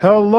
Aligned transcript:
Hello, 0.00 0.38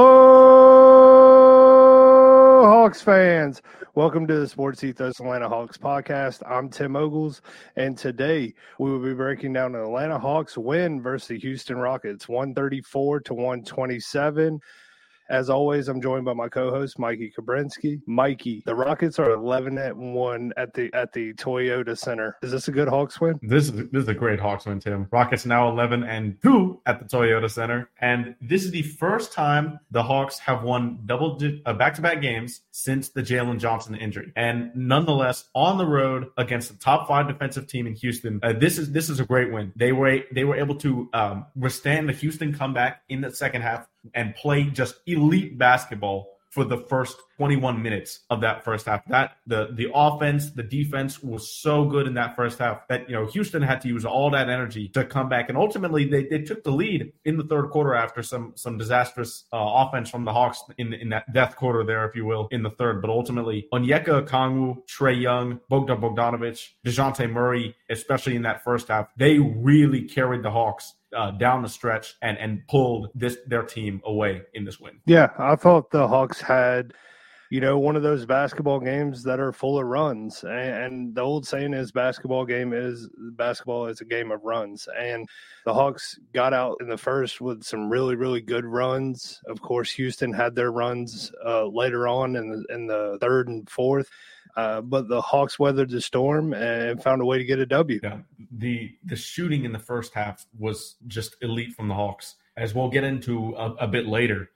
Hawks 2.63 3.01
fans. 3.01 3.61
Welcome 3.93 4.25
to 4.27 4.39
the 4.39 4.47
Sports 4.47 4.85
Ethos 4.85 5.19
Atlanta 5.19 5.49
Hawks 5.49 5.77
podcast. 5.77 6.49
I'm 6.49 6.69
Tim 6.69 6.95
Ogles, 6.95 7.41
and 7.75 7.97
today 7.97 8.53
we 8.79 8.89
will 8.89 9.03
be 9.03 9.13
breaking 9.13 9.51
down 9.51 9.73
the 9.73 9.83
Atlanta 9.83 10.17
Hawks 10.17 10.57
win 10.57 11.01
versus 11.01 11.27
the 11.27 11.39
Houston 11.39 11.77
Rockets, 11.77 12.29
134 12.29 13.19
to 13.19 13.33
127. 13.33 14.61
As 15.29 15.49
always, 15.49 15.87
I'm 15.87 16.01
joined 16.01 16.25
by 16.25 16.33
my 16.33 16.49
co-host 16.49 16.97
Mikey 16.97 17.31
Kabrinsky. 17.37 18.01
Mikey, 18.07 18.63
the 18.65 18.73
Rockets 18.73 19.19
are 19.19 19.31
11 19.31 19.77
at 19.77 19.95
one 19.95 20.51
at 20.57 20.73
the 20.73 20.91
at 20.93 21.13
the 21.13 21.33
Toyota 21.33 21.95
Center. 21.95 22.35
Is 22.41 22.51
this 22.51 22.67
a 22.67 22.71
good 22.71 22.87
Hawks 22.87 23.21
win? 23.21 23.39
This 23.43 23.65
is 23.65 23.73
this 23.91 24.03
is 24.03 24.07
a 24.07 24.13
great 24.15 24.39
Hawks 24.39 24.65
win, 24.65 24.79
Tim. 24.79 25.07
Rockets 25.11 25.45
now 25.45 25.69
11 25.69 26.03
and 26.03 26.41
two 26.41 26.81
at 26.87 26.99
the 26.99 27.05
Toyota 27.05 27.49
Center, 27.49 27.91
and 28.01 28.35
this 28.41 28.63
is 28.63 28.71
the 28.71 28.81
first 28.81 29.31
time 29.31 29.79
the 29.91 30.01
Hawks 30.01 30.39
have 30.39 30.63
won 30.63 30.99
double 31.05 31.39
uh, 31.65 31.73
back-to-back 31.73 32.21
games 32.21 32.61
since 32.71 33.09
the 33.09 33.21
Jalen 33.21 33.59
Johnson 33.59 33.95
injury. 33.95 34.33
And 34.35 34.71
nonetheless, 34.73 35.47
on 35.53 35.77
the 35.77 35.85
road 35.85 36.27
against 36.37 36.69
the 36.69 36.77
top 36.77 37.07
five 37.07 37.27
defensive 37.27 37.67
team 37.67 37.85
in 37.85 37.93
Houston, 37.93 38.39
uh, 38.41 38.53
this 38.53 38.79
is 38.79 38.91
this 38.91 39.09
is 39.09 39.19
a 39.19 39.25
great 39.25 39.51
win. 39.51 39.73
They 39.75 39.91
were 39.91 40.21
they 40.31 40.43
were 40.43 40.55
able 40.55 40.75
to 40.77 41.07
um, 41.13 41.45
withstand 41.55 42.09
the 42.09 42.13
Houston 42.13 42.51
comeback 42.51 43.03
in 43.09 43.21
the 43.21 43.31
second 43.31 43.61
half 43.61 43.87
and 44.15 44.35
play 44.35 44.63
just 44.65 44.95
elite 45.05 45.57
basketball 45.57 46.39
for 46.49 46.63
the 46.63 46.77
first 46.77 47.17
21 47.37 47.81
minutes 47.81 48.21
of 48.29 48.41
that 48.41 48.63
first 48.63 48.85
half. 48.85 49.05
That 49.05 49.37
the 49.45 49.69
the 49.73 49.89
offense, 49.93 50.51
the 50.51 50.63
defense 50.63 51.21
was 51.21 51.51
so 51.51 51.85
good 51.85 52.07
in 52.07 52.15
that 52.15 52.35
first 52.35 52.59
half 52.59 52.87
that 52.87 53.09
you 53.09 53.15
know 53.15 53.27
Houston 53.27 53.61
had 53.61 53.81
to 53.81 53.87
use 53.87 54.03
all 54.03 54.31
that 54.31 54.49
energy 54.49 54.87
to 54.89 55.05
come 55.05 55.29
back, 55.29 55.49
and 55.49 55.57
ultimately 55.57 56.05
they, 56.05 56.25
they 56.25 56.39
took 56.41 56.63
the 56.63 56.71
lead 56.71 57.13
in 57.25 57.37
the 57.37 57.43
third 57.43 57.69
quarter 57.69 57.93
after 57.93 58.23
some 58.23 58.53
some 58.55 58.77
disastrous 58.77 59.45
uh, 59.53 59.57
offense 59.57 60.09
from 60.09 60.25
the 60.25 60.33
Hawks 60.33 60.63
in 60.77 60.93
in 60.93 61.09
that 61.09 61.31
death 61.33 61.55
quarter 61.55 61.83
there, 61.83 62.07
if 62.07 62.15
you 62.15 62.25
will, 62.25 62.47
in 62.51 62.63
the 62.63 62.71
third. 62.71 63.01
But 63.01 63.11
ultimately, 63.11 63.67
Onyeka 63.73 64.25
Okongwu, 64.25 64.87
Trae 64.87 65.19
Young, 65.21 65.59
Bogdan 65.69 66.01
Bogdanovic, 66.01 66.67
Dejounte 66.85 67.31
Murray, 67.31 67.75
especially 67.89 68.35
in 68.35 68.41
that 68.41 68.63
first 68.63 68.87
half, 68.87 69.07
they 69.17 69.37
really 69.39 70.01
carried 70.01 70.43
the 70.43 70.51
Hawks 70.51 70.95
uh, 71.15 71.31
down 71.31 71.61
the 71.61 71.69
stretch 71.69 72.15
and 72.21 72.37
and 72.37 72.67
pulled 72.67 73.09
this 73.15 73.37
their 73.47 73.63
team 73.63 74.01
away 74.05 74.41
in 74.53 74.65
this 74.65 74.79
win. 74.79 74.99
Yeah, 75.05 75.29
I 75.37 75.55
thought 75.55 75.91
the 75.91 76.07
Hawks 76.07 76.41
had 76.41 76.93
you 77.49 77.59
know, 77.59 77.79
one 77.79 77.95
of 77.95 78.03
those 78.03 78.27
basketball 78.27 78.79
games 78.79 79.23
that 79.23 79.39
are 79.39 79.51
full 79.51 79.79
of 79.79 79.87
runs. 79.87 80.43
And, 80.43 81.15
the 81.15 81.21
old 81.21 81.47
saying 81.47 81.73
is 81.73 81.91
basketball 81.91 82.45
game 82.45 82.73
is 82.73 83.09
basketball 83.17 83.87
is 83.87 84.01
a 84.01 84.05
game 84.05 84.31
of 84.31 84.43
runs. 84.43 84.87
And 84.97 85.27
the 85.65 85.73
Hawks 85.73 86.19
got 86.33 86.53
out 86.53 86.77
in 86.79 86.87
the 86.87 86.97
first 86.97 87.41
with 87.41 87.63
some 87.63 87.89
really, 87.89 88.15
really 88.15 88.41
good 88.41 88.65
runs. 88.65 89.41
Of 89.47 89.61
course, 89.61 89.91
Houston 89.93 90.31
had 90.31 90.53
their 90.53 90.71
runs 90.71 91.31
uh, 91.43 91.65
later 91.65 92.07
on 92.07 92.35
in 92.35 92.49
the, 92.51 92.73
in 92.73 92.85
the 92.85 93.17
third 93.19 93.47
and 93.47 93.67
fourth. 93.67 94.09
Uh, 94.55 94.81
but 94.81 95.07
the 95.07 95.21
Hawks 95.21 95.59
weathered 95.59 95.89
the 95.89 96.01
storm 96.01 96.53
and 96.53 97.01
found 97.01 97.21
a 97.21 97.25
way 97.25 97.37
to 97.37 97.43
get 97.43 97.59
a 97.59 97.65
W. 97.65 97.99
Yeah, 98.03 98.19
the 98.51 98.91
the 99.05 99.15
shooting 99.15 99.65
in 99.65 99.71
the 99.71 99.79
first 99.79 100.13
half 100.13 100.45
was 100.57 100.95
just 101.07 101.35
elite 101.41 101.73
from 101.73 101.87
the 101.87 101.93
Hawks, 101.93 102.35
as 102.57 102.73
we'll 102.73 102.89
get 102.89 103.03
into 103.03 103.53
a, 103.55 103.73
a 103.73 103.87
bit 103.87 104.07
later. 104.07 104.49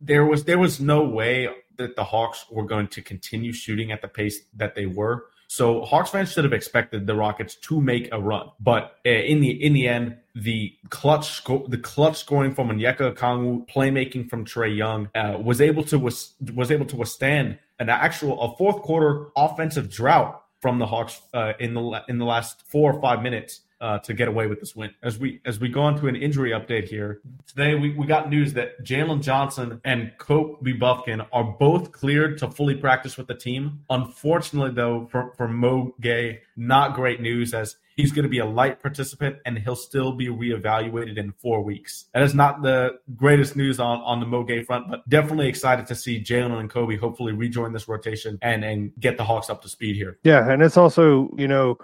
There 0.00 0.26
was 0.26 0.44
there 0.44 0.58
was 0.58 0.80
no 0.80 1.02
way 1.02 1.48
that 1.76 1.96
the 1.96 2.04
Hawks 2.04 2.46
were 2.50 2.64
going 2.64 2.88
to 2.88 3.02
continue 3.02 3.52
shooting 3.52 3.90
at 3.92 4.02
the 4.02 4.08
pace 4.08 4.40
that 4.56 4.74
they 4.74 4.86
were. 4.86 5.26
So 5.50 5.82
Hawks 5.82 6.10
fans 6.10 6.30
should 6.30 6.44
have 6.44 6.52
expected 6.52 7.06
the 7.06 7.14
Rockets 7.14 7.54
to 7.54 7.80
make 7.80 8.10
a 8.12 8.20
run, 8.20 8.50
but 8.60 8.98
uh, 9.06 9.10
in 9.10 9.40
the 9.40 9.50
in 9.50 9.72
the 9.72 9.88
end, 9.88 10.18
the 10.34 10.74
clutch 10.90 11.30
sco- 11.30 11.66
the 11.68 11.78
clutch 11.78 12.18
scoring 12.18 12.54
from 12.54 12.68
Onyeka 12.68 13.14
Okongwu, 13.14 13.66
playmaking 13.66 14.28
from 14.28 14.44
Trae 14.44 14.76
Young, 14.76 15.08
uh, 15.14 15.38
was 15.42 15.62
able 15.62 15.84
to 15.84 15.98
was, 15.98 16.34
was 16.54 16.70
able 16.70 16.84
to 16.86 16.96
withstand 16.96 17.58
an 17.78 17.88
actual 17.88 18.40
a 18.40 18.56
fourth 18.56 18.82
quarter 18.82 19.26
offensive 19.36 19.90
drought 19.90 20.42
from 20.60 20.78
the 20.78 20.86
Hawks 20.86 21.20
uh, 21.34 21.52
in 21.60 21.74
the 21.74 22.02
in 22.08 22.18
the 22.18 22.24
last 22.24 22.62
four 22.66 22.92
or 22.92 23.00
five 23.00 23.22
minutes 23.22 23.60
uh, 23.80 23.98
to 24.00 24.12
get 24.12 24.28
away 24.28 24.46
with 24.46 24.60
this 24.60 24.74
win. 24.74 24.90
As 25.02 25.18
we 25.18 25.40
as 25.44 25.60
we 25.60 25.68
go 25.68 25.82
on 25.82 25.98
to 26.00 26.08
an 26.08 26.16
injury 26.16 26.50
update 26.50 26.88
here 26.88 27.20
today, 27.46 27.74
we, 27.74 27.94
we 27.94 28.06
got 28.06 28.28
news 28.28 28.52
that 28.54 28.84
Jalen 28.84 29.22
Johnson 29.22 29.80
and 29.84 30.12
Kobe 30.18 30.72
Bufkin 30.72 31.26
are 31.32 31.44
both 31.44 31.92
cleared 31.92 32.38
to 32.38 32.50
fully 32.50 32.74
practice 32.74 33.16
with 33.16 33.28
the 33.28 33.34
team. 33.34 33.84
Unfortunately, 33.90 34.72
though, 34.72 35.06
for 35.10 35.32
for 35.36 35.48
Mo 35.48 35.94
Gueye, 36.00 36.38
not 36.56 36.94
great 36.94 37.20
news 37.20 37.54
as 37.54 37.76
He's 37.98 38.12
going 38.12 38.22
to 38.22 38.28
be 38.28 38.38
a 38.38 38.46
light 38.46 38.80
participant 38.80 39.38
and 39.44 39.58
he'll 39.58 39.76
still 39.76 40.12
be 40.12 40.28
reevaluated 40.28 41.18
in 41.18 41.32
four 41.32 41.62
weeks. 41.62 42.06
That 42.14 42.22
is 42.22 42.32
not 42.32 42.62
the 42.62 43.00
greatest 43.16 43.56
news 43.56 43.80
on, 43.80 44.00
on 44.02 44.20
the 44.20 44.26
Mo 44.26 44.44
Gueye 44.44 44.64
front, 44.64 44.88
but 44.88 45.06
definitely 45.08 45.48
excited 45.48 45.86
to 45.88 45.96
see 45.96 46.22
Jalen 46.22 46.60
and 46.60 46.70
Kobe 46.70 46.96
hopefully 46.96 47.32
rejoin 47.32 47.72
this 47.72 47.88
rotation 47.88 48.38
and, 48.40 48.64
and 48.64 48.92
get 49.00 49.16
the 49.16 49.24
Hawks 49.24 49.50
up 49.50 49.62
to 49.62 49.68
speed 49.68 49.96
here. 49.96 50.18
Yeah. 50.22 50.48
And 50.48 50.62
it's 50.62 50.76
also, 50.76 51.28
you 51.36 51.48
know, 51.48 51.76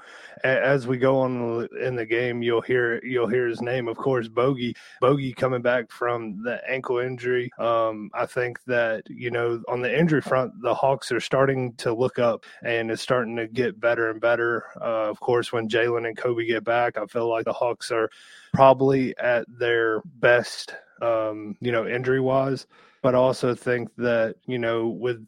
as 0.45 0.87
we 0.87 0.99
go 0.99 1.19
on 1.21 1.69
in 1.81 1.97
the 1.97 2.05
game, 2.05 2.43
you'll 2.43 2.61
hear 2.61 3.03
you'll 3.03 3.29
hear 3.29 3.47
his 3.47 3.63
name, 3.63 3.89
of 3.89 3.97
course, 3.97 4.29
Bogey. 4.29 4.77
Bogey 5.01 5.33
coming 5.33 5.63
back 5.63 5.91
from 5.91 6.43
the 6.43 6.61
ankle 6.69 6.99
injury. 6.99 7.51
Um, 7.59 8.11
I 8.15 8.27
think 8.27 8.63
that 8.65 9.05
you 9.09 9.31
know 9.31 9.63
on 9.69 9.81
the 9.81 9.99
injury 9.99 10.21
front, 10.21 10.53
the 10.61 10.75
Hawks 10.75 11.11
are 11.13 11.21
starting 11.21 11.75
to 11.77 11.95
look 11.95 12.19
up, 12.19 12.45
and 12.63 12.91
it's 12.91 13.03
starting 13.03 13.37
to 13.37 13.49
get 13.49 13.81
better 13.81 14.11
and 14.11 14.21
better. 14.21 14.65
Uh, 14.81 15.09
of 15.09 15.19
course, 15.21 15.51
when 15.51 15.69
Jalen 15.69 16.04
and 16.07 16.17
Kobe 16.17 16.47
get 16.47 16.65
back, 16.65 16.97
I 16.97 17.07
feel 17.07 17.29
like 17.29 17.45
the 17.45 17.53
Hawks 17.53 17.91
are 17.91 18.11
probably 18.53 19.17
at 19.19 19.47
their 19.49 20.03
best, 20.05 20.75
um, 21.03 21.57
you 21.61 21.73
know, 21.73 21.87
injury 21.87 22.21
wise. 22.21 22.67
But 23.03 23.15
I 23.15 23.19
also 23.19 23.55
think 23.55 23.91
that, 23.97 24.37
you 24.47 24.59
know, 24.59 24.89
with 24.89 25.27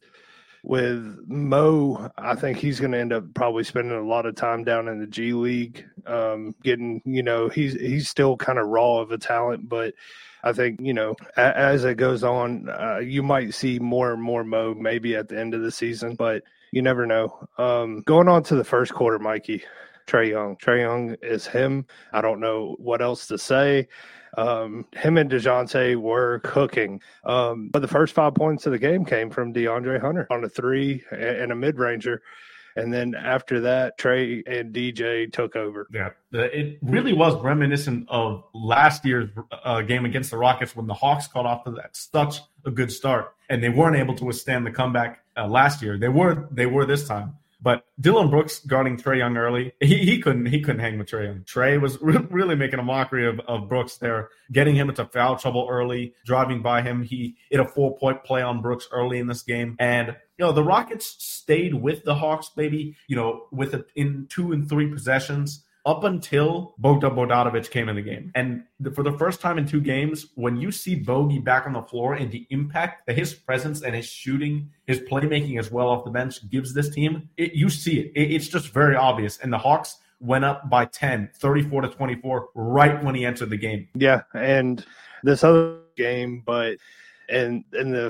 with 0.66 1.24
Mo, 1.28 2.10
I 2.18 2.34
think 2.34 2.58
he's 2.58 2.80
going 2.80 2.90
to 2.90 2.98
end 2.98 3.12
up 3.12 3.32
probably 3.34 3.62
spending 3.62 3.96
a 3.96 4.02
lot 4.02 4.26
of 4.26 4.34
time 4.34 4.64
down 4.64 4.88
in 4.88 4.98
the 4.98 5.06
G 5.06 5.32
League, 5.32 5.86
um, 6.06 6.56
getting 6.64 7.00
you 7.04 7.22
know 7.22 7.48
he's 7.48 7.74
he's 7.74 8.08
still 8.08 8.36
kind 8.36 8.58
of 8.58 8.66
raw 8.66 8.98
of 8.98 9.12
a 9.12 9.18
talent, 9.18 9.68
but 9.68 9.94
I 10.42 10.52
think 10.52 10.80
you 10.82 10.92
know 10.92 11.14
as 11.36 11.84
it 11.84 11.98
goes 11.98 12.24
on, 12.24 12.68
uh, 12.68 12.98
you 12.98 13.22
might 13.22 13.54
see 13.54 13.78
more 13.78 14.12
and 14.12 14.20
more 14.20 14.42
Mo 14.42 14.74
maybe 14.74 15.14
at 15.14 15.28
the 15.28 15.38
end 15.38 15.54
of 15.54 15.62
the 15.62 15.70
season, 15.70 16.16
but 16.16 16.42
you 16.72 16.82
never 16.82 17.06
know. 17.06 17.46
Um, 17.58 18.00
going 18.00 18.26
on 18.28 18.42
to 18.44 18.56
the 18.56 18.64
first 18.64 18.92
quarter, 18.92 19.20
Mikey. 19.20 19.62
Trae 20.06 20.30
Young. 20.30 20.56
Trae 20.56 20.80
Young 20.80 21.16
is 21.22 21.46
him. 21.46 21.86
I 22.12 22.20
don't 22.20 22.40
know 22.40 22.76
what 22.78 23.02
else 23.02 23.26
to 23.28 23.38
say. 23.38 23.88
Um, 24.36 24.84
him 24.92 25.16
and 25.16 25.30
DeJounte 25.30 25.96
were 25.96 26.40
cooking. 26.40 27.00
Um, 27.24 27.70
but 27.72 27.80
the 27.80 27.88
first 27.88 28.14
five 28.14 28.34
points 28.34 28.66
of 28.66 28.72
the 28.72 28.78
game 28.78 29.04
came 29.04 29.30
from 29.30 29.52
DeAndre 29.52 30.00
Hunter 30.00 30.26
on 30.30 30.44
a 30.44 30.48
three 30.48 31.02
and 31.10 31.52
a 31.52 31.54
mid 31.54 31.78
ranger. 31.78 32.22
And 32.76 32.92
then 32.92 33.14
after 33.14 33.60
that, 33.60 33.98
Trae 33.98 34.42
and 34.46 34.74
DJ 34.74 35.32
took 35.32 35.56
over. 35.56 35.88
Yeah, 35.90 36.10
it 36.32 36.78
really 36.82 37.14
was 37.14 37.34
reminiscent 37.42 38.06
of 38.10 38.44
last 38.52 39.02
year's 39.04 39.30
uh, 39.64 39.80
game 39.80 40.04
against 40.04 40.30
the 40.30 40.36
Rockets 40.36 40.76
when 40.76 40.86
the 40.86 40.92
Hawks 40.92 41.26
caught 41.26 41.46
off 41.46 41.64
to 41.64 41.70
that 41.70 41.96
such 41.96 42.40
a 42.66 42.70
good 42.70 42.92
start, 42.92 43.34
and 43.48 43.62
they 43.62 43.70
weren't 43.70 43.96
able 43.96 44.14
to 44.16 44.26
withstand 44.26 44.66
the 44.66 44.70
comeback 44.70 45.24
uh, 45.38 45.46
last 45.46 45.80
year. 45.80 45.96
They 45.96 46.10
were. 46.10 46.48
They 46.50 46.66
were 46.66 46.84
this 46.84 47.08
time. 47.08 47.36
But 47.60 47.84
Dillon 47.98 48.28
Brooks 48.28 48.60
guarding 48.60 48.96
Trae 48.96 49.18
Young 49.18 49.36
early, 49.36 49.72
he, 49.80 49.96
he 49.98 50.20
couldn't 50.20 50.46
he 50.46 50.60
couldn't 50.60 50.80
hang 50.80 50.98
with 50.98 51.08
Trae 51.08 51.26
Young. 51.26 51.40
Trae 51.40 51.80
was 51.80 52.00
re- 52.00 52.18
really 52.30 52.54
making 52.54 52.78
a 52.78 52.82
mockery 52.82 53.26
of, 53.26 53.40
of 53.40 53.68
Brooks 53.68 53.96
there, 53.96 54.28
getting 54.52 54.76
him 54.76 54.88
into 54.88 55.04
foul 55.06 55.36
trouble 55.36 55.66
early, 55.70 56.14
driving 56.24 56.62
by 56.62 56.82
him. 56.82 57.02
He 57.02 57.36
hit 57.50 57.60
a 57.60 57.64
four 57.64 57.96
point 57.96 58.24
play 58.24 58.42
on 58.42 58.60
Brooks 58.60 58.88
early 58.92 59.18
in 59.18 59.26
this 59.26 59.42
game, 59.42 59.76
and 59.78 60.08
you 60.38 60.44
know 60.44 60.52
the 60.52 60.64
Rockets 60.64 61.16
stayed 61.18 61.74
with 61.74 62.04
the 62.04 62.14
Hawks, 62.14 62.50
maybe 62.56 62.96
you 63.08 63.16
know 63.16 63.46
with 63.50 63.74
it 63.74 63.86
in 63.94 64.26
two 64.28 64.52
and 64.52 64.68
three 64.68 64.90
possessions 64.90 65.64
up 65.86 66.02
until 66.02 66.74
Bogdan 66.78 67.12
Bogdanovic 67.12 67.70
came 67.70 67.88
in 67.88 67.94
the 67.94 68.02
game. 68.02 68.32
And 68.34 68.64
the, 68.80 68.90
for 68.90 69.04
the 69.04 69.12
first 69.12 69.40
time 69.40 69.56
in 69.56 69.66
two 69.66 69.80
games, 69.80 70.26
when 70.34 70.56
you 70.56 70.72
see 70.72 70.96
Bogey 70.96 71.38
back 71.38 71.64
on 71.64 71.74
the 71.74 71.82
floor 71.82 72.14
and 72.14 72.30
the 72.30 72.44
impact 72.50 73.06
that 73.06 73.16
his 73.16 73.32
presence 73.32 73.82
and 73.82 73.94
his 73.94 74.04
shooting, 74.04 74.68
his 74.86 74.98
playmaking 75.00 75.60
as 75.60 75.70
well 75.70 75.88
off 75.88 76.04
the 76.04 76.10
bench 76.10 76.46
gives 76.50 76.74
this 76.74 76.90
team, 76.90 77.28
it, 77.36 77.52
you 77.54 77.70
see 77.70 78.00
it. 78.00 78.12
it. 78.16 78.32
It's 78.32 78.48
just 78.48 78.70
very 78.70 78.96
obvious. 78.96 79.38
And 79.38 79.52
the 79.52 79.58
Hawks 79.58 79.98
went 80.18 80.44
up 80.44 80.68
by 80.68 80.86
10, 80.86 81.30
34 81.36 81.82
to 81.82 81.88
24, 81.88 82.48
right 82.54 83.04
when 83.04 83.14
he 83.14 83.24
entered 83.24 83.50
the 83.50 83.56
game. 83.56 83.88
Yeah. 83.94 84.22
And 84.34 84.84
this 85.22 85.44
other 85.44 85.78
game, 85.96 86.42
but 86.44 86.78
and 87.28 87.64
in 87.72 87.92
the 87.92 88.06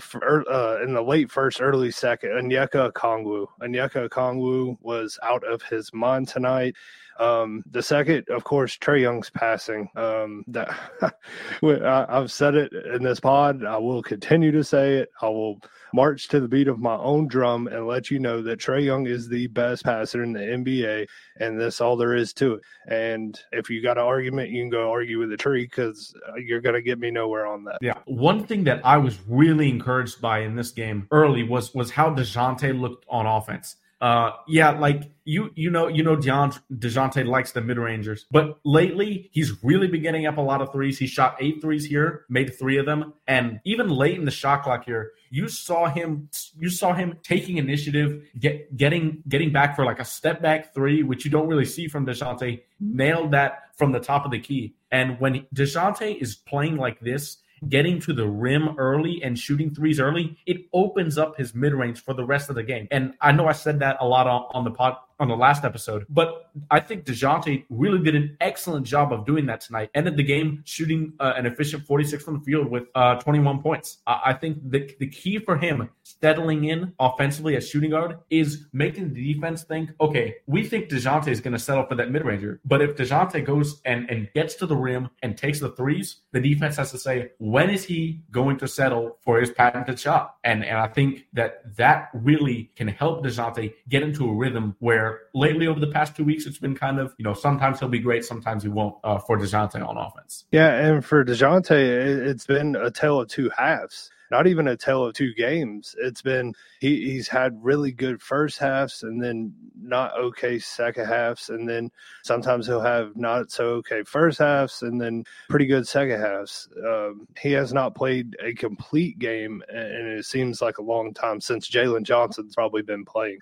uh, 0.50 0.82
in 0.82 0.92
the 0.94 1.02
late 1.02 1.30
first, 1.30 1.60
early 1.60 1.90
second, 1.90 2.30
Onyeka 2.30 2.92
Okongwu. 2.92 3.46
Onyeka 3.62 4.08
Okongwu 4.08 4.76
was 4.80 5.18
out 5.22 5.44
of 5.44 5.62
his 5.62 5.92
mind 5.92 6.28
tonight. 6.28 6.76
Um, 7.18 7.62
the 7.70 7.82
second, 7.82 8.28
of 8.28 8.44
course, 8.44 8.76
Trae 8.76 9.00
Young's 9.00 9.30
passing. 9.30 9.88
Um, 9.96 10.44
that 10.48 10.68
I've 11.62 12.30
said 12.30 12.54
it 12.54 12.72
in 12.72 13.02
this 13.02 13.20
pod. 13.20 13.64
I 13.64 13.78
will 13.78 14.02
continue 14.02 14.52
to 14.52 14.64
say 14.64 14.96
it. 14.96 15.10
I 15.22 15.28
will 15.28 15.60
march 15.96 16.28
to 16.28 16.40
the 16.40 16.46
beat 16.46 16.68
of 16.68 16.78
my 16.78 16.94
own 16.96 17.26
drum 17.26 17.66
and 17.68 17.86
let 17.86 18.10
you 18.10 18.18
know 18.18 18.42
that 18.42 18.60
Trae 18.60 18.84
Young 18.84 19.06
is 19.06 19.28
the 19.28 19.46
best 19.46 19.82
passer 19.82 20.22
in 20.22 20.34
the 20.34 20.40
NBA, 20.40 21.06
and 21.40 21.58
that's 21.58 21.80
all 21.80 21.96
there 21.96 22.14
is 22.14 22.34
to 22.34 22.54
it. 22.54 22.60
And 22.86 23.40
if 23.50 23.70
you 23.70 23.82
got 23.82 23.96
an 23.96 24.04
argument, 24.04 24.50
you 24.50 24.62
can 24.62 24.68
go 24.68 24.90
argue 24.90 25.18
with 25.18 25.30
the 25.30 25.38
tree 25.38 25.64
because 25.64 26.14
uh, 26.28 26.34
you're 26.36 26.60
going 26.60 26.74
to 26.74 26.82
get 26.82 26.98
me 26.98 27.10
nowhere 27.10 27.46
on 27.46 27.64
that. 27.64 27.78
Yeah. 27.80 27.98
One 28.04 28.44
thing 28.44 28.62
that 28.64 28.84
I 28.84 28.98
was 28.98 29.18
really 29.26 29.70
encouraged 29.70 30.20
by 30.20 30.40
in 30.40 30.54
this 30.54 30.70
game 30.70 31.08
early 31.10 31.42
was 31.44 31.74
was 31.74 31.90
how 31.90 32.10
Dejounte 32.10 32.78
looked 32.78 33.06
on 33.08 33.24
offense. 33.26 33.76
Uh, 33.98 34.32
yeah, 34.46 34.70
like 34.70 35.10
you 35.24 35.50
you 35.54 35.70
know 35.70 35.88
you 35.88 36.02
know 36.02 36.16
Deont- 36.16 36.60
Dejounte 36.70 37.24
likes 37.26 37.52
the 37.52 37.62
mid 37.62 37.78
rangers, 37.78 38.26
but 38.30 38.58
lately 38.62 39.30
he's 39.32 39.64
really 39.64 39.88
been 39.88 40.02
getting 40.02 40.26
up 40.26 40.36
a 40.36 40.40
lot 40.40 40.60
of 40.60 40.70
threes. 40.70 40.98
He 40.98 41.06
shot 41.06 41.36
eight 41.40 41.62
threes 41.62 41.86
here, 41.86 42.26
made 42.28 42.58
three 42.58 42.76
of 42.76 42.84
them, 42.84 43.14
and 43.26 43.58
even 43.64 43.88
late 43.88 44.18
in 44.18 44.26
the 44.26 44.30
shot 44.30 44.64
clock 44.64 44.84
here, 44.84 45.12
you 45.30 45.48
saw 45.48 45.88
him 45.88 46.28
you 46.58 46.68
saw 46.68 46.92
him 46.92 47.18
taking 47.22 47.56
initiative, 47.56 48.22
get 48.38 48.76
getting 48.76 49.22
getting 49.28 49.50
back 49.50 49.74
for 49.74 49.86
like 49.86 49.98
a 49.98 50.04
step 50.04 50.42
back 50.42 50.74
three, 50.74 51.02
which 51.02 51.24
you 51.24 51.30
don't 51.30 51.48
really 51.48 51.64
see 51.64 51.88
from 51.88 52.04
Dejounte. 52.04 52.60
Nailed 52.78 53.30
that 53.30 53.74
from 53.76 53.92
the 53.92 54.00
top 54.00 54.26
of 54.26 54.30
the 54.30 54.40
key, 54.40 54.74
and 54.90 55.18
when 55.20 55.46
Dejounte 55.54 56.20
is 56.20 56.34
playing 56.34 56.76
like 56.76 57.00
this 57.00 57.38
getting 57.68 58.00
to 58.00 58.12
the 58.12 58.26
rim 58.26 58.76
early 58.78 59.22
and 59.22 59.38
shooting 59.38 59.74
threes 59.74 60.00
early, 60.00 60.36
it 60.46 60.66
opens 60.72 61.18
up 61.18 61.36
his 61.36 61.54
mid 61.54 61.74
range 61.74 62.02
for 62.02 62.14
the 62.14 62.24
rest 62.24 62.48
of 62.50 62.56
the 62.56 62.62
game. 62.62 62.88
And 62.90 63.14
I 63.20 63.32
know 63.32 63.46
I 63.46 63.52
said 63.52 63.78
that 63.80 63.96
a 64.00 64.06
lot 64.06 64.26
on, 64.26 64.46
on 64.52 64.64
the 64.64 64.70
pod 64.70 64.96
on 65.18 65.28
the 65.28 65.36
last 65.36 65.64
episode. 65.64 66.04
But 66.08 66.50
I 66.70 66.80
think 66.80 67.04
DeJounte 67.04 67.64
really 67.70 68.02
did 68.02 68.14
an 68.14 68.36
excellent 68.40 68.86
job 68.86 69.12
of 69.12 69.24
doing 69.24 69.46
that 69.46 69.60
tonight. 69.60 69.90
Ended 69.94 70.16
the 70.16 70.22
game 70.22 70.62
shooting 70.64 71.14
uh, 71.20 71.32
an 71.36 71.46
efficient 71.46 71.84
46 71.84 72.22
from 72.22 72.38
the 72.38 72.44
field 72.44 72.70
with 72.70 72.84
uh, 72.94 73.16
21 73.16 73.62
points. 73.62 73.98
I, 74.06 74.20
I 74.26 74.32
think 74.34 74.58
the, 74.70 74.90
the 74.98 75.08
key 75.08 75.38
for 75.38 75.56
him 75.56 75.88
settling 76.02 76.64
in 76.64 76.92
offensively 77.00 77.56
as 77.56 77.68
shooting 77.68 77.90
guard 77.90 78.18
is 78.30 78.66
making 78.72 79.14
the 79.14 79.34
defense 79.34 79.64
think, 79.64 79.90
okay, 80.00 80.36
we 80.46 80.64
think 80.64 80.88
DeJounte 80.88 81.28
is 81.28 81.40
going 81.40 81.52
to 81.52 81.58
settle 81.58 81.84
for 81.86 81.94
that 81.94 82.10
mid 82.10 82.24
ranger. 82.24 82.60
But 82.64 82.82
if 82.82 82.96
DeJounte 82.96 83.44
goes 83.44 83.80
and, 83.84 84.08
and 84.10 84.28
gets 84.34 84.54
to 84.56 84.66
the 84.66 84.76
rim 84.76 85.08
and 85.22 85.36
takes 85.36 85.60
the 85.60 85.70
threes, 85.70 86.22
the 86.32 86.40
defense 86.40 86.76
has 86.76 86.90
to 86.92 86.98
say, 86.98 87.30
when 87.38 87.70
is 87.70 87.84
he 87.84 88.20
going 88.30 88.58
to 88.58 88.68
settle 88.68 89.18
for 89.20 89.40
his 89.40 89.50
patented 89.50 89.98
shot? 89.98 90.36
And, 90.44 90.64
and 90.64 90.78
I 90.78 90.88
think 90.88 91.26
that 91.32 91.76
that 91.76 92.10
really 92.12 92.70
can 92.76 92.88
help 92.88 93.24
DeJounte 93.24 93.74
get 93.88 94.02
into 94.02 94.28
a 94.28 94.34
rhythm 94.34 94.76
where 94.78 95.05
lately 95.34 95.66
over 95.66 95.80
the 95.80 95.86
past 95.86 96.16
two 96.16 96.24
weeks 96.24 96.46
it's 96.46 96.58
been 96.58 96.74
kind 96.74 96.98
of 96.98 97.14
you 97.18 97.24
know 97.24 97.34
sometimes 97.34 97.78
he'll 97.80 97.88
be 97.88 97.98
great, 97.98 98.24
sometimes 98.24 98.62
he 98.62 98.68
won't 98.68 98.96
uh, 99.04 99.18
for 99.18 99.38
Dejounte 99.38 99.86
on 99.86 99.96
offense. 99.96 100.44
Yeah, 100.52 100.72
and 100.72 101.04
for 101.04 101.24
Dejounte, 101.24 101.70
it's 101.70 102.46
been 102.46 102.76
a 102.76 102.90
tale 102.90 103.20
of 103.20 103.28
two 103.28 103.50
halves. 103.56 104.10
Not 104.30 104.48
even 104.48 104.66
a 104.66 104.76
tale 104.76 105.04
of 105.04 105.14
two 105.14 105.32
games. 105.34 105.94
It's 105.98 106.22
been 106.22 106.54
he, 106.80 107.12
he's 107.12 107.28
had 107.28 107.62
really 107.62 107.92
good 107.92 108.20
first 108.20 108.58
halves 108.58 109.02
and 109.02 109.22
then 109.22 109.54
not 109.80 110.18
okay 110.18 110.58
second 110.58 111.06
halves, 111.06 111.48
and 111.48 111.68
then 111.68 111.90
sometimes 112.24 112.66
he'll 112.66 112.80
have 112.80 113.16
not 113.16 113.52
so 113.52 113.66
okay 113.76 114.02
first 114.02 114.38
halves 114.38 114.82
and 114.82 115.00
then 115.00 115.24
pretty 115.48 115.66
good 115.66 115.86
second 115.86 116.20
halves. 116.20 116.68
Um, 116.84 117.28
he 117.40 117.52
has 117.52 117.72
not 117.72 117.94
played 117.94 118.36
a 118.42 118.52
complete 118.52 119.18
game, 119.18 119.62
and 119.68 120.08
it 120.08 120.24
seems 120.24 120.60
like 120.60 120.78
a 120.78 120.82
long 120.82 121.14
time 121.14 121.40
since 121.40 121.70
Jalen 121.70 122.02
Johnson's 122.02 122.54
probably 122.54 122.82
been 122.82 123.04
playing. 123.04 123.38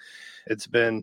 It's 0.47 0.67
been 0.67 1.03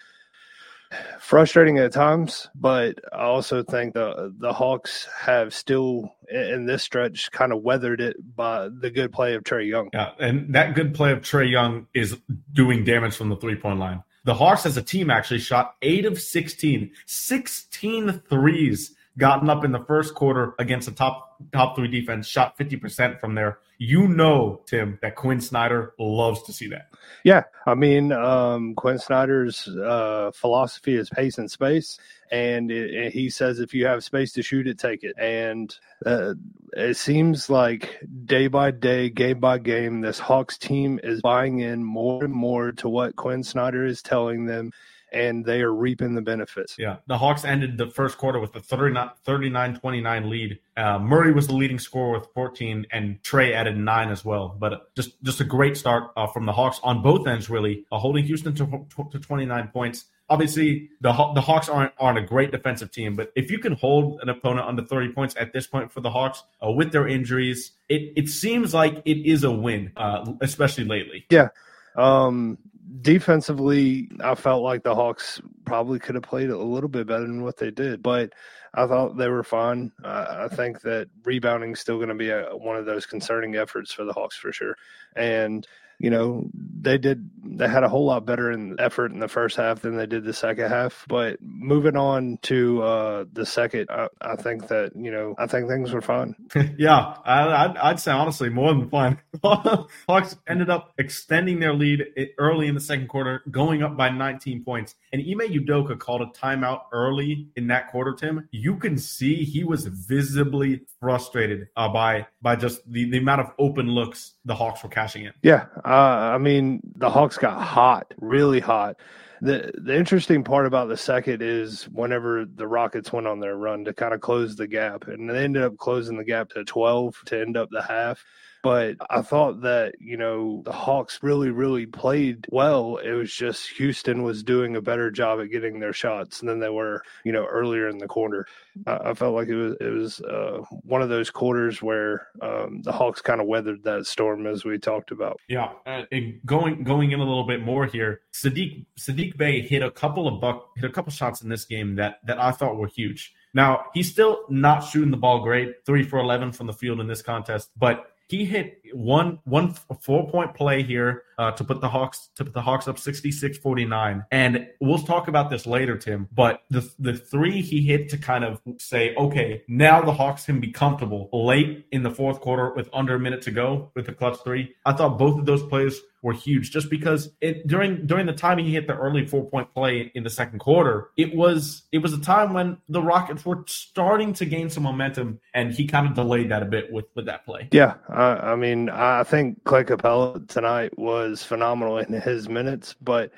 frustrating 1.20 1.78
at 1.78 1.92
times, 1.92 2.50
but 2.56 3.00
I 3.14 3.24
also 3.24 3.64
think 3.64 3.94
the 3.94 4.34
the 4.38 4.54
Hawks 4.54 5.08
have 5.18 5.54
still 5.54 6.14
in 6.30 6.66
this 6.66 6.84
stretch 6.84 7.32
kind 7.32 7.52
of 7.52 7.62
weathered 7.62 8.02
it 8.02 8.18
by 8.36 8.70
the 8.70 8.90
good 8.90 9.12
play 9.12 9.36
of 9.36 9.44
Trae 9.44 9.68
Young. 9.68 9.90
Yeah, 9.94 10.12
and 10.20 10.54
that 10.54 10.76
good 10.76 10.94
play 10.94 11.12
of 11.12 11.22
Trae 11.22 11.50
Young 11.50 11.88
is 11.94 12.18
doing 12.54 12.84
damage 12.84 13.16
from 13.16 13.30
the 13.30 13.38
three 13.38 13.56
point 13.56 13.80
line. 13.80 14.04
The 14.24 14.34
Hawks 14.34 14.66
as 14.66 14.78
a 14.78 14.84
team 14.84 15.10
actually 15.10 15.40
shot 15.40 15.76
8 15.82 16.06
of 16.06 16.22
16, 16.22 16.92
16 17.08 18.22
threes 18.30 18.96
gotten 19.18 19.50
up 19.50 19.66
in 19.66 19.72
the 19.72 19.84
first 19.86 20.14
quarter 20.14 20.54
against 20.60 20.88
the 20.88 20.94
top 20.94 21.42
top 21.52 21.76
3 21.76 21.88
defense, 21.88 22.28
shot 22.28 22.58
50% 22.58 23.20
from 23.20 23.36
there 23.36 23.60
you 23.82 24.08
know, 24.08 24.62
Tim, 24.68 25.00
that 25.02 25.16
Quinn 25.16 25.42
Snyder 25.42 25.96
loves 25.98 26.44
to 26.44 26.54
see 26.54 26.68
that. 26.68 26.90
Yeah, 27.24 27.46
I 27.66 27.74
mean, 27.74 28.12
um, 28.12 28.76
Quinn 28.76 29.00
Snyder's 29.00 29.68
uh, 29.68 30.30
philosophy 30.36 30.96
is 30.96 31.10
pace 31.10 31.40
and 31.40 31.50
space, 31.50 31.98
and 32.32 32.70
it, 32.70 33.12
he 33.12 33.32
says 33.32 33.60
if 33.60 33.74
you 33.74 33.88
have 33.88 34.04
space 34.04 34.34
to 34.34 34.44
shoot 34.44 34.68
it, 34.68 34.78
take 34.78 35.04
it. 35.04 35.16
And 35.18 35.76
uh, 36.06 36.36
it 36.74 36.96
seems 36.96 37.50
like 37.50 38.00
day 38.26 38.46
by 38.46 38.70
day, 38.70 39.10
game 39.10 39.40
by 39.40 39.58
game, 39.58 40.02
this 40.02 40.20
Hawks 40.20 40.60
team 40.60 41.00
is 41.02 41.20
buying 41.24 41.62
in 41.62 41.84
more 41.84 42.24
and 42.24 42.34
more 42.34 42.74
to 42.74 42.88
what 42.88 43.16
Quinn 43.16 43.44
Snyder 43.44 43.84
is 43.84 44.04
telling 44.04 44.46
them 44.46 44.74
and 45.12 45.46
they 45.46 45.62
are 45.62 45.74
reaping 45.74 46.16
the 46.16 46.22
benefits. 46.22 46.76
Yeah. 46.78 46.98
The 47.08 47.18
Hawks 47.18 47.44
ended 47.44 47.78
the 47.78 47.88
first 47.88 48.18
quarter 48.18 48.40
with 48.40 48.56
a 48.56 48.62
39 48.62 49.76
29 49.76 50.30
lead. 50.30 50.60
Uh, 50.78 51.00
Murray 51.00 51.34
was 51.34 51.48
the 51.48 51.56
leading 51.56 51.80
scorer 51.80 52.18
with 52.18 52.28
14, 52.34 52.88
and 52.92 53.22
Trey 53.24 53.54
added 53.54 53.78
nine 53.78 54.10
as 54.10 54.24
well. 54.24 54.56
But 54.58 54.94
just 54.96 55.22
just 55.24 55.42
a 55.42 55.44
great 55.44 55.78
start 55.78 56.12
uh, 56.16 56.28
from 56.28 56.46
the 56.46 56.54
Hawks 56.54 56.80
on 56.84 57.02
both 57.02 57.28
ends, 57.28 57.50
really, 57.50 57.86
uh, 57.92 57.98
holding 57.98 58.26
Houston 58.26 58.56
to, 58.56 58.86
to 59.12 59.20
29 59.20 59.68
points. 59.70 60.06
Obviously, 60.30 60.90
the 61.02 61.12
the 61.36 61.42
Hawks 61.42 61.68
aren't 61.68 61.92
aren't 62.00 62.18
a 62.18 62.26
great 62.26 62.52
defensive 62.52 62.92
team, 62.92 63.16
but 63.16 63.32
if 63.36 63.52
you 63.52 63.60
can 63.60 63.74
hold 63.74 64.22
an 64.22 64.30
opponent 64.30 64.68
under 64.68 64.84
30 64.84 65.12
points 65.12 65.36
at 65.38 65.52
this 65.52 65.68
point 65.68 65.92
for 65.92 66.00
the 66.00 66.10
Hawks 66.10 66.44
uh, 66.66 66.72
with 66.72 66.92
their 66.94 67.08
injuries, 67.08 67.72
it 67.90 68.14
it 68.16 68.30
seems 68.30 68.74
like 68.74 69.02
it 69.04 69.30
is 69.30 69.44
a 69.44 69.52
win, 69.52 69.92
uh, 69.98 70.32
especially 70.42 70.86
lately. 70.86 71.26
Yeah. 71.30 71.50
Um, 71.98 72.58
defensively, 73.02 74.10
I 74.24 74.36
felt 74.36 74.64
like 74.64 74.84
the 74.84 74.96
Hawks 74.96 75.42
probably 75.66 76.00
could 76.00 76.16
have 76.16 76.24
played 76.24 76.50
a 76.50 76.58
little 76.58 76.90
bit 76.90 77.08
better 77.08 77.22
than 77.22 77.44
what 77.44 77.58
they 77.58 77.72
did, 77.72 78.04
but 78.04 78.34
I 78.74 78.88
thought 78.88 79.18
they 79.18 79.30
were 79.30 79.44
fine. 79.44 79.92
Uh, 80.04 80.48
I 80.50 80.56
think 80.56 80.82
that 80.82 81.10
rebounding 81.24 81.72
is 81.72 81.80
still 81.80 81.98
going 81.98 82.10
to 82.10 82.16
be 82.16 82.30
a, 82.30 82.56
one 82.56 82.78
of 82.78 82.86
those 82.86 83.06
concerning 83.06 83.56
efforts 83.56 83.94
for 83.94 84.04
the 84.04 84.14
Hawks 84.14 84.38
for 84.38 84.52
sure. 84.52 84.76
And 85.16 85.66
you 86.02 86.10
know, 86.10 86.50
they 86.54 86.98
did 86.98 87.30
they 87.44 87.68
had 87.68 87.84
a 87.84 87.90
whole 87.90 88.06
lot 88.06 88.26
better 88.26 88.52
in 88.52 88.76
effort 88.80 89.12
in 89.12 89.20
the 89.20 89.28
first 89.28 89.58
half 89.58 89.82
than 89.82 89.98
they 89.98 90.06
did 90.06 90.24
the 90.24 90.34
second 90.34 90.70
half. 90.70 91.06
But 91.08 91.38
moving 91.42 91.96
on 91.96 92.40
to 92.44 92.82
uh, 92.82 93.26
the 93.32 93.46
second, 93.46 93.88
I, 93.90 94.08
I, 94.22 94.36
think 94.36 94.68
that 94.70 94.94
you 94.96 95.12
know 95.12 95.36
I 95.38 95.48
think 95.48 95.68
things 95.68 95.92
were 95.92 96.02
fun. 96.02 96.36
yeah, 96.78 97.18
I, 97.24 97.68
would 97.68 97.78
I'd 97.78 98.00
say 98.00 98.12
honestly 98.12 98.50
more 98.50 98.74
than 98.74 98.90
fine. 98.90 99.20
Hawks 99.44 100.38
ended 100.48 100.70
up 100.70 100.94
extending 100.98 101.60
their 101.60 101.74
lead 101.74 102.04
early 102.40 102.68
in 102.68 102.74
the 102.74 102.82
second 102.82 103.08
quarter, 103.08 103.44
going 103.52 103.84
up 103.84 103.96
by 103.96 104.10
19 104.10 104.64
points. 104.64 104.96
And 105.14 105.22
Ime 105.22 105.52
Udoka 105.52 106.00
called 106.00 106.22
a 106.22 106.28
timeout 106.28 106.84
early 106.92 107.48
in 107.56 107.68
that 107.68 107.92
quarter. 107.92 108.14
Tim, 108.14 108.48
you 108.52 108.78
can 108.78 108.98
see 108.98 109.44
he 109.44 109.64
was 109.64 109.86
visibly 109.86 110.82
frustrated 111.00 111.68
uh, 111.76 111.90
by 111.90 112.28
by 112.42 112.56
just 112.56 112.90
the, 112.92 113.10
the 113.10 113.18
amount 113.18 113.42
of 113.42 113.52
open 113.60 113.88
looks 113.88 114.34
the 114.46 114.56
Hawks 114.56 114.84
were 114.84 114.90
cashing 114.90 115.26
in. 115.26 115.34
Yeah, 115.42 115.66
uh, 115.86 115.88
I 115.88 116.38
mean 116.38 116.82
the 116.96 117.10
Hawks 117.10 117.38
got 117.38 117.62
hot, 117.62 118.14
really 118.20 118.60
hot. 118.60 118.98
The 119.42 119.72
the 119.76 119.96
interesting 119.96 120.44
part 120.44 120.66
about 120.66 120.88
the 120.88 120.98
second 120.98 121.42
is 121.42 121.86
whenever 121.86 122.46
the 122.46 122.68
Rockets 122.68 123.12
went 123.12 123.28
on 123.28 123.40
their 123.40 123.56
run 123.56 123.86
to 123.86 123.94
kind 123.94 124.14
of 124.14 124.22
close 124.22 124.56
the 124.56 124.68
gap, 124.68 125.08
and 125.08 125.30
they 125.30 125.44
ended 125.44 125.64
up 125.64 125.78
closing 125.78 126.18
the 126.18 126.24
gap 126.24 126.50
to 126.50 126.64
12 126.64 127.16
to 127.26 127.42
end 127.42 127.58
up 127.58 127.70
the 127.72 127.82
half. 127.82 128.24
But 128.64 128.98
I 129.10 129.22
thought 129.22 129.62
that, 129.62 129.96
you 130.00 130.18
know, 130.18 130.62
the 130.66 130.72
Hawks 130.72 131.20
really, 131.24 131.50
really 131.50 131.88
played 131.88 132.46
well. 132.50 132.98
It 132.98 133.14
was 133.14 133.34
just 133.34 133.70
Houston 133.78 134.22
was 134.22 134.44
doing 134.44 134.76
a 134.76 134.82
better 134.82 135.10
job 135.10 135.40
at 135.40 135.50
getting 135.50 135.80
their 135.80 135.94
shots 135.94 136.42
than 136.42 136.60
they 136.60 136.70
were, 136.70 137.02
you 137.24 137.32
know, 137.32 137.46
earlier 137.46 137.90
in 137.90 137.98
the 137.98 138.08
quarter. 138.08 138.46
I, 138.86 138.98
I 139.10 139.14
felt 139.14 139.34
like 139.34 139.48
it 139.48 139.56
was 139.56 139.76
it 139.82 139.90
was 139.90 140.22
uh, 140.22 140.60
one 140.84 141.02
of 141.02 141.10
those 141.10 141.32
quarters 141.32 141.82
where 141.82 142.28
um, 142.42 142.82
the 142.84 142.92
Hawks 142.92 143.22
kind 143.22 143.42
of 143.42 143.48
weathered 143.48 143.84
that 143.84 144.06
storm 144.06 144.46
as 144.46 144.64
we 144.64 144.78
talked 144.78 145.12
about. 145.12 145.40
Yeah, 145.48 145.72
uh, 145.86 146.04
going 146.46 146.84
going 146.84 147.12
in 147.12 147.20
a 147.20 147.24
little 147.24 147.48
bit 147.48 147.64
more 147.64 147.86
here, 147.86 148.22
Saddiq 148.34 148.86
Saddiq 149.00 149.38
Bey 149.38 149.62
hit 149.62 149.82
a 149.82 149.92
couple 149.92 150.28
of 150.28 150.40
buck 150.40 150.70
hit 150.76 150.86
a 150.86 150.94
couple 150.94 151.12
shots 151.12 151.42
in 151.42 151.50
this 151.50 151.66
game 151.66 151.96
that 151.96 152.20
that 152.26 152.40
I 152.40 152.52
thought 152.52 152.78
were 152.78 152.88
huge. 152.88 153.34
Now 153.54 153.86
he's 153.94 154.10
still 154.10 154.46
not 154.50 154.80
shooting 154.82 155.12
the 155.12 155.18
ball 155.18 155.44
great, 155.44 155.86
three 155.86 156.04
for 156.04 156.20
eleven 156.20 156.52
from 156.52 156.68
the 156.68 156.74
field 156.74 157.00
in 157.00 157.08
this 157.08 157.22
contest, 157.22 157.70
but 157.78 158.11
he 158.32 158.46
hit 158.46 158.82
one 158.94 159.40
one 159.44 159.74
four 160.00 160.30
point 160.30 160.56
play 160.56 160.84
here 160.84 161.24
uh, 161.38 161.52
to 161.52 161.66
put 161.66 161.82
the 161.82 161.90
Hawks 161.90 162.30
to 162.36 162.46
put 162.46 162.54
the 162.54 162.62
Hawks 162.62 162.88
up 162.88 162.96
66-49. 162.96 164.26
And 164.32 164.70
we'll 164.80 165.00
talk 165.00 165.28
about 165.28 165.50
this 165.50 165.68
later, 165.68 165.98
Tim. 165.98 166.30
But 166.32 166.62
the 166.70 166.90
the 166.98 167.14
three 167.18 167.62
he 167.62 167.82
hit 167.82 168.08
to 168.10 168.18
kind 168.18 168.46
of 168.46 168.62
say, 168.78 169.14
okay, 169.16 169.64
now 169.68 170.02
the 170.02 170.14
Hawks 170.14 170.46
can 170.46 170.62
be 170.62 170.72
comfortable 170.72 171.30
late 171.34 171.86
in 171.92 172.04
the 172.04 172.12
fourth 172.12 172.40
quarter 172.40 172.74
with 172.74 172.90
under 172.94 173.16
a 173.16 173.20
minute 173.20 173.42
to 173.44 173.52
go 173.52 173.92
with 173.96 174.06
the 174.06 174.14
clutch 174.14 174.38
three. 174.46 174.76
I 174.86 174.94
thought 174.94 175.20
both 175.20 175.38
of 175.38 175.46
those 175.46 175.64
plays 175.64 176.00
were 176.22 176.34
huge 176.34 176.72
just 176.72 176.90
because 176.90 177.30
it 177.42 177.66
during 177.68 178.06
during 178.06 178.26
the 178.26 178.34
time 178.34 178.58
he 178.58 178.72
hit 178.72 178.88
the 178.88 178.96
early 178.96 179.26
four 179.26 179.50
point 179.50 179.74
play 179.74 180.12
in 180.14 180.24
the 180.24 180.30
second 180.30 180.60
quarter, 180.60 181.10
it 181.18 181.36
was 181.36 181.84
it 181.92 182.00
was 182.00 182.14
a 182.14 182.22
time 182.22 182.54
when 182.54 182.78
the 182.90 183.02
Rockets 183.02 183.46
were 183.46 183.64
starting 183.68 184.34
to 184.34 184.46
gain 184.46 184.70
some 184.70 184.84
momentum, 184.84 185.40
and 185.54 185.74
he 185.74 185.88
kind 185.88 186.08
of 186.08 186.14
delayed 186.14 186.50
that 186.50 186.62
a 186.62 186.66
bit 186.66 186.92
with 186.92 187.06
with 187.16 187.26
that 187.26 187.46
play. 187.46 187.68
Yeah, 187.72 187.96
I, 188.10 188.52
I 188.52 188.56
mean, 188.56 188.90
I 188.90 189.24
think 189.24 189.64
Clay 189.64 189.84
Capela 189.84 190.48
tonight 190.48 190.98
was 190.98 191.44
phenomenal 191.44 191.98
in 191.98 192.14
his 192.14 192.50
minutes, 192.50 192.96
but 193.02 193.32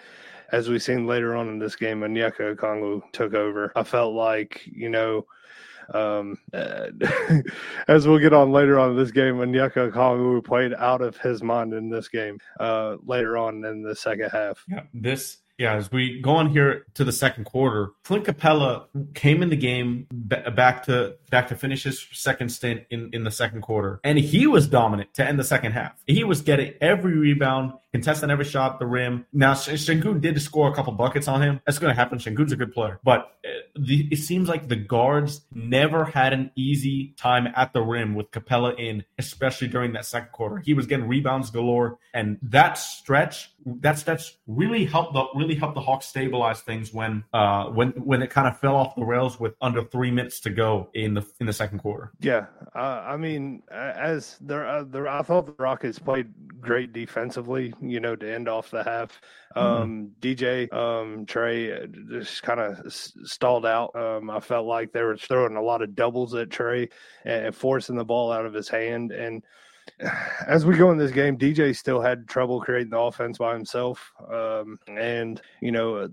as 0.51 0.69
we've 0.69 0.83
seen 0.83 1.07
later 1.07 1.35
on 1.35 1.49
in 1.49 1.57
this 1.57 1.75
game, 1.75 2.01
Onyeka 2.01 2.55
Okongwu 2.55 3.01
took 3.11 3.33
over. 3.33 3.71
I 3.75 3.83
felt 3.83 4.13
like, 4.13 4.61
you 4.65 4.87
know, 4.87 5.25
um, 5.93 6.37
as 7.87 8.07
we'll 8.07 8.19
get 8.19 8.33
on 8.33 8.51
later 8.51 8.79
on 8.79 8.91
in 8.91 8.97
this 8.97 9.11
game, 9.11 9.35
Onyeka 9.35 9.91
Okongwu 9.91 10.43
played 10.43 10.73
out 10.73 11.01
of 11.01 11.17
his 11.17 11.43
mind 11.43 11.73
in 11.73 11.89
this 11.89 12.07
game 12.07 12.39
uh, 12.59 12.97
later 13.05 13.37
on 13.37 13.63
in 13.65 13.83
the 13.83 13.95
second 13.95 14.29
half. 14.29 14.63
Yeah, 14.67 14.83
this 14.93 15.37
yeah, 15.57 15.75
as 15.75 15.91
we 15.91 16.19
go 16.19 16.31
on 16.31 16.49
here 16.49 16.85
to 16.95 17.03
the 17.03 17.11
second 17.11 17.45
quarter, 17.45 17.91
Clint 18.03 18.25
Capela 18.25 18.85
came 19.13 19.43
in 19.43 19.49
the 19.49 19.55
game 19.55 20.07
back 20.11 20.83
to 20.83 21.15
back 21.29 21.47
to 21.47 21.55
finish 21.55 21.83
his 21.83 22.05
second 22.11 22.49
stint 22.49 22.83
in, 22.89 23.09
in 23.13 23.23
the 23.23 23.31
second 23.31 23.61
quarter, 23.61 23.99
and 24.03 24.17
he 24.17 24.47
was 24.47 24.67
dominant 24.67 25.13
to 25.13 25.25
end 25.25 25.39
the 25.39 25.43
second 25.43 25.73
half. 25.73 25.93
He 26.07 26.23
was 26.23 26.41
getting 26.41 26.73
every 26.81 27.15
rebound, 27.17 27.73
contesting 27.91 28.31
every 28.31 28.45
shot 28.45 28.79
the 28.79 28.87
rim. 28.87 29.25
Now, 29.31 29.53
Sengun 29.53 30.21
did 30.21 30.41
score 30.41 30.71
a 30.71 30.75
couple 30.75 30.93
buckets 30.93 31.27
on 31.27 31.41
him. 31.41 31.61
That's 31.65 31.79
going 31.79 31.93
to 31.93 31.99
happen. 31.99 32.17
Sengun's 32.17 32.51
a 32.51 32.55
good 32.55 32.73
player, 32.73 32.99
but 33.03 33.35
uh, 33.45 33.49
the, 33.75 34.07
it 34.11 34.17
seems 34.17 34.49
like 34.49 34.67
the 34.67 34.75
guards 34.75 35.41
never 35.53 36.05
had 36.05 36.33
an 36.33 36.51
easy 36.55 37.13
time 37.17 37.47
at 37.55 37.73
the 37.73 37.81
rim 37.81 38.15
with 38.15 38.31
Capela 38.31 38.77
in, 38.79 39.03
especially 39.19 39.67
during 39.67 39.93
that 39.93 40.05
second 40.05 40.31
quarter. 40.31 40.57
He 40.57 40.73
was 40.73 40.87
getting 40.87 41.07
rebounds 41.07 41.51
galore, 41.51 41.99
and 42.13 42.39
that 42.41 42.77
stretch 42.77 43.51
that 43.65 43.99
stretch 43.99 44.37
really 44.47 44.85
helped 44.85 45.13
the 45.13 45.25
really 45.43 45.55
helped 45.55 45.75
the 45.75 45.81
Hawks 45.81 46.07
stabilize 46.07 46.61
things 46.61 46.93
when 46.93 47.23
uh 47.33 47.65
when 47.65 47.89
when 47.91 48.21
it 48.21 48.29
kind 48.29 48.47
of 48.47 48.59
fell 48.59 48.75
off 48.75 48.95
the 48.95 49.03
rails 49.03 49.39
with 49.39 49.53
under 49.61 49.83
three 49.83 50.11
minutes 50.11 50.39
to 50.41 50.49
go 50.49 50.89
in 50.93 51.13
the 51.13 51.25
in 51.39 51.45
the 51.45 51.53
second 51.53 51.79
quarter. 51.79 52.11
Yeah, 52.19 52.45
uh, 52.75 53.03
I 53.05 53.17
mean, 53.17 53.63
as 53.71 54.37
there, 54.41 54.67
uh, 54.67 54.83
there, 54.83 55.07
I 55.07 55.21
thought 55.21 55.45
the 55.45 55.63
Rockets 55.63 55.99
played 55.99 56.33
great 56.59 56.93
defensively. 56.93 57.73
You 57.81 57.99
know, 57.99 58.15
to 58.15 58.33
end 58.33 58.47
off 58.47 58.71
the 58.71 58.83
half. 58.83 59.21
Um, 59.55 59.65
mm-hmm. 59.65 60.19
DJ 60.19 60.73
um, 60.73 61.25
Trae 61.25 61.83
uh, 61.83 62.19
just 62.19 62.41
kind 62.41 62.59
of 62.59 62.91
stalled 62.91 63.65
out. 63.65 63.95
Um, 63.95 64.29
I 64.29 64.39
felt 64.39 64.65
like 64.65 64.91
they 64.91 65.03
were 65.03 65.17
throwing 65.17 65.55
a 65.55 65.61
lot 65.61 65.81
of 65.81 65.95
doubles 65.95 66.33
at 66.33 66.49
Trae 66.49 66.89
and 67.23 67.55
forcing 67.55 67.95
the 67.95 68.05
ball 68.05 68.31
out 68.31 68.45
of 68.45 68.53
his 68.53 68.67
hand 68.67 69.11
and 69.11 69.43
as 70.47 70.65
we 70.65 70.77
go 70.77 70.91
in 70.91 70.97
this 70.97 71.11
game, 71.11 71.37
DJ 71.37 71.75
still 71.75 72.01
had 72.01 72.27
trouble 72.27 72.61
creating 72.61 72.89
the 72.89 72.99
offense 72.99 73.37
by 73.37 73.53
himself, 73.53 74.11
um, 74.31 74.79
and 74.87 75.41
you 75.61 75.71
know 75.71 76.09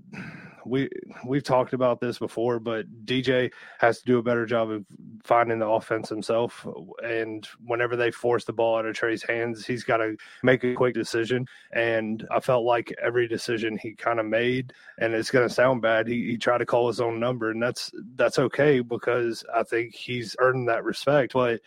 we 0.65 0.89
we've 1.25 1.43
talked 1.43 1.73
about 1.73 2.01
this 2.01 2.19
before, 2.19 2.59
but 2.59 2.87
DJ 3.05 3.51
has 3.79 3.99
to 4.01 4.05
do 4.05 4.19
a 4.19 4.23
better 4.23 4.47
job 4.47 4.71
of 4.71 4.85
finding 5.23 5.59
the 5.59 5.69
offense 5.69 6.09
himself. 6.09 6.67
And 7.03 7.47
whenever 7.65 7.97
they 7.97 8.11
force 8.11 8.45
the 8.45 8.53
ball 8.53 8.79
out 8.79 8.87
of 8.87 8.95
Trae's 8.95 9.23
hands, 9.23 9.67
he's 9.67 9.85
got 9.85 9.99
to 9.99 10.17
make 10.43 10.65
a 10.65 10.75
quick 10.75 10.95
decision. 10.95 11.47
And 11.73 12.27
I 12.31 12.41
felt 12.41 12.65
like 12.65 12.95
every 13.03 13.29
decision 13.29 13.79
he 13.79 13.95
kind 13.95 14.21
of 14.21 14.27
made, 14.27 14.73
and 14.99 15.15
it's 15.15 15.31
going 15.31 15.49
to 15.49 15.55
sound 15.55 15.83
bad, 15.83 16.07
he, 16.07 16.31
he 16.31 16.37
tried 16.37 16.59
to 16.59 16.67
call 16.67 16.89
his 16.89 17.01
own 17.01 17.21
number, 17.21 17.51
and 17.51 17.63
that's 17.63 17.91
that's 18.15 18.39
okay 18.39 18.81
because 18.81 19.45
I 19.55 19.63
think 19.63 19.95
he's 19.95 20.37
earned 20.39 20.69
that 20.69 20.85
respect, 20.85 21.33
but 21.33 21.61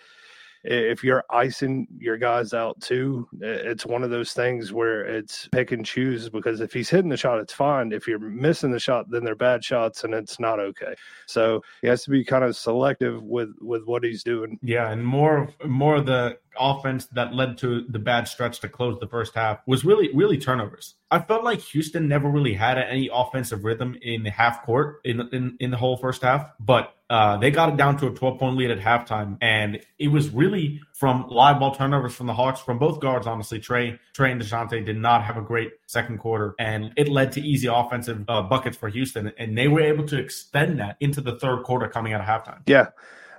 if 0.64 1.04
you're 1.04 1.24
icing 1.30 1.88
your 1.98 2.18
guys 2.18 2.54
out 2.54 2.80
too, 2.80 3.28
it's 3.42 3.86
one 3.86 4.04
of 4.04 4.10
those 4.10 4.34
things 4.34 4.72
where 4.72 5.02
it's 5.02 5.50
pick 5.52 5.72
and 5.72 5.86
choose 5.86 6.30
because 6.30 6.62
if 6.62 6.72
he's 6.72 6.90
hitting 6.90 7.10
the 7.10 7.18
shot, 7.18 7.40
it's 7.40 7.54
fine. 7.54 7.92
If 7.92 8.08
you're 8.08 8.20
missing 8.20 8.72
the 8.72 8.80
shot, 8.80 9.10
then 9.10 9.24
they're 9.24 9.36
bad 9.36 9.64
shots 9.64 10.04
and 10.04 10.14
it's 10.14 10.40
not 10.40 10.60
okay. 10.60 10.96
So 11.26 11.62
he 11.82 11.88
has 11.88 12.04
to 12.04 12.10
be 12.10 12.24
kind 12.24 12.44
of 12.44 12.56
selective 12.56 13.22
with 13.24 13.54
with 13.62 13.84
what 13.86 14.04
he's 14.04 14.24
doing. 14.24 14.58
Yeah, 14.62 14.92
and 14.92 15.06
more 15.06 15.50
more 15.66 15.98
of 15.98 16.06
the 16.06 16.38
offense 16.60 17.06
that 17.08 17.34
led 17.34 17.58
to 17.60 17.86
the 17.90 18.00
bad 18.00 18.28
stretch 18.28 18.60
to 18.62 18.70
close 18.70 18.98
the 19.00 19.08
first 19.08 19.36
half 19.36 19.60
was 19.66 19.84
really 19.84 20.10
really 20.14 20.38
turnovers. 20.38 20.96
I 21.12 21.20
felt 21.20 21.44
like 21.44 21.60
Houston 21.62 22.08
never 22.08 22.30
really 22.30 22.54
had 22.54 22.78
any 22.78 23.10
offensive 23.14 23.64
rhythm 23.64 23.96
in 24.02 24.24
the 24.24 24.32
half 24.32 24.64
court 24.64 25.00
in 25.04 25.22
in, 25.32 25.58
in 25.60 25.72
the 25.72 25.78
whole 25.78 25.98
first 25.98 26.22
half, 26.22 26.50
but 26.60 26.96
uh, 27.10 27.38
they 27.38 27.52
got 27.52 27.70
it 27.70 27.78
down 27.78 27.96
to 27.96 28.08
a 28.08 28.12
12 28.12 28.40
point 28.40 28.58
lead 28.58 28.72
at 28.72 28.80
halftime, 28.80 29.38
and 29.40 29.80
it 30.00 30.08
was 30.08 30.32
really 30.32 30.82
from 30.94 31.28
live 31.30 31.60
ball 31.60 31.76
turnovers 31.76 32.16
from 32.16 32.26
the 32.26 32.34
Hawks 32.34 32.60
from 32.60 32.80
both 32.80 33.00
guards. 33.00 33.28
Honestly, 33.28 33.60
Trae 33.60 34.00
Trae 34.16 34.32
and 34.32 34.42
Dejounte 34.42 34.84
did 34.84 34.98
not 34.98 35.24
have 35.24 35.38
a 35.38 35.42
great 35.42 35.72
second 35.86 36.18
quarter, 36.18 36.56
and 36.58 36.92
it 36.98 37.10
led 37.10 37.32
to 37.34 37.42
easy 37.42 37.68
offensive 37.68 38.24
uh, 38.28 38.42
buckets 38.42 38.78
for 38.78 38.90
Houston, 38.90 39.32
and 39.38 39.56
they 39.56 39.68
were 39.68 39.82
able 39.82 40.08
to 40.08 40.18
extend 40.18 40.80
that 40.80 40.98
into 41.00 41.22
the 41.22 41.38
third 41.38 41.64
quarter 41.64 41.88
coming 41.88 42.14
out 42.14 42.22
of 42.22 42.26
halftime. 42.26 42.62
Yeah. 42.66 42.88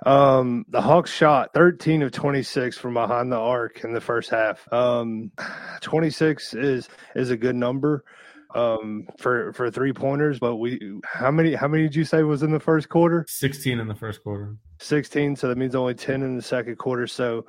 Um, 0.05 0.65
the 0.69 0.81
Hawks 0.81 1.11
shot 1.11 1.53
13 1.53 2.01
of 2.03 2.11
26 2.11 2.77
from 2.77 2.93
behind 2.93 3.31
the 3.31 3.37
arc 3.37 3.83
in 3.83 3.93
the 3.93 4.01
first 4.01 4.29
half. 4.29 4.67
Um, 4.71 5.31
26 5.81 6.53
is 6.53 6.89
is 7.15 7.29
a 7.29 7.37
good 7.37 7.55
number 7.55 8.03
um 8.53 9.05
for 9.17 9.51
for 9.51 9.69
three 9.69 9.91
pointers 9.91 10.39
but 10.39 10.55
we 10.55 10.79
how 11.03 11.29
many 11.29 11.53
how 11.53 11.67
many 11.67 11.83
did 11.83 11.95
you 11.95 12.05
say 12.05 12.23
was 12.23 12.41
in 12.41 12.51
the 12.51 12.59
first 12.59 12.87
quarter 12.87 13.25
16 13.27 13.79
in 13.79 13.87
the 13.87 13.95
first 13.95 14.23
quarter 14.23 14.55
16 14.79 15.35
so 15.35 15.49
that 15.49 15.57
means 15.57 15.75
only 15.75 15.93
10 15.93 16.21
in 16.21 16.37
the 16.37 16.41
second 16.41 16.77
quarter 16.77 17.05
so 17.05 17.45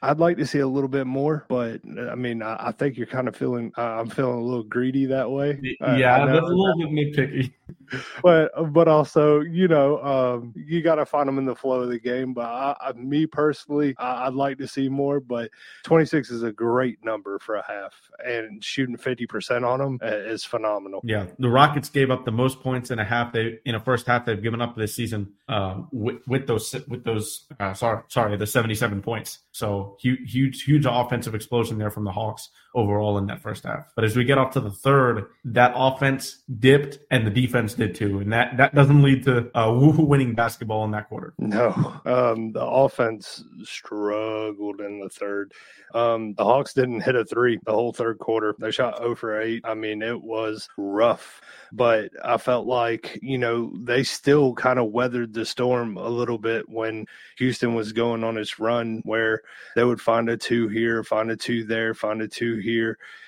I'd 0.00 0.18
like 0.20 0.36
to 0.36 0.46
see 0.46 0.60
a 0.60 0.68
little 0.68 0.88
bit 0.88 1.08
more, 1.08 1.44
but 1.48 1.80
I 2.08 2.14
mean, 2.14 2.40
I, 2.40 2.68
I 2.68 2.72
think 2.72 2.96
you're 2.96 3.08
kind 3.08 3.26
of 3.26 3.34
feeling. 3.34 3.72
Uh, 3.76 3.82
I'm 3.82 4.08
feeling 4.08 4.38
a 4.38 4.44
little 4.44 4.62
greedy 4.62 5.06
that 5.06 5.28
way. 5.28 5.58
Yeah, 5.80 6.24
that's 6.24 6.38
a 6.38 6.48
little 6.48 6.78
bit 6.78 6.90
nitpicky. 6.90 7.52
but 8.22 8.50
but 8.72 8.88
also, 8.88 9.40
you 9.40 9.68
know, 9.68 10.02
um, 10.02 10.52
you 10.56 10.82
got 10.82 10.96
to 10.96 11.06
find 11.06 11.28
them 11.28 11.38
in 11.38 11.44
the 11.44 11.54
flow 11.54 11.82
of 11.82 11.88
the 11.88 11.98
game. 11.98 12.34
But 12.34 12.46
I, 12.46 12.76
I, 12.80 12.92
me 12.92 13.26
personally, 13.26 13.94
I, 13.98 14.28
would 14.28 14.36
like 14.36 14.58
to 14.58 14.68
see 14.68 14.88
more. 14.88 15.20
But 15.20 15.50
26 15.84 16.30
is 16.30 16.42
a 16.42 16.52
great 16.52 17.02
number 17.04 17.38
for 17.38 17.56
a 17.56 17.64
half, 17.66 17.94
and 18.24 18.62
shooting 18.62 18.96
50 18.96 19.26
percent 19.26 19.64
on 19.64 19.78
them 19.78 19.98
is 20.02 20.44
phenomenal. 20.44 21.00
Yeah, 21.04 21.26
the 21.38 21.48
Rockets 21.48 21.88
gave 21.88 22.10
up 22.10 22.24
the 22.24 22.32
most 22.32 22.60
points 22.60 22.90
in 22.90 22.98
a 22.98 23.04
half. 23.04 23.32
They 23.32 23.58
in 23.64 23.74
a 23.74 23.80
first 23.80 24.06
half 24.06 24.26
they've 24.26 24.42
given 24.42 24.60
up 24.60 24.76
this 24.76 24.94
season 24.94 25.32
uh, 25.48 25.82
with, 25.92 26.26
with 26.26 26.46
those 26.46 26.74
with 26.88 27.04
those. 27.04 27.46
Uh, 27.58 27.74
sorry, 27.74 28.02
sorry, 28.08 28.36
the 28.36 28.46
77 28.46 29.02
points. 29.02 29.40
So 29.52 29.96
huge, 30.00 30.32
huge, 30.32 30.62
huge 30.62 30.86
offensive 30.88 31.34
explosion 31.34 31.78
there 31.78 31.90
from 31.90 32.04
the 32.04 32.12
Hawks 32.12 32.50
overall 32.78 33.18
in 33.18 33.26
that 33.26 33.40
first 33.40 33.64
half. 33.64 33.86
But 33.94 34.04
as 34.04 34.16
we 34.16 34.24
get 34.24 34.38
off 34.38 34.52
to 34.52 34.60
the 34.60 34.70
third, 34.70 35.26
that 35.44 35.72
offense 35.74 36.42
dipped 36.58 36.98
and 37.10 37.26
the 37.26 37.30
defense 37.30 37.74
did 37.74 37.94
too, 37.94 38.20
and 38.20 38.32
that 38.32 38.56
that 38.56 38.74
doesn't 38.74 39.02
lead 39.02 39.24
to 39.24 39.50
uh, 39.58 39.72
winning 39.72 40.34
basketball 40.34 40.84
in 40.84 40.92
that 40.92 41.08
quarter. 41.08 41.34
No, 41.38 42.00
um, 42.04 42.52
the 42.52 42.64
offense 42.64 43.44
struggled 43.64 44.80
in 44.80 45.00
the 45.00 45.08
third. 45.08 45.52
Um, 45.94 46.34
the 46.34 46.44
Hawks 46.44 46.74
didn't 46.74 47.00
hit 47.00 47.16
a 47.16 47.24
three 47.24 47.58
the 47.64 47.72
whole 47.72 47.92
third 47.92 48.18
quarter. 48.18 48.54
They 48.58 48.70
shot 48.70 48.98
0 48.98 49.14
for 49.14 49.40
8. 49.40 49.62
I 49.64 49.74
mean, 49.74 50.02
it 50.02 50.20
was 50.20 50.68
rough, 50.76 51.40
but 51.72 52.10
I 52.24 52.36
felt 52.36 52.66
like, 52.66 53.18
you 53.22 53.38
know, 53.38 53.72
they 53.74 54.02
still 54.02 54.54
kind 54.54 54.78
of 54.78 54.90
weathered 54.90 55.32
the 55.32 55.46
storm 55.46 55.96
a 55.96 56.08
little 56.08 56.38
bit 56.38 56.68
when 56.68 57.06
Houston 57.38 57.74
was 57.74 57.92
going 57.92 58.22
on 58.22 58.36
its 58.36 58.58
run 58.58 59.00
where 59.04 59.42
they 59.76 59.84
would 59.84 60.00
find 60.00 60.28
a 60.28 60.36
two 60.36 60.68
here, 60.68 61.02
find 61.02 61.30
a 61.30 61.36
two 61.36 61.64
there, 61.64 61.94
find 61.94 62.20
a 62.20 62.28
two 62.28 62.56
here, 62.56 62.67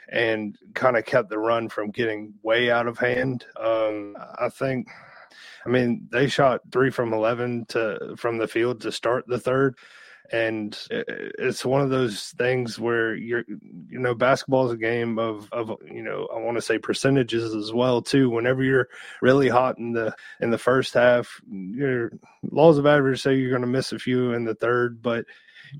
and 0.09 0.57
kind 0.75 0.97
of 0.97 1.05
kept 1.05 1.31
the 1.31 1.39
run 1.39 1.69
from 1.69 1.91
getting 1.91 2.35
way 2.43 2.71
out 2.71 2.87
of 2.87 2.99
hand. 2.99 3.45
Um, 3.57 4.17
I 4.39 4.49
think. 4.49 4.89
I 5.67 5.69
mean, 5.69 6.09
they 6.11 6.27
shot 6.27 6.63
three 6.73 6.91
from 6.91 7.13
eleven 7.13 7.67
to 7.67 8.15
from 8.17 8.39
the 8.39 8.49
field 8.49 8.81
to 8.81 8.93
start 8.93 9.27
the 9.27 9.39
third, 9.39 9.77
and 10.33 10.79
it's 10.91 11.65
one 11.65 11.81
of 11.81 11.91
those 11.91 12.31
things 12.39 12.79
where 12.79 13.15
you're 13.15 13.45
you 13.89 13.99
know 13.99 14.15
basketball 14.15 14.67
is 14.67 14.73
a 14.73 14.77
game 14.77 15.19
of 15.19 15.49
of 15.53 15.73
you 15.85 16.03
know 16.03 16.29
I 16.35 16.39
want 16.39 16.57
to 16.57 16.63
say 16.63 16.79
percentages 16.79 17.55
as 17.55 17.73
well 17.73 18.01
too. 18.01 18.31
Whenever 18.31 18.63
you're 18.63 18.89
really 19.21 19.49
hot 19.49 19.79
in 19.79 19.93
the 19.93 20.15
in 20.41 20.51
the 20.51 20.59
first 20.59 20.95
half 20.95 21.41
your 21.51 22.13
laws 22.51 22.79
of 22.79 22.87
average 22.87 23.23
say 23.23 23.35
you're 23.35 23.51
going 23.51 23.63
to 23.63 23.69
miss 23.69 23.93
a 23.93 23.99
few 23.99 24.33
in 24.33 24.45
the 24.45 24.55
third 24.55 25.03
but 25.03 25.25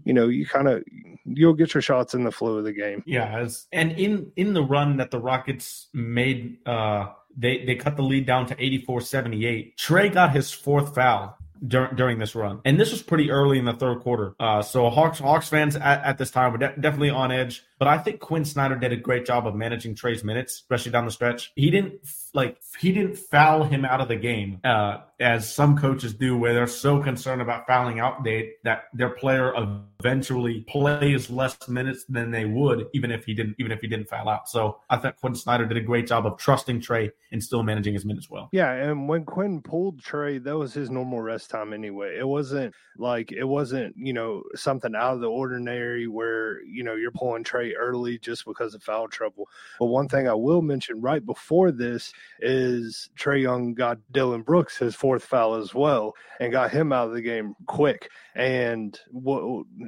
you 0.05 0.13
know 0.13 0.29
you 0.29 0.47
kind 0.47 0.69
of 0.69 0.83
you'll 1.25 1.55
get 1.55 1.75
your 1.75 1.83
shots 1.83 2.15
in 2.15 2.25
the 2.25 2.33
flow 2.33 2.59
of 2.59 2.65
the 2.65 2.73
game. 2.73 3.03
Yeah 3.07 3.39
as, 3.39 3.67
and 3.73 3.93
in 3.93 4.33
in 4.37 4.53
the 4.53 4.63
run 4.63 4.97
that 4.97 5.11
the 5.11 5.21
rockets 5.21 5.89
made 5.93 6.59
uh 6.67 7.09
they 7.37 7.65
they 7.65 7.77
cut 7.77 7.97
the 7.97 8.03
lead 8.03 8.27
down 8.27 8.47
to 8.47 8.57
84-78 8.57 9.77
trae 9.77 10.13
got 10.13 10.35
his 10.35 10.53
fourth 10.53 10.95
foul 10.95 11.37
dur- 11.67 11.93
during 11.95 12.19
this 12.19 12.35
run. 12.35 12.61
And 12.65 12.79
this 12.79 12.91
was 12.91 13.03
pretty 13.03 13.31
early 13.31 13.59
in 13.59 13.65
the 13.65 13.73
third 13.73 14.01
quarter. 14.01 14.35
Uh, 14.39 14.63
so 14.63 14.89
Hawks 14.91 15.19
Hawks 15.19 15.49
fans 15.49 15.77
at, 15.77 16.03
at 16.05 16.19
this 16.19 16.31
time 16.31 16.53
were 16.53 16.59
de- 16.59 16.75
definitely 16.79 17.11
on 17.11 17.31
edge 17.31 17.65
But 17.81 17.89
I 17.89 17.97
think 17.97 18.21
Quinn 18.21 18.45
Snyder 18.45 18.77
did 18.77 18.93
a 18.93 18.97
great 18.97 19.25
job 19.25 19.47
of 19.47 19.55
managing 19.55 19.95
Trae's 19.95 20.23
minutes, 20.23 20.53
especially 20.53 20.93
down 20.93 21.07
the 21.07 21.11
stretch. 21.11 21.51
He 21.57 21.71
didn't 21.71 21.95
like 22.35 22.59
he 22.79 22.93
didn't 22.93 23.17
foul 23.17 23.65
him 23.65 23.87
out 23.87 24.03
of 24.03 24.09
the 24.09 24.17
game 24.17 24.61
uh, 24.65 24.99
as 25.19 25.53
some 25.53 25.79
coaches 25.79 26.13
do, 26.13 26.37
where 26.37 26.53
they're 26.53 26.67
so 26.67 27.03
concerned 27.03 27.41
about 27.41 27.67
fouling 27.67 27.99
out 27.99 28.23
they 28.23 28.53
that 28.65 28.85
their 28.93 29.09
player 29.09 29.55
eventually 29.99 30.61
plays 30.69 31.31
less 31.31 31.57
minutes 31.69 32.05
than 32.09 32.31
they 32.31 32.45
would, 32.45 32.87
even 32.93 33.11
if 33.11 33.25
he 33.25 33.33
didn't 33.33 33.57
even 33.59 33.73
if 33.73 33.81
he 33.81 33.89
didn't 33.89 34.11
foul 34.11 34.29
out. 34.29 34.51
So 34.51 34.81
I 34.91 34.99
think 34.99 35.17
Quinn 35.17 35.35
Snyder 35.35 35.65
did 35.65 35.79
a 35.79 35.83
great 35.83 36.07
job 36.07 36.27
of 36.27 36.37
trusting 36.37 36.81
Trae 36.83 37.11
and 37.33 37.43
still 37.43 37.63
managing 37.63 37.95
his 37.95 38.05
minutes 38.05 38.29
well. 38.29 38.51
Yeah, 38.53 38.73
and 38.73 39.09
when 39.09 39.25
Quinn 39.25 39.63
pulled 39.63 40.03
Trae, 40.03 40.43
that 40.45 40.57
was 40.57 40.75
his 40.75 40.91
normal 40.91 41.23
rest 41.23 41.49
time 41.49 41.73
anyway. 41.73 42.17
It 42.19 42.29
wasn't 42.29 42.75
like 42.99 43.33
it 43.33 43.45
wasn't 43.45 43.97
you 43.97 44.13
know 44.13 44.43
something 44.55 44.95
out 44.95 45.15
of 45.15 45.21
the 45.21 45.31
ordinary 45.31 46.07
where 46.07 46.63
you 46.65 46.85
know 46.85 46.95
you're 46.95 47.11
pulling 47.11 47.45
Early 47.75 48.19
just 48.19 48.45
because 48.45 48.75
of 48.75 48.83
foul 48.83 49.09
trouble. 49.09 49.49
But 49.79 49.87
one 49.87 50.09
thing 50.09 50.29
I 50.29 50.35
will 50.35 50.63
mention 50.63 51.01
right 51.01 51.25
before 51.25 51.73
this 51.73 52.13
is 52.41 53.11
Trae 53.19 53.43
Young 53.43 53.75
got 53.75 53.99
Dillon 54.13 54.43
Brooks 54.43 54.77
his 54.77 54.95
fourth 54.95 55.25
foul 55.25 55.55
as 55.55 55.75
well 55.75 56.15
and 56.41 56.53
got 56.53 56.71
him 56.71 56.93
out 56.93 57.09
of 57.09 57.15
the 57.15 57.23
game 57.23 57.55
quick. 57.67 58.11
And 58.35 58.99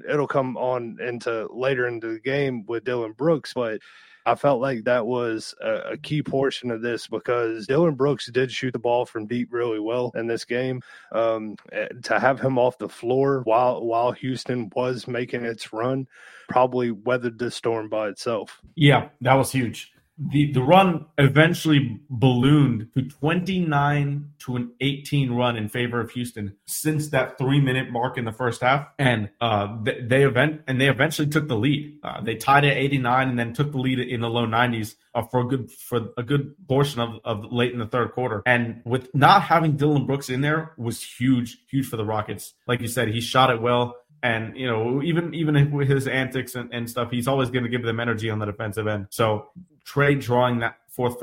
it'll 0.09 0.27
come 0.27 0.57
on 0.57 0.99
into 1.01 1.49
later 1.53 1.87
into 1.87 2.13
the 2.13 2.21
game 2.21 2.65
with 2.67 2.85
Dillon 2.85 3.13
Brooks, 3.13 3.53
but 3.55 3.81
I 4.25 4.35
felt 4.35 4.61
like 4.61 4.85
that 4.85 5.07
was 5.07 5.55
a, 5.61 5.93
a, 5.93 5.97
key 5.97 6.23
portion 6.23 6.71
of 6.71 6.81
this 6.81 7.07
because 7.09 7.67
Dillon 7.67 7.95
Brooks 7.95 8.31
did 8.31 8.53
shoot 8.53 8.73
the 8.73 8.79
ball 8.79 9.05
from 9.05 9.27
deep 9.27 9.53
really 9.53 9.81
well 9.81 10.13
in 10.15 10.27
this 10.27 10.45
game. 10.45 10.83
Um, 11.11 11.57
eh, 11.73 11.89
to 12.05 12.19
have 12.19 12.41
him 12.41 12.59
off 12.59 12.79
the 12.79 12.89
floor 12.89 13.43
while 13.45 13.85
while 13.85 14.13
Houston 14.13 14.71
was 14.75 15.07
making 15.09 15.45
its 15.45 15.73
run 15.73 16.07
probably 16.49 16.91
weathered 16.91 17.39
the 17.39 17.51
storm 17.51 17.89
by 17.89 18.09
itself. 18.09 18.61
Yeah, 18.75 19.09
that 19.21 19.35
was 19.35 19.53
huge 19.53 19.92
the 20.19 20.53
the 20.53 20.63
run 20.63 21.07
eventually 21.17 22.01
ballooned 22.11 22.89
to 22.95 23.03
29 23.03 24.31
to 24.41 24.57
an 24.57 24.73
18 24.81 25.33
run 25.33 25.57
in 25.57 25.69
favor 25.69 26.01
of 26.01 26.11
Houston 26.11 26.55
since 26.67 27.09
that 27.09 27.39
three 27.39 27.61
minute 27.61 27.91
mark 27.91 28.19
in 28.19 28.25
the 28.25 28.33
first 28.33 28.61
half, 28.61 28.89
and 28.99 29.31
uh, 29.41 29.77
they, 29.83 30.01
they 30.03 30.25
event 30.25 30.63
and 30.67 30.81
they 30.81 30.89
eventually 30.89 31.29
took 31.29 31.49
the 31.49 31.57
lead. 31.57 31.99
Uh, 32.03 32.21
they 32.21 32.35
tied 32.37 32.65
at 32.65 32.77
89 32.77 33.29
and 33.31 33.39
then 33.39 33.53
took 33.55 33.73
the 33.73 33.79
lead 33.79 33.99
in 33.99 34.21
the 34.21 34.29
low 34.29 34.47
90s 34.47 34.97
uh, 35.15 35.23
for 35.23 35.41
a 35.41 35.47
good 35.47 35.71
for 35.71 36.09
a 36.19 36.23
good 36.23 36.55
portion 36.69 37.01
of, 37.01 37.19
of 37.25 37.51
late 37.51 37.73
in 37.73 37.79
the 37.79 37.87
third 37.87 38.13
quarter. 38.13 38.43
And 38.45 38.83
with 38.85 39.15
not 39.15 39.43
having 39.43 39.77
Dillon 39.77 40.07
Brooks 40.07 40.29
in 40.29 40.43
there 40.43 40.73
was 40.77 41.03
huge, 41.03 41.59
huge 41.71 41.89
for 41.89 41.97
the 41.97 42.05
Rockets. 42.05 42.53
Like 42.67 42.81
you 42.81 42.89
said, 42.89 43.09
he 43.09 43.21
shot 43.21 43.51
it 43.51 43.63
well. 43.63 43.97
And 44.23 44.57
you 44.57 44.67
know, 44.67 45.03
even 45.03 45.35
even 45.35 45.73
with 45.73 45.89
his 45.89 46.07
antics 46.07 46.55
and, 46.55 46.73
and 46.73 46.89
stuff, 46.89 47.11
he's 47.11 47.27
always 47.27 47.51
going 47.51 47.65
to 47.65 47.71
give 47.71 47.83
them 47.83 47.99
energy 47.99 48.31
on 48.31 48.39
the 48.39 48.47
defensive 48.47 48.87
end. 48.87 49.07
So 49.11 49.49
Trae 49.87 50.21
drawing 50.21 50.61
that 50.61 50.77
fourth 50.89 51.19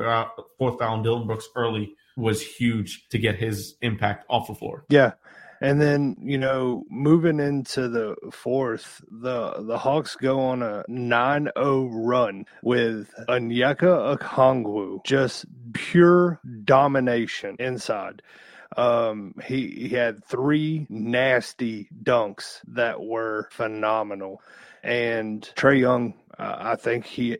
fourth 0.58 0.80
foul 0.80 0.94
on 0.94 1.04
Dillon 1.04 1.28
Brooks 1.28 1.48
early 1.56 1.96
was 2.18 2.42
huge 2.42 3.08
to 3.10 3.18
get 3.18 3.36
his 3.36 3.76
impact 3.82 4.26
off 4.30 4.48
the 4.48 4.56
floor. 4.56 4.86
Yeah. 4.90 5.14
And 5.62 5.82
then, 5.82 6.16
you 6.22 6.38
know, 6.38 6.86
moving 6.90 7.40
into 7.40 7.90
the 7.90 8.16
fourth, 8.32 9.02
the 9.12 9.56
the 9.60 9.78
Hawks 9.78 10.16
go 10.16 10.40
on 10.40 10.64
a 10.64 10.86
9-0 10.90 11.90
run 11.92 12.46
with 12.64 13.14
Onyeka 13.28 14.18
Okongwu, 14.18 15.04
just 15.04 15.46
pure 15.74 16.40
domination 16.64 17.58
inside. 17.60 18.22
Um, 18.78 19.34
he, 19.44 19.68
he 19.68 19.90
had 19.90 20.24
three 20.24 20.86
nasty 20.90 21.90
dunks 22.04 22.62
that 22.68 23.02
were 23.02 23.50
phenomenal. 23.52 24.42
And 24.84 25.42
Trae 25.56 25.80
Young, 25.80 26.14
uh, 26.38 26.56
I 26.60 26.76
think 26.76 27.06
he, 27.06 27.38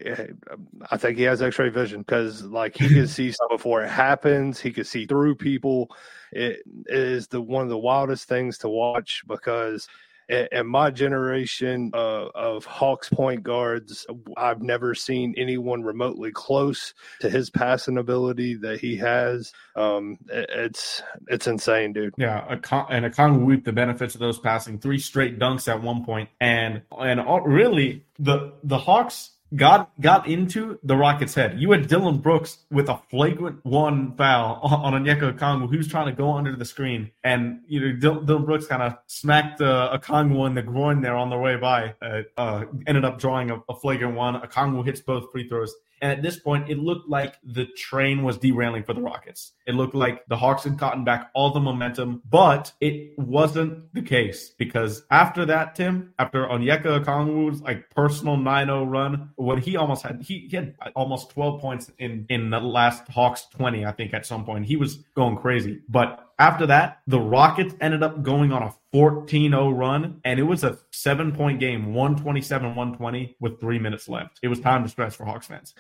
I 0.92 0.98
think 0.98 1.18
he 1.18 1.24
has 1.24 1.42
X-ray 1.42 1.70
vision 1.70 2.02
because 2.02 2.44
like 2.44 2.76
he 2.76 2.90
can 2.90 3.08
see 3.08 3.32
stuff 3.32 3.50
before 3.50 3.84
it 3.84 3.90
happens. 3.90 4.60
He 4.60 4.72
can 4.72 4.84
see 4.84 5.06
through 5.06 5.36
people. 5.36 5.90
It 6.32 6.62
is 6.88 7.28
the 7.28 7.42
one 7.42 7.64
of 7.64 7.70
the 7.70 7.78
wildest 7.78 8.28
things 8.28 8.58
to 8.60 8.70
watch 8.70 9.24
because 9.28 9.88
in 10.30 10.68
my 10.68 10.92
generation 10.92 11.92
uh, 11.94 12.28
of 12.36 12.66
Hawks 12.66 13.10
point 13.10 13.44
guards, 13.44 14.06
I've 14.38 14.62
never 14.62 14.94
seen 14.94 15.34
anyone 15.38 15.84
remotely 15.84 16.32
close 16.32 16.94
to 17.22 17.30
his 17.30 17.50
passing 17.50 17.98
ability 17.98 18.56
that 18.56 18.80
he 18.80 18.98
has. 18.98 19.52
Um, 19.76 20.18
it's 20.30 21.02
it's 21.28 21.48
insane, 21.48 21.94
dude. 21.94 22.14
Yeah, 22.18 22.46
and 22.48 23.06
Okongwu 23.06 23.46
reaped 23.46 23.66
the 23.66 23.74
benefits 23.74 24.14
of 24.14 24.20
those 24.20 24.40
passing 24.40 24.80
three 24.80 25.00
straight 25.00 25.40
dunks 25.40 25.68
at 25.68 25.82
one 25.82 26.06
point, 26.06 26.30
and 26.40 26.84
and 26.98 27.20
all, 27.20 27.42
really 27.42 28.06
the 28.20 28.54
the 28.64 28.78
Hawks 28.78 29.32
got 29.56 29.92
got 30.00 30.28
into 30.28 30.80
the 30.84 30.96
Rockets' 30.96 31.34
head. 31.34 31.60
You 31.60 31.72
had 31.72 31.88
Dillon 31.88 32.20
Brooks 32.20 32.60
with 32.72 32.90
a 32.90 33.00
flagrant 33.10 33.64
one 33.64 34.16
foul 34.16 34.60
on 34.64 34.94
Onyeka 34.94 35.38
Okongwu, 35.38 35.70
who's 35.70 35.88
trying 35.88 36.08
to 36.08 36.12
go 36.12 36.32
under 36.34 36.56
the 36.56 36.66
screen, 36.66 37.12
and 37.24 37.62
you 37.68 37.80
know 37.80 38.20
Dillon 38.20 38.46
Brooks 38.46 38.68
kind 38.68 38.82
of 38.84 38.98
smacked 39.08 39.62
uh, 39.62 39.98
Okongwu 39.98 40.48
in 40.48 40.54
the 40.54 40.62
groin 40.62 41.02
there 41.02 41.16
on 41.16 41.30
the 41.30 41.38
way 41.38 41.56
by. 41.56 41.96
Uh, 42.02 42.22
uh, 42.38 42.66
ended 42.88 43.06
up 43.06 43.20
drawing 43.20 43.52
a, 43.52 43.60
a 43.70 43.76
flagrant 43.76 44.16
one. 44.16 44.40
Okongwu 44.42 44.86
hits 44.86 45.02
both 45.02 45.32
free 45.32 45.48
throws. 45.48 45.74
And 46.02 46.12
at 46.12 46.22
this 46.22 46.40
point, 46.40 46.70
it 46.70 46.78
looked 46.78 47.10
like 47.10 47.36
the 47.44 47.66
train 47.78 48.24
was 48.24 48.38
derailing 48.38 48.84
for 48.84 48.94
the 48.94 49.02
Rockets. 49.02 49.54
It 49.68 49.76
looked 49.76 49.96
like 49.96 50.26
the 50.28 50.38
Hawks 50.38 50.64
had 50.64 50.78
gotten 50.78 51.04
back 51.04 51.30
all 51.34 51.52
the 51.52 51.60
momentum, 51.60 52.22
but 52.30 52.72
it 52.80 53.18
wasn't 53.18 53.94
the 53.94 54.02
case 54.02 54.50
because 54.58 55.04
after 55.12 55.46
that, 55.46 55.76
Tim, 55.76 56.14
after 56.20 56.46
Onyeka 56.46 57.04
Okongwu's 57.04 57.62
like 57.62 57.90
personal 57.92 58.38
9-0 58.38 58.90
run, 58.90 59.30
when 59.36 59.60
he 59.60 59.78
almost 59.78 60.04
had 60.04 60.22
he, 60.22 60.48
he 60.50 60.56
had 60.56 60.76
almost 60.96 61.32
12 61.32 61.62
points 61.62 61.92
in 62.00 62.26
in 62.30 62.50
the 62.50 62.60
last 62.60 63.08
Hawks 63.10 63.46
20, 63.52 63.86
I 63.86 63.92
think 63.92 64.14
at 64.14 64.26
some 64.26 64.46
point. 64.46 64.66
He 64.66 64.76
was 64.76 64.98
going 65.16 65.38
crazy. 65.38 65.82
But 65.90 66.29
after 66.40 66.66
that, 66.68 67.02
the 67.06 67.20
Rockets 67.20 67.76
ended 67.82 68.02
up 68.02 68.24
going 68.24 68.54
on 68.54 68.64
a 68.64 68.74
14 68.94 69.52
0 69.52 69.70
run, 69.72 70.22
and 70.24 70.40
it 70.40 70.44
was 70.44 70.64
a 70.64 70.80
seven 70.92 71.36
point 71.36 71.60
game, 71.60 71.94
127 71.94 72.70
120, 72.76 73.36
with 73.40 73.60
three 73.60 73.78
minutes 73.78 74.08
left. 74.08 74.40
It 74.42 74.48
was 74.48 74.62
time 74.62 74.84
to 74.84 74.90
stress 74.90 75.16
for 75.16 75.26
Hawks 75.26 75.48
fans. 75.48 75.76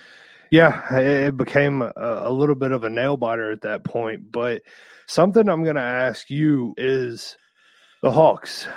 Yeah, 0.51 0.95
it 0.95 1.37
became 1.37 1.81
a, 1.81 2.29
little 2.31 2.55
bit 2.55 2.71
of 2.71 2.83
a 2.83 2.89
nail 2.89 3.17
biter 3.17 3.51
at 3.51 3.61
that 3.61 3.83
point. 3.83 4.31
But 4.31 4.63
something 5.07 5.47
I'm 5.47 5.63
going 5.63 5.75
to 5.75 5.81
ask 5.81 6.29
you 6.29 6.73
is 6.75 7.37
the 8.01 8.11
Hawks. 8.11 8.67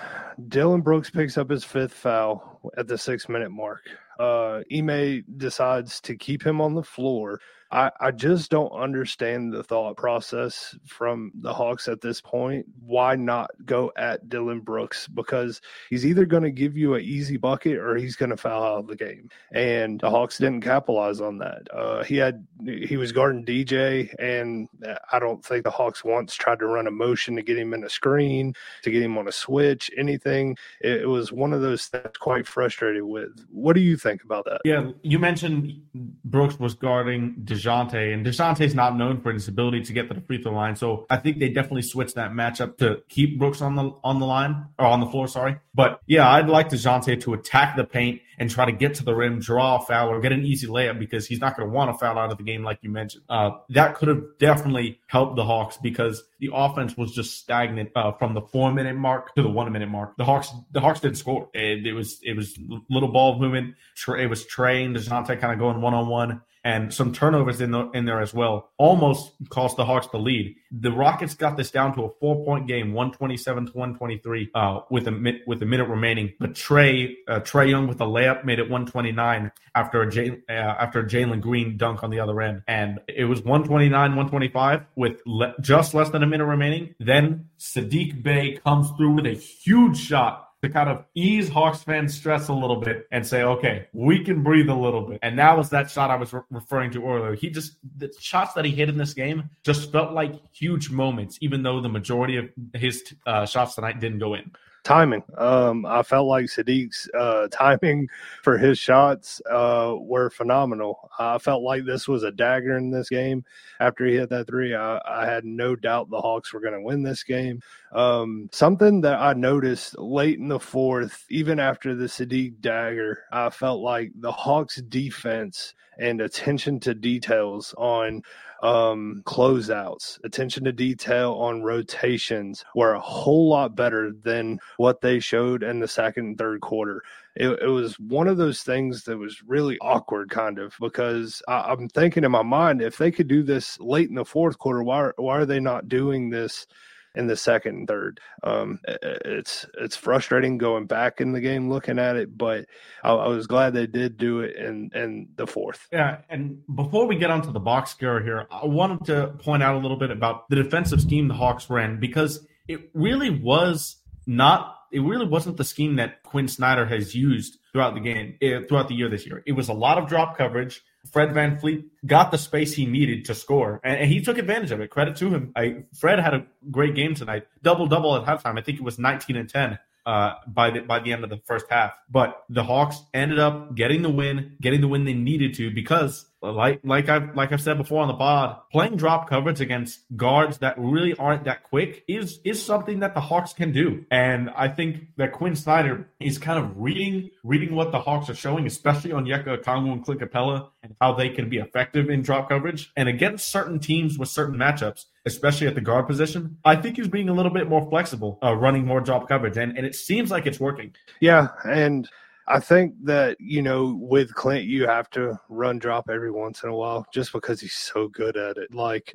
Dillon 0.49 0.83
Brooks 0.83 1.11
picks 1.11 1.39
up 1.39 1.51
his 1.51 1.65
fifth 1.65 1.95
foul 1.95 2.61
at 2.77 2.89
the 2.89 2.99
six 2.99 3.29
minute 3.29 3.51
mark. 3.51 3.81
Uh, 4.21 4.61
Ime 4.73 5.25
decides 5.39 6.01
to 6.03 6.15
keep 6.15 6.47
him 6.47 6.61
on 6.61 6.75
the 6.75 6.83
floor 6.83 7.41
I, 7.73 7.91
I 8.01 8.11
just 8.11 8.51
don't 8.51 8.71
understand 8.71 9.53
the 9.53 9.65
thought 9.65 9.97
process 9.97 10.77
from 10.87 11.33
the 11.35 11.55
Hawks 11.55 11.89
at 11.89 12.03
this 12.03 12.21
point. 12.21 12.67
Why 12.85 13.17
not 13.17 13.51
go 13.65 13.91
at 13.97 14.29
Dillon 14.29 14.61
Brooks? 14.61 15.09
Because 15.09 15.63
he's 15.89 16.05
either 16.05 16.27
going 16.27 16.43
to 16.43 16.51
give 16.51 16.77
you 16.77 16.95
an 16.95 17.03
easy 17.03 17.39
bucket 17.39 17.79
or 17.79 17.97
he's 17.97 18.15
going 18.15 18.31
to 18.31 18.37
foul 18.37 18.63
out 18.63 18.79
of 18.81 18.87
the 18.89 18.97
game. 18.97 19.31
And 19.53 19.99
the 20.01 20.11
Hawks 20.11 20.37
didn't 20.37 20.61
capitalize 20.61 21.23
on 21.23 21.39
that. 21.39 21.63
Uh, 21.73 22.05
he 22.05 22.17
had 22.19 22.47
he 22.63 22.99
was 22.99 23.11
guarding 23.11 23.45
DJ, 23.45 24.13
and 24.19 24.69
I 25.11 25.19
don't 25.19 25.43
think 25.43 25.65
the 25.65 25.71
Hawks 25.71 26.05
once 26.05 26.35
tried 26.35 26.59
to 26.59 26.67
run 26.67 26.87
a 26.87 26.91
motion 26.91 27.37
to 27.37 27.43
get 27.43 27.57
him 27.57 27.73
in 27.73 27.85
a 27.85 27.91
screen, 27.91 28.53
to 28.83 28.91
get 28.91 29.03
him 29.03 29.17
on 29.17 29.29
a 29.29 29.33
switch, 29.33 29.91
anything. 29.97 30.57
It, 30.83 31.03
it 31.03 31.09
was 31.09 31.33
one 31.33 31.55
of 31.55 31.63
those 31.63 31.89
that's 31.89 32.19
quite 32.19 32.47
frustrated 32.47 33.03
with. 33.03 33.47
What 33.51 33.73
do 33.73 33.81
you 33.81 33.97
think 33.97 34.25
about 34.25 34.45
that? 34.45 34.61
Yeah, 34.65 34.91
you 35.03 35.19
mentioned 35.19 35.81
Brooks 36.25 36.59
was 36.61 36.75
guarding 36.75 37.35
DeJounte, 37.63 38.15
and 38.15 38.25
DeJounte's 38.25 38.75
not 38.75 38.97
known 38.97 39.21
for 39.21 39.33
his 39.33 39.49
ability 39.49 39.83
to 39.85 39.93
get 39.93 40.09
to 40.09 40.15
the 40.15 40.21
free 40.21 40.43
throw 40.43 40.53
line. 40.53 40.77
So 40.77 41.07
I 41.11 41.17
think 41.17 41.39
they 41.39 41.49
definitely 41.49 41.83
switched 41.83 42.15
that 42.17 42.33
matchup 42.33 42.79
to 42.79 43.03
keep 43.09 43.39
Brooks 43.39 43.61
on 43.63 43.77
the 43.77 43.93
on 44.03 44.21
the 44.21 44.27
line 44.27 44.67
or 44.79 44.87
on 44.87 45.01
the 45.01 45.07
floor. 45.07 45.29
Sorry, 45.29 45.59
but 45.75 46.01
yeah, 46.07 46.31
I'd 46.31 46.49
like 46.49 46.69
DeJounte 46.69 47.21
to 47.23 47.35
attack 47.35 47.77
the 47.77 47.85
paint 47.85 48.21
and 48.39 48.51
try 48.51 48.65
to 48.65 48.73
get 48.73 48.95
to 48.95 49.05
the 49.05 49.15
rim, 49.15 49.39
draw 49.39 49.77
a 49.77 49.81
foul, 49.81 50.09
or 50.09 50.21
get 50.21 50.33
an 50.33 50.45
easy 50.45 50.67
layup 50.67 50.99
because 50.99 51.27
he's 51.27 51.41
not 51.41 51.57
going 51.57 51.69
to 51.69 51.73
want 51.73 51.93
to 51.93 51.99
foul 51.99 52.19
out 52.19 52.33
of 52.33 52.39
the 52.39 52.45
game 52.45 52.65
like 52.65 52.79
you 52.83 52.91
mentioned. 52.91 53.23
Uh, 53.29 53.51
that 53.71 53.95
could 53.95 54.09
have 54.09 54.23
definitely 54.39 54.99
helped 55.07 55.37
the 55.37 55.45
Hawks 55.45 55.77
because 55.77 56.23
the 56.41 56.51
offense 56.53 56.97
was 56.97 57.13
just 57.13 57.39
stagnant 57.39 57.91
uh, 57.95 58.13
from 58.13 58.35
the 58.35 58.41
four 58.41 58.73
minute 58.73 58.97
mark 58.97 59.35
to 59.35 59.43
the 59.43 59.49
one 59.49 59.71
minute 59.73 59.89
mark. 59.89 60.17
The 60.17 60.25
Hawks 60.25 60.51
the 60.73 60.81
Hawks 60.81 61.01
didn't 61.01 61.19
score. 61.19 61.49
It, 61.55 61.87
it 61.87 61.93
was 61.93 62.19
it 62.23 62.37
was 62.37 62.59
little 62.91 63.11
ball 63.11 63.39
movement. 63.39 63.75
It 64.09 64.29
was 64.29 64.45
Trae 64.47 64.85
and 64.85 64.97
DeJounte 64.97 65.41
kind 65.41 65.53
of 65.53 65.59
going 65.59 65.81
one 65.81 65.95
on 65.95 66.09
one 66.09 66.43
and 66.65 66.93
some 66.95 67.13
turnovers 67.13 67.61
in 67.61 67.73
the, 67.73 67.91
in 67.91 68.05
there 68.05 68.21
as 68.21 68.33
well. 68.33 68.71
Almost 68.79 69.33
cost 69.49 69.77
the 69.77 69.85
Hawks 69.85 70.07
the 70.09 70.19
lead. 70.19 70.57
The 70.71 70.93
Rockets 70.93 71.35
got 71.35 71.57
this 71.57 71.71
down 71.71 71.95
to 71.97 72.05
a 72.05 72.11
four 72.21 72.45
point 72.45 72.67
game, 72.67 72.93
one 72.93 73.13
twenty 73.13 73.37
seven 73.37 73.67
to 73.67 73.73
one 73.73 73.97
twenty 73.97 74.19
three, 74.19 74.51
uh, 74.55 74.81
with 74.91 75.09
a 75.09 75.41
with 75.47 75.63
a 75.63 75.67
minute 75.67 75.89
remaining. 75.89 76.33
But 76.39 76.55
Trae, 76.55 77.15
uh, 77.29 77.41
Trae 77.41 77.71
Young 77.71 77.89
with 77.89 78.01
a 78.01 78.07
layup 78.07 78.45
made 78.45 78.59
it 78.59 78.71
one 78.71 78.87
twenty 78.87 79.13
nine 79.13 79.53
after 79.75 80.03
a 80.03 80.11
J, 80.11 80.43
uh, 80.49 80.53
after 80.53 81.01
a 81.01 81.07
Jalen 81.07 81.41
Green 81.41 81.77
dunk 81.77 82.03
on 82.03 82.11
the 82.11 82.21
other 82.21 82.41
end, 82.41 82.63
and 82.69 83.01
it 83.09 83.25
was 83.25 83.43
one 83.43 83.65
twenty 83.65 83.89
nine 83.89 84.17
one 84.17 84.29
twenty 84.29 84.49
five 84.49 84.85
with 84.97 85.21
le- 85.27 85.55
just 85.61 85.95
less 85.95 86.11
than 86.11 86.23
a 86.23 86.27
minute 86.27 86.47
remaining. 86.47 86.95
Then 86.99 87.49
Saddiq 87.59 88.23
Bey 88.23 88.59
comes 88.65 88.91
through 88.97 89.15
with 89.15 89.27
a 89.27 89.35
huge 89.35 89.99
shot 89.99 90.49
to 90.63 90.69
kind 90.69 90.89
of 90.89 91.05
ease 91.15 91.49
Hawks 91.49 91.83
fans' 91.83 92.15
stress 92.15 92.49
a 92.49 92.53
little 92.53 92.77
bit 92.77 93.07
and 93.11 93.27
say, 93.27 93.43
okay, 93.43 93.89
we 93.93 94.25
can 94.25 94.43
breathe 94.43 94.69
a 94.69 94.75
little 94.75 95.03
bit. 95.03 95.19
And 95.23 95.39
that 95.39 95.57
was 95.57 95.71
that 95.71 95.91
shot 95.91 96.11
I 96.11 96.17
was 96.17 96.33
re- 96.33 96.43
referring 96.51 96.93
to 96.93 97.05
earlier. 97.05 97.35
He 97.35 97.51
just, 97.51 97.79
the 97.97 98.13
shots 98.21 98.55
that 98.55 98.65
he 98.65 98.71
hit 98.71 98.89
in 98.89 98.97
this 98.97 99.13
game 99.13 99.51
just 99.65 99.91
felt 99.91 100.13
like 100.13 100.41
huge 100.53 100.91
moments, 100.91 101.37
even 101.41 101.65
though 101.65 101.81
the 101.81 101.89
majority 101.89 102.37
of 102.37 102.49
his 102.75 103.03
uh, 103.27 103.45
shots 103.45 103.75
tonight 103.75 104.01
didn't 104.01 104.21
go 104.21 104.35
in 104.35 104.53
timing. 104.85 105.23
Um, 105.37 105.87
I 105.87 106.03
felt 106.03 106.27
like 106.27 106.47
Saddiq's 106.47 107.09
uh, 107.19 107.49
timing 107.51 108.09
for 108.43 108.59
his 108.59 108.79
shots 108.79 109.41
uh, 109.51 109.95
were 109.99 110.31
phenomenal. 110.31 111.11
I 111.19 111.39
felt 111.39 111.63
like 111.63 111.85
this 111.85 112.09
was 112.09 112.23
a 112.23 112.33
dagger 112.33 112.77
in 112.77 112.91
this 112.91 113.09
game. 113.09 113.45
After 113.81 114.07
he 114.07 114.17
hit 114.17 114.31
that 114.31 114.47
three, 114.47 114.75
I, 114.75 115.01
I 115.07 115.27
had 115.27 115.45
no 115.45 115.77
doubt 115.77 116.11
the 116.11 116.21
Hawks 116.21 116.53
were 116.53 116.61
going 116.61 116.75
to 116.75 116.83
win 116.83 117.03
this 117.03 117.23
game. 117.23 117.61
Um, 117.93 118.49
something 118.53 119.01
that 119.03 119.21
I 119.21 119.33
noticed 119.35 119.99
late 119.99 120.39
in 120.39 120.49
the 120.49 120.61
fourth, 120.61 121.25
even 121.29 121.59
after 121.59 121.95
the 121.95 122.07
Saddiq 122.07 122.61
dagger, 122.61 123.25
I 123.31 123.51
felt 123.51 123.81
like 123.81 124.13
the 124.15 124.33
Hawks 124.33 124.77
defense 124.77 125.75
and 125.99 126.21
attention 126.21 126.81
to 126.81 126.95
details 126.95 127.75
on 127.77 128.23
um, 128.63 129.23
closeouts, 129.27 130.19
attention 130.25 130.65
to 130.65 130.73
detail 130.73 131.33
on 131.35 131.63
rotations 131.63 132.65
were 132.75 132.95
a 132.95 133.01
whole 133.01 133.49
lot 133.49 133.75
better 133.75 134.13
than 134.23 134.59
what 134.77 135.01
they 135.01 135.19
showed 135.19 135.63
in 135.63 135.81
the 135.81 135.89
second 135.89 136.27
and 136.27 136.39
third 136.39 136.61
quarter. 136.61 137.03
It, 137.35 137.49
it 137.63 137.69
was 137.69 137.99
one 137.99 138.29
of 138.29 138.37
those 138.37 138.63
things 138.63 139.05
that 139.05 139.19
was 139.19 139.43
really 139.45 139.79
awkward, 139.81 140.31
kind 140.31 140.59
of, 140.59 140.75
because 140.81 141.43
I, 141.49 141.73
I'm 141.73 141.89
thinking 141.89 142.25
in 142.25 142.31
my 142.31 142.43
mind, 142.43 142.83
if 142.83 142.99
they 142.99 143.11
could 143.11 143.29
do 143.29 143.43
this 143.43 143.81
late 143.81 144.09
in 144.09 144.15
the 144.15 144.25
fourth 144.25 144.59
quarter, 144.59 144.83
why, 144.83 145.11
why 145.17 145.39
are 145.39 145.47
they 145.47 145.61
not 145.61 145.89
doing 145.89 146.31
this? 146.31 146.67
In 147.15 147.27
the 147.27 147.37
second 147.37 147.77
and 147.77 147.89
third. 147.89 148.21
Um, 148.43 148.81
it's 148.85 149.67
it's 149.79 149.97
frustrating 149.97 150.59
going 150.59 150.87
back 150.87 151.21
in 151.21 151.33
the 151.33 151.41
game 151.41 151.69
looking 151.69 151.99
at 151.99 152.17
it, 152.17 152.37
but 152.37 152.67
I, 153.03 153.13
I, 153.13 153.29
was 153.29 153.47
glad 153.47 153.75
they 153.75 153.87
did 153.87 154.17
do 154.17 154.41
it 154.41 154.57
in 154.57 154.91
in 154.95 155.29
the 155.37 155.47
fourth. 155.47 155.89
Yeah, 155.93 156.19
and 156.29 156.63
before 156.75 157.07
we 157.07 157.17
get 157.17 157.31
onto 157.31 157.53
the 157.53 157.61
box 157.61 157.91
score 157.91 158.21
here, 158.21 158.47
I 158.51 158.67
wanted 158.67 159.07
to 159.07 159.29
point 159.39 159.63
out 159.63 159.75
a 159.75 159.79
little 159.79 159.99
bit 159.99 160.11
about 160.11 160.49
the 160.49 160.57
defensive 160.57 161.01
scheme 161.01 161.29
the 161.29 161.35
Hawks 161.35 161.69
ran 161.69 162.01
because 162.01 162.47
it 162.69 162.91
really 162.95 163.31
was 163.31 163.97
not 164.27 164.77
it 164.93 165.01
really 165.01 165.27
wasn't 165.27 165.57
the 165.57 165.65
scheme 165.65 165.97
that 165.97 166.23
Quinn 166.23 166.49
Snyder 166.49 166.87
has 166.87 167.15
used 167.15 167.59
throughout 167.73 167.95
the 167.95 168.01
game 168.01 168.37
eh, 168.43 168.61
throughout 168.69 168.89
the 168.89 168.95
year 168.95 169.09
this 169.09 169.27
year. 169.27 169.43
It 169.47 169.53
was 169.53 169.69
a 169.69 169.75
lot 169.75 169.99
of 169.99 170.09
drop 170.09 170.37
coverage 170.37 170.83
Fred 171.11 171.31
VanVleet 171.31 171.85
got 172.07 172.31
the 172.31 172.39
space 172.39 172.75
he 172.75 172.87
needed 172.87 173.25
to 173.25 173.35
score, 173.35 173.81
and, 173.83 174.01
and, 174.01 174.11
he 174.11 174.21
took 174.21 174.39
advantage 174.39 174.71
of 174.71 174.81
it. 174.81 174.91
Credit 174.91 175.17
to 175.17 175.31
him. 175.31 175.53
I, 175.57 175.85
Fred 175.99 176.21
had 176.21 176.35
a 176.35 176.47
great 176.71 176.95
game 176.95 177.15
tonight, 177.15 177.47
double 177.63 177.87
double 177.87 178.17
at 178.17 178.25
halftime. 178.25 178.59
I 178.59 178.63
think 178.63 178.79
it 178.79 178.85
was 178.85 178.99
19 178.99 179.37
and 179.37 179.49
10 179.49 179.79
uh, 180.07 180.35
by 180.47 180.71
the 180.71 180.81
by 180.81 180.99
the 181.01 181.13
end 181.13 181.25
of 181.25 181.31
the 181.31 181.41
first 181.47 181.67
half. 181.71 181.93
But 182.11 182.43
the 182.49 182.65
Hawks 182.65 183.01
ended 183.15 183.39
up 183.39 183.75
getting 183.75 184.03
the 184.03 184.11
win, 184.11 184.57
getting 184.61 184.81
the 184.81 184.89
win 184.89 185.05
they 185.05 185.15
needed 185.15 185.55
to 185.55 185.71
because 185.71 186.27
like 186.43 186.81
like 186.83 187.09
I've 187.09 187.37
like 187.37 187.53
I've 187.53 187.61
said 187.61 187.79
before 187.79 188.03
on 188.03 188.09
the 188.09 188.15
pod, 188.15 188.59
playing 188.73 188.97
drop 188.97 189.29
coverage 189.29 189.61
against 189.61 190.01
guards 190.17 190.59
that 190.59 190.75
really 190.77 191.15
aren't 191.15 191.45
that 191.45 191.63
quick 191.63 192.05
is 192.09 192.41
is 192.45 192.65
something 192.65 193.01
that 193.01 193.15
the 193.15 193.21
Hawks 193.21 193.53
can 193.53 193.73
do. 193.73 194.05
And 194.11 194.51
I 194.51 194.69
think 194.69 195.07
that 195.17 195.33
Quinn 195.33 195.55
Snyder 195.55 196.09
is 196.19 196.39
kind 196.39 196.59
of 196.59 196.73
reading 196.77 197.31
reading 197.45 197.75
what 197.75 197.93
the 197.93 198.01
Hawks 198.01 198.29
are 198.29 198.35
showing, 198.35 198.67
especially 198.67 199.13
on 199.13 199.25
Onyeka 199.25 199.63
Okongwu 199.63 199.93
and 199.93 200.05
Clint 200.05 200.21
Capela, 200.21 200.71
and 200.83 200.97
how 201.01 201.13
they 201.13 201.29
can 201.29 201.49
be 201.49 201.59
effective 201.59 202.11
in 202.11 202.23
drop 202.23 202.49
coverage. 202.49 202.91
And 202.97 203.09
against 203.09 203.49
certain 203.49 203.79
teams 203.79 204.19
with 204.19 204.29
certain 204.29 204.57
matchups, 204.57 205.05
especially 205.25 205.67
at 205.67 205.75
the 205.75 205.81
guard 205.81 206.07
position, 206.07 206.57
I 206.65 206.77
think 206.77 206.97
he's 206.97 207.09
being 207.09 207.29
a 207.29 207.33
little 207.33 207.53
bit 207.53 207.69
more 207.69 207.89
flexible, 207.89 208.39
uh, 208.43 208.55
running 208.55 208.85
more 208.87 209.01
drop 209.01 209.29
coverage, 209.29 209.57
and 209.57 209.77
and 209.77 209.87
it 209.87 209.95
seems 209.95 210.31
like 210.31 210.47
it's 210.47 210.61
working. 210.61 210.95
Yeah, 211.21 211.49
and 211.65 212.09
I 212.53 212.61
think 212.61 212.95
that 213.05 213.41
you 213.41 213.63
know 213.63 213.97
with 213.99 214.35
Clint 214.35 214.65
you 214.65 214.87
have 214.87 215.09
to 215.11 215.41
run 215.49 215.79
drop 215.79 216.11
every 216.11 216.31
once 216.31 216.63
in 216.63 216.69
a 216.69 216.75
while 216.77 217.07
just 217.13 217.33
because 217.33 217.61
he's 217.61 217.73
so 217.73 218.09
good 218.09 218.37
at 218.37 218.59
it. 218.59 218.75
Like 218.75 219.11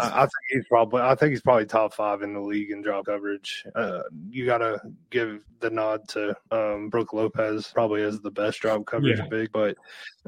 I, 0.00 0.22
I, 0.22 0.22
think 0.22 0.32
he's 0.50 0.66
probably 0.68 1.00
I 1.00 1.14
think 1.14 1.30
he's 1.30 1.40
probably 1.40 1.66
top 1.66 1.94
five 1.94 2.22
in 2.22 2.34
the 2.34 2.40
league 2.40 2.72
in 2.72 2.82
drop 2.82 3.06
coverage. 3.06 3.64
Uh, 3.76 4.02
you 4.28 4.44
got 4.44 4.58
to 4.58 4.80
give 5.10 5.44
the 5.60 5.70
nod 5.70 6.08
to 6.08 6.36
um, 6.50 6.88
Brook 6.88 7.12
Lopez 7.12 7.70
probably 7.72 8.02
as 8.02 8.20
the 8.20 8.30
best 8.30 8.60
drop 8.60 8.84
coverage 8.86 9.20
yeah. 9.20 9.28
big, 9.28 9.52
but 9.52 9.76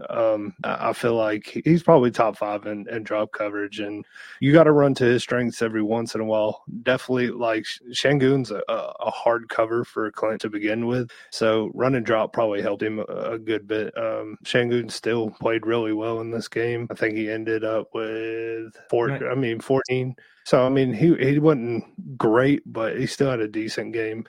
um, 0.09 0.55
I 0.63 0.93
feel 0.93 1.15
like 1.15 1.61
he's 1.65 1.83
probably 1.83 2.11
top 2.11 2.37
five 2.37 2.67
in, 2.67 2.89
in 2.89 3.03
drop 3.03 3.33
coverage, 3.33 3.81
and 3.81 4.05
you 4.41 4.53
got 4.53 4.65
to 4.65 4.73
run 4.73 4.95
to 4.95 5.05
his 5.05 5.23
strengths 5.23 5.63
every 5.63 5.83
once 5.83 6.15
in 6.15 6.21
a 6.21 6.25
while. 6.25 6.63
Definitely, 6.83 7.29
like 7.29 7.65
Sengun's 7.91 8.51
a, 8.51 8.63
a 8.69 9.11
hard 9.11 9.49
cover 9.49 9.85
for 9.85 10.11
Clint 10.13 10.41
to 10.43 10.51
begin 10.51 10.87
with, 10.87 11.11
so 11.31 11.71
run 11.75 11.95
and 11.97 12.07
drop 12.07 12.33
probably 12.37 12.61
helped 12.61 12.83
him 12.83 12.99
a, 12.99 13.38
good 13.38 13.66
bit. 13.66 13.96
Um, 13.96 14.37
Sengun 14.44 14.90
still 14.90 15.31
played 15.31 15.64
really 15.64 15.94
well 15.94 16.20
in 16.20 16.31
this 16.31 16.49
game. 16.49 16.87
I 16.90 16.94
think 16.94 17.16
he 17.16 17.31
ended 17.31 17.64
up 17.64 17.88
with 17.94 18.77
four. 18.90 19.07
Right. 19.07 19.22
I 19.22 19.35
mean, 19.35 19.59
fourteen. 19.59 20.14
So 20.44 20.62
I 20.62 20.68
mean, 20.68 20.92
he 20.92 21.14
he 21.14 21.38
wasn't 21.38 22.18
great, 22.18 22.61
but 22.66 22.99
he 22.99 23.07
still 23.07 23.31
had 23.31 23.40
a 23.40 23.49
decent 23.49 23.94
game. 23.94 24.27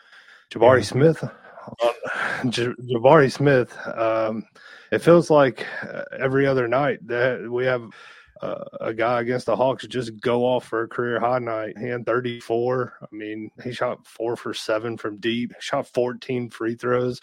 Jabari 0.50 0.78
yeah. 0.78 0.84
Smith, 0.86 1.22
uh, 1.22 2.43
J- 2.50 2.76
Jabari 2.93 3.30
Smith. 3.30 3.78
Um, 3.86 4.46
it 4.89 5.00
feels 5.00 5.30
like 5.30 5.67
uh, 5.84 6.04
every 6.17 6.48
other 6.48 6.65
night 6.65 7.06
that 7.08 7.46
we 7.52 7.65
have 7.65 7.89
uh, 8.41 8.63
a 8.80 8.93
guy 8.93 9.20
against 9.20 9.48
the 9.48 9.56
Hawks 9.58 9.86
just 9.86 10.17
go 10.22 10.46
off 10.46 10.63
for 10.63 10.84
a 10.84 10.88
career 10.88 11.20
high 11.20 11.39
night. 11.39 11.78
He 11.78 11.88
had 11.88 12.06
34. 12.06 13.00
I 13.02 13.08
mean, 13.12 13.52
he 13.62 13.74
shot 13.74 14.08
four 14.08 14.38
for 14.38 14.54
seven 14.54 14.96
from 14.96 15.17
deep, 15.17 15.52
shot 15.60 15.88
14 15.88 16.50
free 16.52 16.76
throws. 16.76 17.20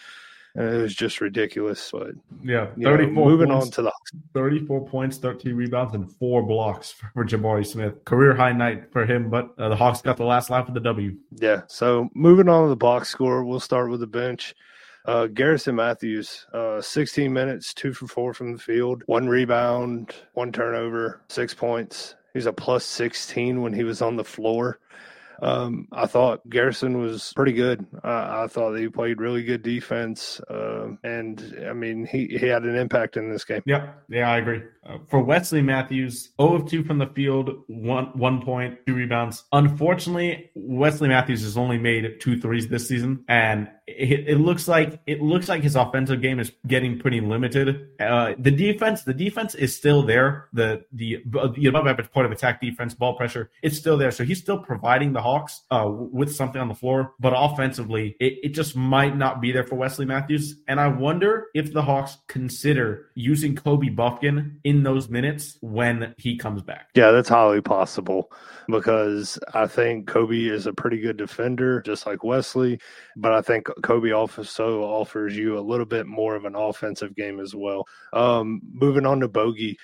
And 0.55 0.73
it 0.73 0.81
was 0.81 0.95
just 0.95 1.19
ridiculous. 1.19 1.91
But 1.91 2.11
yeah, 2.43 2.67
34 2.81 2.95
know, 2.95 3.25
moving 3.25 3.49
points, 3.49 3.65
on 3.65 3.71
to 3.73 3.81
the 3.83 3.91
34 4.33 4.87
points, 4.87 5.17
13 5.17 5.53
rebounds, 5.53 5.93
and 5.93 6.09
four 6.15 6.43
blocks 6.43 6.91
for, 6.91 7.11
for 7.13 7.25
Jabari 7.25 7.65
Smith. 7.65 8.03
Career 8.05 8.33
high 8.33 8.53
night 8.53 8.91
for 8.91 9.05
him, 9.05 9.29
but 9.29 9.49
uh, 9.57 9.69
the 9.69 9.75
Hawks 9.75 10.01
got 10.01 10.17
the 10.17 10.25
last 10.25 10.49
laugh 10.49 10.67
of 10.67 10.73
the 10.73 10.79
W. 10.79 11.15
Yeah. 11.37 11.61
So 11.67 12.09
moving 12.13 12.49
on 12.49 12.63
to 12.63 12.69
the 12.69 12.75
box 12.75 13.09
score, 13.09 13.43
we'll 13.43 13.59
start 13.59 13.91
with 13.91 13.99
the 13.99 14.07
bench. 14.07 14.55
Uh, 15.05 15.27
Garrison 15.27 15.75
Mathews, 15.75 16.47
uh, 16.51 16.81
16 16.81 17.31
minutes, 17.31 17.75
two 17.75 17.93
for 17.93 18.07
four 18.07 18.33
from 18.33 18.53
the 18.53 18.59
field, 18.59 19.03
one 19.05 19.27
rebound, 19.27 20.15
one 20.33 20.51
turnover, 20.51 21.21
six 21.27 21.53
points. 21.53 22.15
He's 22.33 22.47
a 22.47 22.53
plus 22.53 22.83
16 22.85 23.61
when 23.61 23.71
he 23.71 23.83
was 23.83 24.01
on 24.01 24.15
the 24.15 24.23
floor. 24.23 24.79
Um, 25.41 25.87
I 25.91 26.05
thought 26.05 26.47
Garrison 26.49 26.99
was 26.99 27.33
pretty 27.35 27.53
good. 27.53 27.85
Uh, 28.03 28.43
I 28.43 28.47
thought 28.47 28.75
he 28.75 28.87
played 28.89 29.19
really 29.19 29.43
good 29.43 29.63
defense, 29.63 30.39
uh, 30.49 30.89
and 31.03 31.65
I 31.67 31.73
mean 31.73 32.05
he, 32.05 32.27
he 32.27 32.47
had 32.47 32.63
an 32.63 32.75
impact 32.75 33.17
in 33.17 33.31
this 33.31 33.43
game. 33.45 33.61
Yeah, 33.65 33.93
yeah, 34.09 34.31
I 34.31 34.37
agree. 34.37 34.61
Uh, 34.87 34.97
for 35.09 35.21
Wesley 35.21 35.61
Matthews, 35.61 36.31
0 36.39 36.55
of 36.55 36.69
2 36.69 36.83
from 36.83 36.99
the 36.99 37.07
field, 37.07 37.49
one 37.67 38.05
one 38.17 38.41
point, 38.41 38.79
two 38.85 38.95
rebounds. 38.95 39.43
Unfortunately, 39.51 40.51
Wesley 40.53 41.09
Matthews 41.09 41.41
has 41.43 41.57
only 41.57 41.77
made 41.77 42.19
two 42.19 42.39
threes 42.39 42.67
this 42.67 42.87
season, 42.87 43.23
and 43.27 43.69
it, 43.87 44.27
it 44.27 44.37
looks 44.37 44.67
like 44.67 44.99
it 45.05 45.21
looks 45.21 45.49
like 45.49 45.61
his 45.61 45.75
offensive 45.75 46.21
game 46.21 46.39
is 46.39 46.51
getting 46.67 46.99
pretty 46.99 47.21
limited. 47.21 47.89
Uh, 47.99 48.33
the 48.37 48.51
defense, 48.51 49.03
the 49.03 49.13
defense 49.13 49.55
is 49.55 49.75
still 49.75 50.03
there. 50.03 50.49
The 50.53 50.85
the 50.91 51.23
the 51.55 51.67
above 51.67 51.87
average 51.87 52.11
point 52.11 52.25
of 52.25 52.31
attack 52.31 52.61
defense, 52.61 52.93
ball 52.93 53.15
pressure, 53.15 53.51
it's 53.61 53.77
still 53.77 53.97
there. 53.97 54.11
So 54.11 54.23
he's 54.23 54.39
still 54.39 54.59
providing 54.59 55.13
the 55.13 55.21
Hawks 55.25 55.63
uh, 55.71 55.89
with 55.89 56.35
something 56.35 56.61
on 56.61 56.67
the 56.67 56.75
floor, 56.75 57.15
but 57.19 57.33
offensively, 57.35 58.15
it, 58.19 58.33
it 58.43 58.49
just 58.49 58.75
might 58.75 59.17
not 59.17 59.41
be 59.41 59.51
there 59.51 59.63
for 59.63 59.73
Wesley 59.73 60.05
Matthews. 60.05 60.61
And 60.67 60.79
I 60.79 60.87
wonder 60.87 61.47
if 61.55 61.73
the 61.73 61.81
Hawks 61.81 62.19
consider 62.27 63.09
using 63.15 63.55
Kobe 63.55 63.87
Bufkin 63.87 64.57
in 64.63 64.83
those 64.83 65.09
minutes 65.09 65.57
when 65.61 66.13
he 66.19 66.37
comes 66.37 66.61
back. 66.61 66.89
Yeah, 66.93 67.09
that's 67.09 67.29
highly 67.29 67.59
possible 67.59 68.31
because 68.67 69.39
I 69.55 69.65
think 69.65 70.05
Kobe 70.05 70.43
is 70.43 70.67
a 70.67 70.73
pretty 70.73 70.99
good 70.99 71.17
defender, 71.17 71.81
just 71.81 72.05
like 72.05 72.23
Wesley. 72.23 72.79
But 73.15 73.33
I 73.33 73.41
think 73.41 73.67
Kobe 73.81 74.11
also 74.11 74.83
offers 74.83 75.35
you 75.35 75.57
a 75.57 75.67
little 75.67 75.87
bit 75.87 76.05
more 76.05 76.35
of 76.35 76.45
an 76.45 76.55
offensive 76.55 77.15
game 77.15 77.39
as 77.39 77.55
well. 77.55 77.87
Um, 78.13 78.61
moving 78.71 79.07
on 79.07 79.21
to 79.21 79.27
Bogey. 79.27 79.79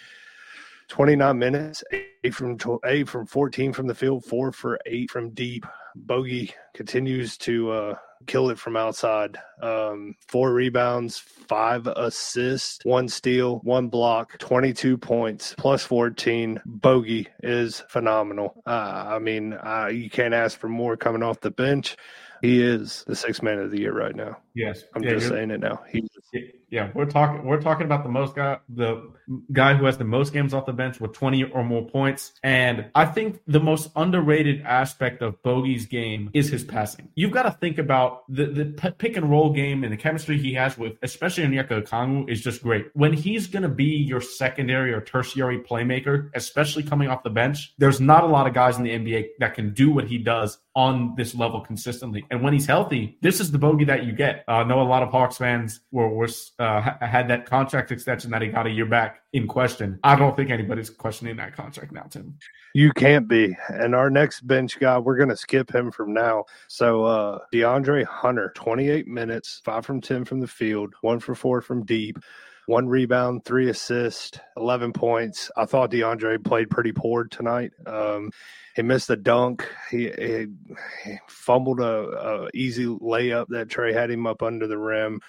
29 0.92 1.40
minutes, 1.40 1.86
eight 1.94 2.36
from 2.36 2.58
eight 2.86 3.08
from 3.08 3.26
14 3.26 3.72
from 3.72 3.88
the 3.88 3.96
field, 3.96 4.26
four 4.26 4.52
for 4.52 4.78
eight 4.86 5.10
from 5.10 5.30
deep. 5.30 5.66
Bogey 5.96 6.54
continues 6.74 7.38
to 7.38 7.72
uh, 7.72 7.96
kill 8.28 8.50
it 8.50 8.60
from 8.60 8.76
outside. 8.76 9.38
Um, 9.62 10.16
four 10.28 10.54
rebounds, 10.54 11.18
five 11.18 11.88
assists, 11.88 12.84
one 12.84 13.08
steal, 13.08 13.60
one 13.60 13.88
block, 13.88 14.38
22 14.40 14.98
points, 14.98 15.56
plus 15.58 15.86
14. 15.86 16.60
Bogey 16.66 17.30
is 17.42 17.86
phenomenal. 17.88 18.62
Uh, 18.68 19.06
I 19.08 19.20
mean, 19.20 19.54
uh, 19.54 19.88
you 19.90 20.10
can't 20.10 20.34
ask 20.34 20.60
for 20.60 20.68
more 20.68 20.98
coming 20.98 21.24
off 21.24 21.40
the 21.40 21.52
bench. 21.52 21.96
He 22.42 22.62
is 22.62 23.06
the 23.08 23.16
sixth 23.16 23.42
man 23.42 23.60
of 23.60 23.72
the 23.72 23.80
year 23.80 23.94
right 23.94 24.16
now. 24.16 24.40
Yes. 24.56 24.84
I'm 24.96 25.04
yeah, 25.04 25.12
just 25.12 25.30
saying 25.30 25.52
it 25.52 25.60
now. 25.60 25.82
He's 25.92 26.10
Yeah, 26.70 26.92
we're 26.94 27.06
talking 27.06 27.46
we're 27.46 27.62
talking 27.62 27.86
about 27.86 28.04
the 28.04 28.10
most 28.10 28.36
guy 28.36 28.60
the 28.70 29.12
guy 29.52 29.74
who 29.74 29.86
has 29.86 29.98
the 29.98 30.04
most 30.04 30.34
games 30.34 30.54
off 30.54 30.66
the 30.66 30.74
bench 30.74 31.00
with 31.00 31.14
20 31.14 31.44
or 31.46 31.64
more 31.64 31.88
points. 31.88 32.34
And 32.44 32.90
I 32.96 33.06
think 33.06 33.40
the 33.48 33.60
most 33.60 33.92
underrated 33.96 34.62
aspect 34.62 35.22
of 35.22 35.42
Bogey's 35.44 35.86
game 35.86 36.30
is 36.34 36.50
his 36.50 36.64
passing. 36.64 37.10
You've 37.16 37.32
got 37.32 37.44
to 37.44 37.52
think 37.52 37.78
about 37.78 38.24
the, 38.30 38.46
the 38.46 38.92
pick 38.92 39.18
and 39.18 39.30
roll 39.30 39.54
game 39.54 39.84
and 39.84 39.92
the 39.92 39.98
chemistry 39.98 40.38
he 40.38 40.54
has 40.54 40.78
with 40.78 40.94
especially 41.02 41.44
Onyeka 41.44 41.84
Okongwu 41.84 42.30
is 42.30 42.42
just 42.42 42.62
great. 42.62 42.88
When 42.94 43.14
he's 43.14 43.48
gonna 43.48 43.70
be 43.70 43.86
your 43.86 44.22
secondary 44.22 44.94
or 44.94 45.02
tertiary 45.02 45.60
playmaker, 45.60 46.30
especially 46.36 46.84
coming 46.84 47.10
off 47.10 47.24
the 47.24 47.30
bench, 47.30 47.74
there's 47.78 48.02
not 48.02 48.24
a 48.24 48.28
lot 48.28 48.48
of 48.48 48.54
guys 48.54 48.78
in 48.78 48.84
the 48.84 48.92
NBA 48.92 49.30
that 49.40 49.56
can 49.56 49.74
do 49.74 49.92
what 49.92 50.08
he 50.08 50.18
does 50.18 50.58
on 50.76 51.16
this 51.16 51.36
level 51.36 51.62
consistently. 51.62 52.26
And 52.32 52.42
when 52.42 52.54
he's 52.54 52.66
healthy, 52.66 53.18
this 53.22 53.40
is 53.40 53.52
the 53.52 53.58
bogey 53.58 53.86
that 53.86 54.06
you 54.06 54.14
get. 54.14 54.41
Uh, 54.48 54.52
I 54.52 54.64
know 54.64 54.82
a 54.82 54.84
lot 54.84 55.04
of 55.04 55.10
Hawks 55.10 55.38
fans 55.38 55.82
were, 55.92 56.10
were 56.10 56.30
uh, 56.60 56.82
had 57.02 57.28
that 57.30 57.46
contract 57.46 57.92
extension 57.92 58.32
that 58.32 58.42
he 58.42 58.50
got 58.50 58.68
a 58.68 58.70
year 58.70 58.86
back 58.86 59.22
in 59.34 59.48
question. 59.48 60.00
I 60.04 60.16
don't 60.16 60.36
think 60.36 60.50
anybody's 60.50 60.90
questioning 60.90 61.36
that 61.38 61.56
contract 61.56 61.92
now, 61.92 62.04
Tim. 62.04 62.38
You 62.74 62.92
can't 62.92 63.28
be. 63.28 63.56
And 63.70 63.94
our 63.94 64.10
next 64.10 64.42
bench 64.42 64.80
guy, 64.80 64.98
we're 64.98 65.18
going 65.18 65.30
to 65.30 65.38
skip 65.38 65.74
him 65.74 65.92
from 65.92 66.14
now. 66.14 66.46
So 66.68 67.04
uh, 67.04 67.40
DeAndre 67.54 68.06
Hunter, 68.06 68.52
28 68.56 69.08
minutes, 69.08 69.62
five 69.64 69.86
from 69.86 70.02
10 70.02 70.26
from 70.26 70.40
the 70.40 70.48
field, 70.48 70.94
one 71.02 71.20
for 71.20 71.36
four 71.36 71.62
from 71.62 71.86
deep 71.86 72.18
one 72.66 72.88
rebound, 72.88 73.44
three 73.44 73.70
assists, 73.70 74.40
11 74.58 74.94
points. 74.94 75.52
I 75.56 75.66
thought 75.66 75.92
DeAndre 75.92 76.44
played 76.44 76.70
pretty 76.70 76.92
poor 76.92 77.26
tonight. 77.26 77.72
Um, 77.86 78.32
he 78.76 78.82
missed 78.82 79.10
a 79.10 79.16
dunk. 79.16 79.68
He, 79.90 80.10
he, 80.10 80.48
he 81.04 81.18
fumbled 81.28 81.80
a, 81.80 82.46
a, 82.46 82.50
easy 82.54 82.86
layup 82.86 83.48
that 83.50 83.68
Trae 83.68 83.94
had 83.94 84.10
him 84.10 84.26
up 84.26 84.42
under 84.42 84.68
the 84.68 84.78
rim. 84.78 85.22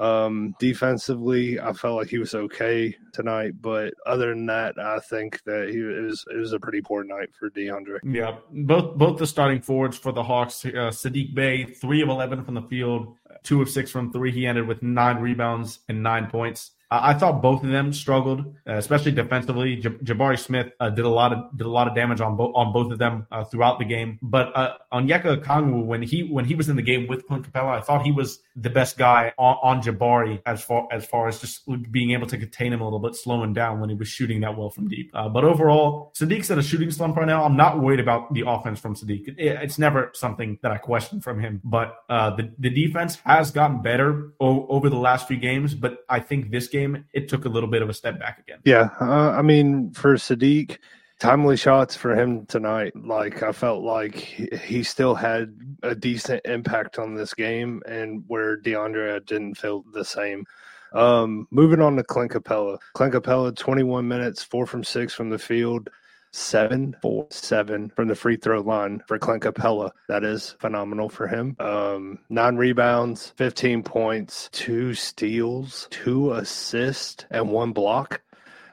Um, 0.00 0.54
defensively, 0.58 1.60
I 1.60 1.74
felt 1.74 1.98
like 1.98 2.08
he 2.08 2.16
was 2.16 2.34
okay 2.34 2.96
tonight, 3.12 3.52
but 3.60 3.92
other 4.06 4.30
than 4.30 4.46
that, 4.46 4.78
I 4.78 4.98
think 4.98 5.42
that 5.44 5.68
he 5.68 5.78
was 5.82 6.24
it 6.34 6.38
was 6.38 6.54
a 6.54 6.58
pretty 6.58 6.80
poor 6.80 7.04
night 7.04 7.28
for 7.38 7.50
DeAndre. 7.50 7.98
Yeah, 8.02 8.36
both 8.50 8.96
both 8.96 9.18
the 9.18 9.26
starting 9.26 9.60
forwards 9.60 9.98
for 9.98 10.10
the 10.12 10.22
Hawks, 10.22 10.64
uh, 10.64 10.88
Saddiq 10.90 11.34
Bey, 11.34 11.64
three 11.64 12.00
of 12.00 12.08
eleven 12.08 12.42
from 12.44 12.54
the 12.54 12.62
field, 12.62 13.14
two 13.42 13.60
of 13.60 13.68
six 13.68 13.90
from 13.90 14.10
three. 14.10 14.32
He 14.32 14.46
ended 14.46 14.66
with 14.66 14.82
nine 14.82 15.18
rebounds 15.18 15.80
and 15.86 16.02
nine 16.02 16.30
points. 16.30 16.70
I 16.90 17.14
thought 17.14 17.40
both 17.40 17.62
of 17.62 17.70
them 17.70 17.92
struggled, 17.92 18.40
uh, 18.68 18.74
especially 18.74 19.12
defensively. 19.12 19.80
Jabari 19.80 20.36
Smith 20.36 20.72
uh, 20.80 20.90
did 20.90 21.04
a 21.04 21.08
lot 21.08 21.32
of 21.32 21.56
did 21.56 21.64
a 21.66 21.70
lot 21.70 21.86
of 21.86 21.94
damage 21.94 22.20
on 22.20 22.36
both 22.36 22.52
on 22.56 22.72
both 22.72 22.90
of 22.90 22.98
them 22.98 23.28
uh, 23.30 23.44
throughout 23.44 23.78
the 23.78 23.84
game. 23.84 24.18
But 24.20 24.50
uh, 24.56 24.76
Onyeka 24.92 25.40
Okongwu, 25.40 25.84
when 25.84 26.02
he 26.02 26.24
when 26.24 26.44
he 26.44 26.56
was 26.56 26.68
in 26.68 26.74
the 26.74 26.82
game 26.82 27.06
with 27.06 27.26
Clint 27.28 27.50
Capela, 27.50 27.78
I 27.78 27.80
thought 27.80 28.02
he 28.04 28.10
was 28.10 28.40
the 28.56 28.70
best 28.70 28.98
guy 28.98 29.32
on, 29.38 29.56
on 29.62 29.82
Jabari 29.82 30.42
as 30.46 30.62
far 30.62 30.88
as 30.90 31.06
far 31.06 31.28
as 31.28 31.40
just 31.40 31.62
being 31.92 32.10
able 32.10 32.26
to 32.26 32.36
contain 32.36 32.72
him 32.72 32.80
a 32.80 32.84
little 32.84 32.98
bit, 32.98 33.14
slowing 33.14 33.52
down 33.52 33.78
when 33.78 33.88
he 33.88 33.94
was 33.94 34.08
shooting 34.08 34.40
that 34.40 34.56
well 34.58 34.70
from 34.70 34.88
deep. 34.88 35.12
Uh, 35.14 35.28
but 35.28 35.44
overall, 35.44 36.12
Saddiq's 36.18 36.50
at 36.50 36.58
a 36.58 36.62
shooting 36.62 36.90
slump 36.90 37.16
right 37.16 37.26
now. 37.26 37.44
I'm 37.44 37.56
not 37.56 37.80
worried 37.80 38.00
about 38.00 38.34
the 38.34 38.42
offense 38.48 38.80
from 38.80 38.96
Saddiq. 38.96 39.28
It, 39.28 39.36
it's 39.38 39.78
never 39.78 40.10
something 40.14 40.58
that 40.62 40.72
I 40.72 40.78
question 40.78 41.20
from 41.20 41.38
him. 41.38 41.60
But 41.62 41.94
uh, 42.08 42.34
the 42.34 42.52
the 42.58 42.70
defense 42.70 43.18
has 43.24 43.52
gotten 43.52 43.80
better 43.80 44.32
o- 44.40 44.66
over 44.66 44.90
the 44.90 44.96
last 44.96 45.28
few 45.28 45.36
games. 45.36 45.74
But 45.74 45.98
I 46.08 46.18
think 46.18 46.50
this 46.50 46.66
game 46.66 46.79
game, 46.80 47.04
it 47.12 47.28
took 47.28 47.44
a 47.44 47.48
little 47.48 47.68
bit 47.68 47.82
of 47.82 47.88
a 47.88 47.94
step 47.94 48.18
back 48.18 48.38
again. 48.40 48.58
Yeah, 48.64 48.90
uh, 49.00 49.30
I 49.30 49.42
mean, 49.42 49.92
for 49.92 50.14
Saddiq, 50.14 50.78
timely 51.18 51.56
shots 51.56 51.96
for 51.96 52.14
him 52.14 52.46
tonight. 52.46 52.92
Like 52.96 53.42
I 53.42 53.52
felt 53.52 53.82
like 53.84 54.14
he 54.14 54.82
still 54.82 55.14
had 55.14 55.54
a 55.82 55.94
decent 55.94 56.42
impact 56.44 56.98
on 56.98 57.14
this 57.14 57.34
game, 57.34 57.82
and 57.86 58.24
where 58.26 58.60
DeAndre 58.60 59.24
didn't 59.26 59.56
feel 59.56 59.84
the 59.92 60.04
same. 60.04 60.44
Um, 60.92 61.46
moving 61.50 61.80
on 61.80 61.96
to 61.96 62.02
Clint 62.02 62.32
Capela. 62.32 62.78
Clint 62.94 63.14
Capela, 63.14 63.54
21 63.56 64.08
minutes, 64.08 64.42
four 64.42 64.66
from 64.66 64.82
six 64.82 65.14
from 65.14 65.30
the 65.30 65.38
field 65.38 65.88
seven 66.32 66.96
four 67.02 67.26
seven 67.30 67.90
from 67.90 68.08
the 68.08 68.14
free 68.14 68.36
throw 68.36 68.60
line 68.60 69.02
for 69.06 69.18
Clint 69.18 69.42
Capela. 69.42 69.90
That 70.08 70.24
is 70.24 70.56
phenomenal 70.58 71.08
for 71.08 71.26
him. 71.26 71.56
Um, 71.58 72.18
nine 72.28 72.56
rebounds, 72.56 73.32
15 73.36 73.82
points, 73.82 74.48
two 74.52 74.94
steals, 74.94 75.88
two 75.90 76.32
assists, 76.32 77.24
and 77.30 77.50
one 77.50 77.72
block. 77.72 78.22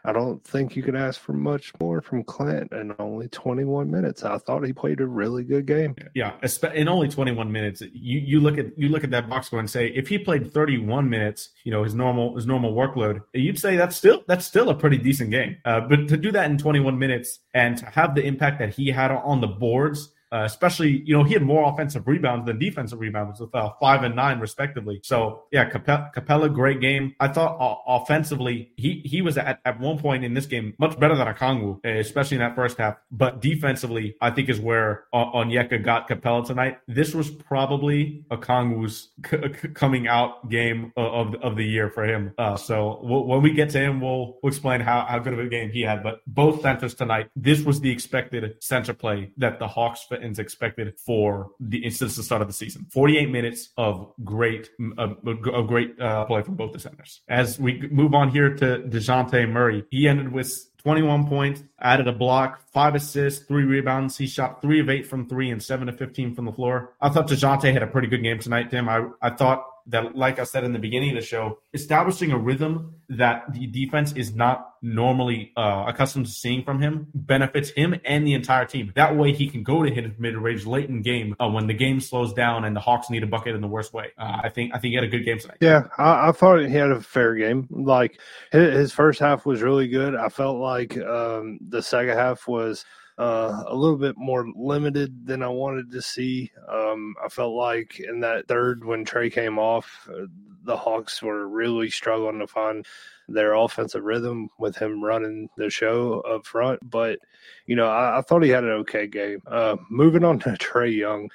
I 0.08 0.14
don't 0.14 0.42
think 0.42 0.78
you 0.78 0.84
could 0.84 0.96
ask 0.96 1.20
for 1.20 1.34
much 1.34 1.74
more 1.82 2.02
from 2.02 2.24
Clint 2.24 2.72
in 2.72 2.96
only 2.98 3.28
21 3.28 3.92
minutes. 3.92 4.24
I 4.24 4.38
thought 4.38 4.66
he 4.66 4.72
played 4.72 5.02
a 5.02 5.06
really 5.06 5.44
good 5.44 5.66
game. 5.66 5.98
Yeah, 6.16 6.32
in 6.74 6.88
only 6.88 7.10
21 7.10 7.52
minutes, 7.52 7.82
you, 7.82 8.20
you 8.20 8.40
look 8.40 8.58
at 8.58 8.68
you 8.78 8.88
look 8.88 9.04
at 9.04 9.12
that 9.12 9.30
box 9.30 9.48
score 9.48 9.60
and 9.60 9.70
say 9.70 9.88
if 9.88 10.08
he 10.08 10.18
played 10.18 10.54
31 10.54 11.10
minutes, 11.10 11.50
you 11.66 11.74
know 11.74 11.84
his 11.84 11.94
normal 11.94 12.36
his 12.36 12.48
normal 12.48 12.74
workload, 12.74 13.22
you'd 13.34 13.60
say 13.60 13.76
that's 13.76 13.98
still 13.98 14.24
that's 14.28 14.46
still 14.46 14.70
a 14.70 14.76
pretty 14.76 14.98
decent 14.98 15.30
game. 15.30 15.58
Uh, 15.66 15.82
but 15.82 16.08
to 16.08 16.16
do 16.16 16.32
that 16.32 16.50
in 16.50 16.58
21 16.58 16.98
minutes 16.98 17.40
and 17.54 17.78
to 17.78 17.86
have 17.88 18.16
the 18.16 18.26
impact 18.26 18.60
that 18.60 18.74
he 18.74 18.90
had 18.90 19.12
on 19.12 19.42
the 19.42 19.48
boards 19.48 20.14
uh, 20.32 20.44
especially, 20.44 21.04
you 21.06 21.16
know, 21.16 21.24
he 21.24 21.34
had 21.34 21.44
more 21.44 21.72
offensive 21.72 22.08
rebounds 22.08 22.46
than 22.46 22.60
defensive 22.60 23.00
rebounds 23.00 23.40
with 23.40 23.54
uh, 23.54 23.72
five 23.80 24.04
and 24.04 24.16
nine 24.16 24.40
respectively. 24.40 25.00
So 25.04 25.44
yeah, 25.52 25.70
Capela, 25.70 26.14
Capela 26.14 26.54
great 26.54 26.82
game. 26.82 27.16
I 27.20 27.28
thought 27.28 27.58
uh, 27.60 27.76
offensively, 27.88 28.72
he 28.78 29.02
he 29.06 29.22
was 29.22 29.38
at, 29.38 29.60
at 29.66 29.80
one 29.80 29.98
point 30.00 30.24
in 30.24 30.34
this 30.34 30.46
game 30.46 30.74
much 30.80 31.00
better 31.00 31.16
than 31.16 31.28
Okongwu, 31.28 31.86
especially 31.86 32.36
in 32.36 32.42
that 32.42 32.56
first 32.56 32.78
half. 32.78 32.98
But 33.12 33.42
defensively, 33.42 34.16
I 34.22 34.32
think 34.32 34.50
is 34.50 34.60
where 34.60 35.06
uh, 35.14 35.26
Onyeka 35.32 35.84
got 35.84 36.10
Capela 36.10 36.46
tonight. 36.46 36.80
This 36.88 37.14
was 37.14 37.30
probably 37.30 38.26
Okongwu's 38.32 39.10
c- 39.26 39.38
c- 39.62 39.68
coming 39.70 40.08
out 40.08 40.50
game 40.50 40.92
of, 40.98 41.36
of 41.36 41.56
the 41.56 41.66
year 41.66 41.90
for 41.90 42.04
him. 42.04 42.34
Uh, 42.38 42.56
so 42.56 43.00
when 43.02 43.42
we 43.42 43.52
get 43.52 43.70
to 43.72 43.80
him, 43.80 44.02
we'll, 44.02 44.38
we'll 44.42 44.52
explain 44.52 44.82
how, 44.82 45.06
how 45.08 45.20
good 45.20 45.34
of 45.34 45.40
a 45.40 45.48
game 45.48 45.70
he 45.72 45.82
had. 45.82 46.04
But 46.04 46.22
both 46.28 46.62
centers 46.62 46.94
tonight, 46.94 47.30
this 47.36 47.62
was 47.62 47.80
the 47.80 47.92
expected 47.92 48.56
center 48.62 48.94
play 48.94 49.32
that 49.38 49.60
the 49.60 49.68
Hawks 49.68 50.06
is 50.24 50.40
expected 50.40 51.00
for 51.00 51.52
the 51.60 51.90
since 51.90 52.16
the 52.16 52.24
start 52.24 52.42
of 52.42 52.48
the 52.48 52.54
season. 52.54 52.86
48 52.92 53.30
minutes 53.30 53.70
of 53.78 54.12
great 54.24 54.70
of, 54.98 55.18
of 55.26 55.68
great 55.68 56.00
uh, 56.00 56.26
play 56.26 56.42
from 56.42 56.56
both 56.56 56.74
the 56.74 56.80
centers. 56.80 57.22
As 57.28 57.60
we 57.60 57.88
move 57.90 58.14
on 58.14 58.30
here 58.30 58.54
to 58.56 58.80
Dejounte 58.80 59.50
Murray, 59.50 59.84
he 59.90 60.08
ended 60.08 60.32
with 60.32 60.68
21 60.88 61.28
points, 61.28 61.64
added 61.82 62.08
a 62.08 62.14
block, 62.14 62.62
five 62.72 62.96
assists, 62.96 63.44
three 63.46 63.64
rebounds. 63.64 64.18
He 64.18 64.28
shot 64.28 64.62
three 64.62 64.80
of 64.80 64.90
eight 64.90 65.06
from 65.06 65.28
three 65.28 65.50
and 65.50 65.62
seven 65.62 65.90
of 65.90 65.98
15 65.98 66.34
from 66.36 66.46
the 66.46 66.54
floor. 66.54 66.94
I 67.02 67.10
thought 67.10 67.28
DeJounte 67.28 67.74
had 67.74 67.84
a 67.84 67.88
pretty 67.88 68.08
good 68.08 68.24
game 68.24 68.40
tonight, 68.40 68.72
Tim. 68.72 68.88
I, 68.88 69.06
I 69.22 69.32
thought 69.32 69.66
that, 69.88 70.16
like 70.16 70.40
I 70.40 70.44
said 70.44 70.64
in 70.64 70.74
the 70.74 70.80
beginning 70.80 71.10
of 71.12 71.16
the 71.16 71.26
show, 71.26 71.60
establishing 71.74 72.32
a 72.32 72.38
rhythm 72.38 72.96
that 73.10 73.54
the 73.54 73.68
defense 73.68 74.12
is 74.14 74.36
not 74.36 74.74
normally 74.82 75.54
uh, 75.56 75.86
accustomed 75.88 76.26
to 76.26 76.32
seeing 76.32 76.64
from 76.64 76.82
him 76.82 77.08
benefits 77.14 77.70
him 77.72 77.96
and 78.06 78.28
the 78.28 78.34
entire 78.34 78.66
team. 78.66 78.92
That 78.96 79.16
way, 79.16 79.34
he 79.34 79.48
can 79.48 79.64
go 79.64 79.84
to 79.84 79.90
hit 79.90 80.20
mid 80.20 80.36
range 80.36 80.66
late 80.66 80.90
in 80.90 81.02
game 81.02 81.36
uh, 81.40 81.50
when 81.50 81.68
the 81.68 81.74
game 81.74 82.00
slows 82.00 82.34
down 82.34 82.66
and 82.66 82.76
the 82.76 82.80
Hawks 82.80 83.10
need 83.10 83.24
a 83.24 83.28
bucket 83.28 83.56
in 83.56 83.62
the 83.62 83.68
worst 83.68 83.94
way. 83.94 84.12
Uh, 84.18 84.42
I 84.44 84.50
think 84.50 84.74
I 84.74 84.80
think 84.80 84.92
he 84.92 84.96
had 84.96 85.04
a 85.04 85.10
good 85.10 85.24
game 85.24 85.40
tonight. 85.40 85.58
Yeah, 85.62 85.84
I, 85.98 86.30
I 86.30 86.32
thought 86.32 86.60
he 86.60 86.70
had 86.70 86.92
a 86.92 87.02
fair 87.02 87.36
game. 87.36 87.68
Like 87.70 88.20
his, 88.52 88.74
his, 88.74 88.92
first 88.92 89.20
half 89.20 89.46
was 89.46 89.62
really 89.62 89.88
good. 89.88 90.16
I 90.16 90.30
felt 90.30 90.58
like 90.58 90.98
um, 90.98 91.60
the 91.62 91.82
second 91.82 92.18
half 92.18 92.48
was 92.48 92.84
uh, 93.18 93.64
a 93.68 93.76
little 93.76 93.98
bit 93.98 94.16
more 94.18 94.48
limited 94.56 95.26
than 95.26 95.42
I 95.42 95.48
wanted 95.48 95.92
to 95.92 96.02
see. 96.02 96.52
Um, 96.72 97.16
I 97.24 97.30
felt 97.30 97.54
like 97.54 98.00
in 98.00 98.20
that 98.20 98.48
third, 98.48 98.86
when 98.86 99.06
Trae 99.06 99.32
came 99.32 99.58
off, 99.58 100.08
uh, 100.12 100.28
the 100.64 100.78
Hawks 100.78 101.22
were 101.22 101.48
really 101.48 101.90
struggling 101.90 102.40
to 102.40 102.48
find 102.48 102.86
their 103.28 103.54
offensive 103.54 104.04
rhythm 104.04 104.50
with 104.60 104.78
him 104.78 105.04
running 105.04 105.50
the 105.58 105.70
show 105.70 106.22
up 106.22 106.46
front. 106.46 106.80
But, 106.90 107.20
you 107.66 107.76
know, 107.76 107.88
I, 107.88 108.20
I 108.20 108.22
thought 108.22 108.44
he 108.44 108.50
had 108.50 108.64
an 108.64 108.72
okay 108.72 109.08
game. 109.08 109.42
Uh, 109.48 109.78
moving 109.90 110.24
on 110.24 110.40
to 110.42 110.50
Trae 110.52 110.96
Young. 110.96 111.30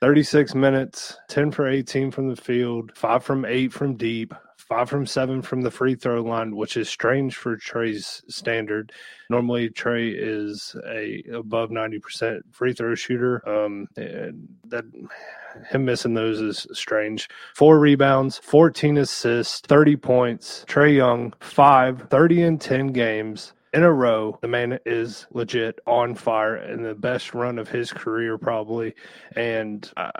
36 0.00 0.56
minutes, 0.56 1.16
10 1.28 1.52
for 1.52 1.68
18 1.68 2.10
from 2.10 2.28
the 2.28 2.34
field, 2.34 2.90
5 2.96 3.22
from 3.22 3.44
8 3.44 3.72
from 3.72 3.94
deep, 3.94 4.34
five 4.72 4.88
from 4.88 5.04
seven 5.04 5.42
from 5.42 5.60
the 5.60 5.70
free 5.70 5.94
throw 5.94 6.22
line, 6.22 6.56
which 6.56 6.78
is 6.78 6.88
strange 6.88 7.36
for 7.36 7.58
Trae's 7.58 8.22
standard. 8.26 8.90
Normally, 9.28 9.68
Trae 9.68 10.14
is 10.16 10.74
a 10.88 11.22
above 11.30 11.70
ninety 11.70 11.98
percent 11.98 12.42
free 12.50 12.72
throw 12.72 12.94
shooter. 12.94 13.46
Um, 13.46 13.86
that 13.96 14.84
him 15.68 15.84
missing 15.84 16.14
those 16.14 16.40
is 16.40 16.66
strange. 16.72 17.28
Four 17.54 17.78
rebounds, 17.78 18.38
14 18.38 18.96
assists, 18.96 19.60
30 19.60 19.96
points. 19.96 20.64
Trae 20.66 20.96
Young, 20.96 21.34
five, 21.40 22.08
30 22.08 22.42
and 22.42 22.58
10 22.58 22.86
games 22.86 23.52
in 23.74 23.82
a 23.82 23.92
row. 23.92 24.38
The 24.40 24.48
man 24.48 24.78
is 24.86 25.26
legit 25.32 25.78
on 25.86 26.14
fire 26.14 26.56
in 26.56 26.82
the 26.82 26.94
best 26.94 27.34
run 27.34 27.58
of 27.58 27.68
his 27.68 27.92
career, 27.92 28.38
probably. 28.38 28.94
And 29.36 29.90
uh, 29.98 30.10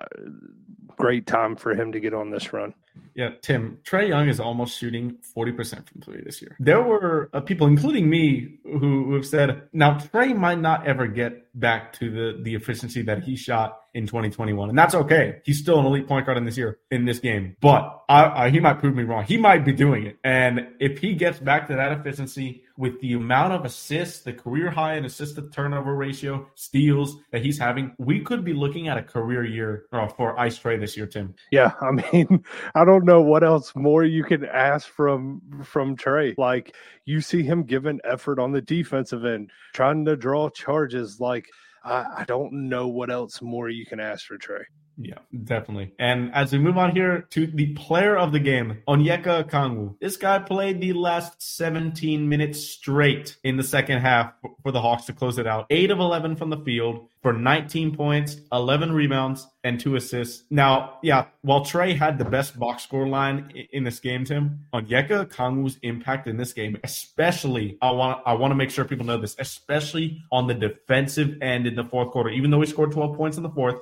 great 0.99 1.27
time 1.27 1.57
for 1.57 1.75
him 1.75 1.93
to 1.93 2.01
get 2.01 2.13
on 2.13 2.29
this 2.29 2.53
run. 2.53 2.75
Yeah, 3.15 3.31
Tim, 3.43 3.79
Trae 3.85 4.09
Young 4.09 4.29
is 4.29 4.41
almost 4.41 4.79
shooting 4.79 5.19
40% 5.37 5.89
from 5.89 6.01
three 6.01 6.23
this 6.23 6.41
year. 6.41 6.57
There 6.59 6.83
were 6.83 7.29
uh, 7.33 7.41
people, 7.41 7.67
including 7.67 8.09
me, 8.09 8.59
who, 8.65 9.05
who 9.05 9.15
have 9.15 9.27
said, 9.27 9.69
now 9.73 9.99
Trae 9.99 10.35
might 10.37 10.61
not 10.61 10.87
ever 10.87 11.07
get 11.07 11.43
back 11.55 11.93
to 11.95 12.11
the, 12.11 12.43
the 12.43 12.55
efficiency 12.55 13.03
that 13.03 13.23
he 13.23 13.37
shot 13.37 13.79
in 13.95 14.07
2021. 14.07 14.71
And 14.71 14.79
that's 14.79 14.95
okay. 14.95 15.41
He's 15.45 15.59
still 15.59 15.79
an 15.79 15.85
elite 15.85 16.09
point 16.09 16.25
guard 16.25 16.39
in 16.39 16.45
this 16.45 16.57
year, 16.57 16.79
in 16.91 17.05
this 17.05 17.19
game. 17.19 17.57
But 17.61 18.03
I, 18.09 18.45
I, 18.45 18.51
he 18.51 18.59
might 18.59 18.79
prove 18.79 18.95
me 18.95 19.03
wrong. 19.03 19.25
He 19.25 19.37
might 19.37 19.65
be 19.65 19.73
doing 19.73 20.07
it. 20.07 20.19
And 20.25 20.69
if 20.81 20.99
he 20.99 21.15
gets 21.15 21.39
back 21.39 21.69
to 21.69 21.77
that 21.77 21.93
efficiency 21.93 22.63
with 22.79 22.99
the 23.01 23.13
amount 23.13 23.53
of 23.53 23.67
assists, 23.67 24.23
the 24.23 24.33
career 24.33 24.71
high 24.71 24.97
in 24.97 25.05
assist 25.05 25.37
to 25.37 25.43
turnover 25.51 25.95
ratio, 25.95 26.47
steals 26.55 27.17
that 27.33 27.45
he's 27.45 27.59
having, 27.59 27.95
we 27.99 28.21
could 28.21 28.45
be 28.45 28.55
looking 28.55 28.89
at 28.89 28.97
a 28.97 29.03
career 29.03 29.45
year 29.45 29.85
uh, 29.93 30.09
for 30.09 30.39
Ice 30.41 30.59
Trae 30.59 30.81
this 30.81 30.97
year, 30.97 31.07
Tim. 31.07 31.35
Yeah. 31.51 31.73
I 31.83 31.91
mean, 31.91 32.45
I 32.75 32.82
don't 32.85 33.05
know 33.05 33.21
what 33.21 33.45
else 33.45 33.75
more 33.75 34.05
you 34.05 34.25
can 34.25 34.45
ask 34.45 34.89
from 34.89 35.41
from 35.65 35.97
Trae. 35.97 36.35
Like 36.39 36.75
you 37.05 37.21
see 37.21 37.43
him 37.43 37.65
giving 37.65 38.01
effort 38.05 38.39
on 38.39 38.53
the 38.53 38.63
defensive 38.63 39.25
end, 39.25 39.51
trying 39.73 40.05
to 40.07 40.17
draw 40.17 40.49
charges 40.49 41.21
like 41.21 41.49
I, 41.85 42.05
I 42.19 42.25
don't 42.25 42.69
know 42.69 42.89
what 42.89 43.11
else 43.11 43.43
more 43.43 43.69
you 43.69 43.87
can 43.87 44.01
ask 44.01 44.27
for 44.27 44.39
Trae. 44.39 44.65
Yeah, 44.99 45.19
definitely. 45.45 45.93
And 45.99 46.33
as 46.35 46.53
we 46.53 46.59
move 46.59 46.77
on 46.77 46.95
here 46.95 47.23
to 47.31 47.47
the 47.47 47.73
player 47.75 48.17
of 48.17 48.33
the 48.33 48.41
game, 48.41 48.83
Onyeka 48.87 49.45
Okongwu. 49.45 49.97
This 50.01 50.17
guy 50.17 50.39
played 50.39 50.81
the 50.81 50.93
last 50.93 51.43
17 51.43 52.29
minutes 52.29 52.61
straight 52.61 53.37
in 53.43 53.57
the 53.57 53.63
second 53.63 54.01
half 54.01 54.35
for 54.63 54.71
the 54.71 54.81
Hawks 54.81 55.07
to 55.07 55.13
close 55.13 55.39
it 55.39 55.47
out. 55.47 55.67
8 55.71 55.91
of 55.91 55.99
11 55.99 56.37
from 56.37 56.51
the 56.51 56.59
field 56.59 57.09
for 57.23 57.33
19 57.33 57.95
points, 57.95 58.37
11 58.53 58.93
rebounds, 58.93 59.47
and 59.65 59.79
two 59.79 59.95
assists. 59.97 60.43
Now, 60.51 60.99
yeah, 61.03 61.27
while 61.43 61.65
Trae 61.65 61.97
had 61.97 62.19
the 62.19 62.25
best 62.25 62.59
box 62.59 62.83
score 62.83 63.07
line 63.07 63.53
in 63.73 63.85
this 63.85 64.01
game, 64.01 64.25
Tim, 64.25 64.67
Onyeka 64.75 65.27
Okongwu's 65.27 65.79
impact 65.83 66.27
in 66.27 66.37
this 66.37 66.53
game, 66.53 66.77
especially, 66.83 67.79
I 67.81 67.93
want 67.93 68.23
I 68.27 68.35
want 68.35 68.51
to 68.51 68.57
make 68.57 68.71
sure 68.71 68.85
people 68.85 69.07
know 69.07 69.19
this, 69.19 69.37
especially 69.39 70.21
on 70.33 70.49
the 70.49 70.55
defensive 70.55 71.41
end 71.41 71.67
in 71.67 71.77
the 71.77 71.85
fourth 71.85 72.11
quarter. 72.11 72.31
Even 72.31 72.51
though 72.51 72.61
he 72.61 72.67
scored 72.67 72.91
12 72.91 73.17
points 73.17 73.37
in 73.37 73.45
the 73.45 73.51
fourth, 73.51 73.77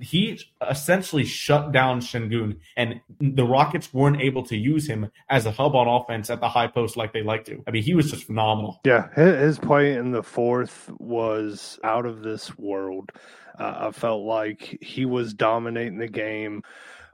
he 0.00 0.40
essentially 0.68 1.24
shut 1.24 1.72
down 1.72 2.00
Sengun, 2.00 2.58
and 2.76 3.00
the 3.20 3.44
Rockets 3.44 3.92
weren't 3.92 4.20
able 4.20 4.42
to 4.44 4.56
use 4.56 4.86
him 4.86 5.10
as 5.28 5.46
a 5.46 5.52
hub 5.52 5.74
on 5.74 5.88
offense 5.88 6.30
at 6.30 6.40
the 6.40 6.48
high 6.48 6.68
post 6.68 6.96
like 6.96 7.12
they 7.12 7.22
like 7.22 7.44
to. 7.46 7.62
I 7.66 7.70
mean, 7.70 7.82
he 7.82 7.94
was 7.94 8.10
just 8.10 8.24
phenomenal. 8.24 8.80
Yeah, 8.84 9.12
his 9.14 9.58
play 9.58 9.94
in 9.94 10.12
the 10.12 10.22
fourth 10.22 10.90
was 10.98 11.78
out 11.84 12.06
of 12.06 12.22
this 12.22 12.56
world. 12.58 13.12
Uh, 13.58 13.88
I 13.88 13.90
felt 13.90 14.24
like 14.24 14.78
he 14.80 15.04
was 15.04 15.34
dominating 15.34 15.98
the 15.98 16.08
game 16.08 16.62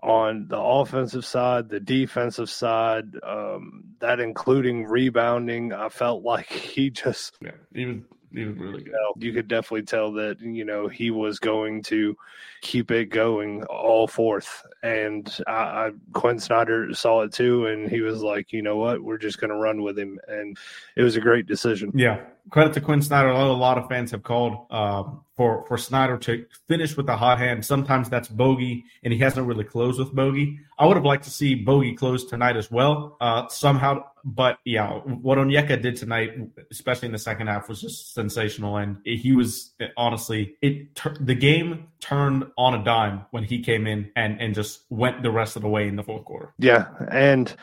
on 0.03 0.47
the 0.47 0.59
offensive 0.59 1.25
side, 1.25 1.69
the 1.69 1.81
defensive 1.81 2.49
side, 2.49 3.17
um, 3.25 3.83
that 3.99 4.21
including 4.21 4.85
rebounding. 4.85 5.73
I 5.73 5.89
felt 5.89 6.23
like 6.23 6.47
he 6.51 6.91
just 6.91 7.37
yeah, 7.43 7.53
he 7.75 7.87
was 7.87 7.97
he 8.33 8.45
was 8.45 8.57
really 8.57 8.83
good. 8.83 8.87
You, 8.87 8.93
know, 8.93 9.15
you 9.19 9.33
could 9.33 9.49
definitely 9.49 9.83
tell 9.83 10.13
that 10.13 10.41
you 10.41 10.65
know 10.65 10.89
he 10.89 11.11
was 11.11 11.39
going 11.39 11.83
to 11.85 12.17
keep 12.61 12.91
it 12.91 13.07
going 13.07 13.65
all 13.65 14.07
fourth, 14.07 14.65
and 14.83 15.35
I, 15.47 15.53
I, 15.53 15.91
Quinn 16.13 16.39
Snyder 16.39 16.93
saw 16.95 17.23
it 17.23 17.33
too, 17.33 17.67
and 17.67 17.91
he 17.91 18.01
was 18.01 18.23
like, 18.23 18.53
you 18.53 18.63
know 18.63 18.77
what, 18.77 19.03
we're 19.03 19.19
just 19.19 19.41
going 19.41 19.51
to 19.51 19.57
run 19.57 19.83
with 19.83 19.99
him, 19.99 20.19
and 20.29 20.57
it 20.97 21.03
was 21.03 21.17
a 21.17 21.21
great 21.21 21.47
decision. 21.47 21.93
Yeah, 21.95 22.21
credit 22.51 22.75
to 22.75 22.81
Quinn 22.81 23.03
Snyder. 23.03 23.31
A 23.31 23.53
lot 23.53 23.79
of 23.79 23.89
fans 23.89 24.11
have 24.11 24.23
called 24.23 24.67
uh, 24.71 25.05
for 25.37 25.65
for 25.67 25.79
Snyder 25.79 26.19
to 26.19 26.47
finish 26.67 26.97
with 26.97 27.09
a 27.09 27.17
hot 27.17 27.39
hand. 27.39 27.65
Sometimes 27.65 28.09
that's 28.09 28.29
Bogi, 28.29 28.85
and 29.03 29.13
he 29.13 29.19
hasn't 29.19 29.47
really 29.47 29.65
closed 29.65 29.99
with 29.99 30.15
Bogi. 30.15 30.59
I 30.79 30.87
would 30.87 30.97
have 30.97 31.05
liked 31.05 31.25
to 31.25 31.31
see 31.31 31.65
Bogi 31.65 31.97
close 31.97 32.25
tonight 32.25 32.57
as 32.57 32.71
well. 32.71 33.17
Uh, 33.21 33.49
somehow, 33.49 34.05
but 34.29 34.59
yeah, 34.65 34.91
what 34.91 35.39
Onyeka 35.39 35.81
did 35.81 35.97
tonight, 35.97 36.33
especially 36.71 37.07
in 37.07 37.13
the 37.13 37.19
second 37.19 37.47
half, 37.47 37.69
was 37.69 37.81
just 37.81 38.13
sensational. 38.13 38.77
And 38.77 38.99
he 39.05 39.33
was 39.33 39.73
honestly, 39.97 40.57
it 40.61 40.95
the 41.21 41.35
game 41.35 41.89
turned 42.01 42.45
on 42.59 42.75
a 42.75 42.85
dime 42.85 43.23
when 43.31 43.45
he 43.45 43.61
came 43.61 43.87
in 43.87 44.11
and 44.17 44.39
and 44.41 44.55
just 44.55 44.83
went 44.91 45.23
the 45.23 45.31
rest 45.31 45.57
of 45.57 45.63
the 45.63 45.69
way 45.69 45.89
in 45.89 45.97
the 45.97 46.03
fourth 46.03 46.27
quarter. 46.27 46.53
Yeah, 46.59 46.89
and 47.11 47.55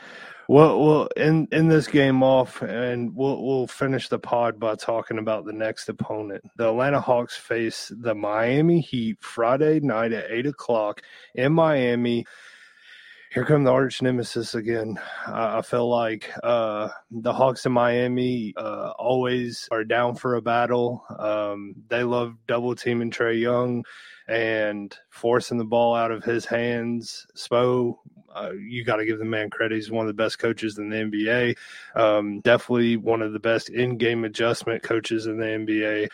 well, 0.47 0.79
well, 0.83 1.07
in 1.15 1.47
in 1.51 1.67
this 1.67 1.87
game 1.87 2.23
off, 2.23 2.63
and 2.63 3.15
we'll 3.15 3.43
we'll 3.43 3.67
finish 3.67 4.09
the 4.09 4.19
pod 4.19 4.59
by 4.59 4.73
talking 4.73 5.19
about 5.19 5.45
the 5.45 5.53
next 5.53 5.87
opponent. 5.87 6.43
The 6.55 6.69
Atlanta 6.69 6.99
Hawks 6.99 7.37
face 7.37 7.91
the 7.95 8.15
Miami 8.15 8.81
Heat 8.81 9.17
Friday 9.21 9.81
night 9.81 10.13
at 10.13 10.31
eight 10.31 10.47
o'clock 10.47 11.03
in 11.35 11.53
Miami. 11.53 12.25
Here 13.35 13.43
come 13.43 13.65
the 13.65 13.71
arch 13.73 14.01
nemesis 14.01 14.55
again. 14.55 14.97
I, 15.27 15.57
I 15.57 15.61
feel 15.61 15.89
like 15.89 16.31
uh, 16.41 16.87
the 17.11 17.33
Hawks 17.33 17.65
in 17.65 17.73
Miami 17.73 18.53
uh, 18.55 18.93
always 18.97 19.67
are 19.71 19.83
down 19.83 20.15
for 20.15 20.35
a 20.35 20.41
battle. 20.41 21.03
Um, 21.19 21.75
they 21.89 22.03
love 22.03 22.37
double 22.47 22.75
teaming 22.75 23.11
Trae 23.11 23.37
Young 23.37 23.83
and 24.29 24.97
forcing 25.09 25.57
the 25.57 25.65
ball 25.65 25.93
out 25.95 26.11
of 26.11 26.23
his 26.23 26.45
hands. 26.45 27.27
Spo 27.35 27.97
uh, 28.33 28.51
you 28.53 28.85
got 28.85 28.97
to 28.97 29.05
give 29.05 29.19
the 29.19 29.25
man 29.25 29.49
credit. 29.49 29.75
He's 29.75 29.91
one 29.91 30.07
of 30.07 30.15
the 30.15 30.23
best 30.23 30.39
coaches 30.39 30.77
in 30.77 30.87
the 30.87 30.95
NBA. 30.95 31.57
Um, 31.93 32.39
definitely 32.39 32.95
one 32.95 33.21
of 33.21 33.33
the 33.33 33.39
best 33.39 33.67
in-game 33.67 34.23
adjustment 34.23 34.81
coaches 34.81 35.27
in 35.27 35.39
the 35.39 35.45
NBA. 35.45 36.07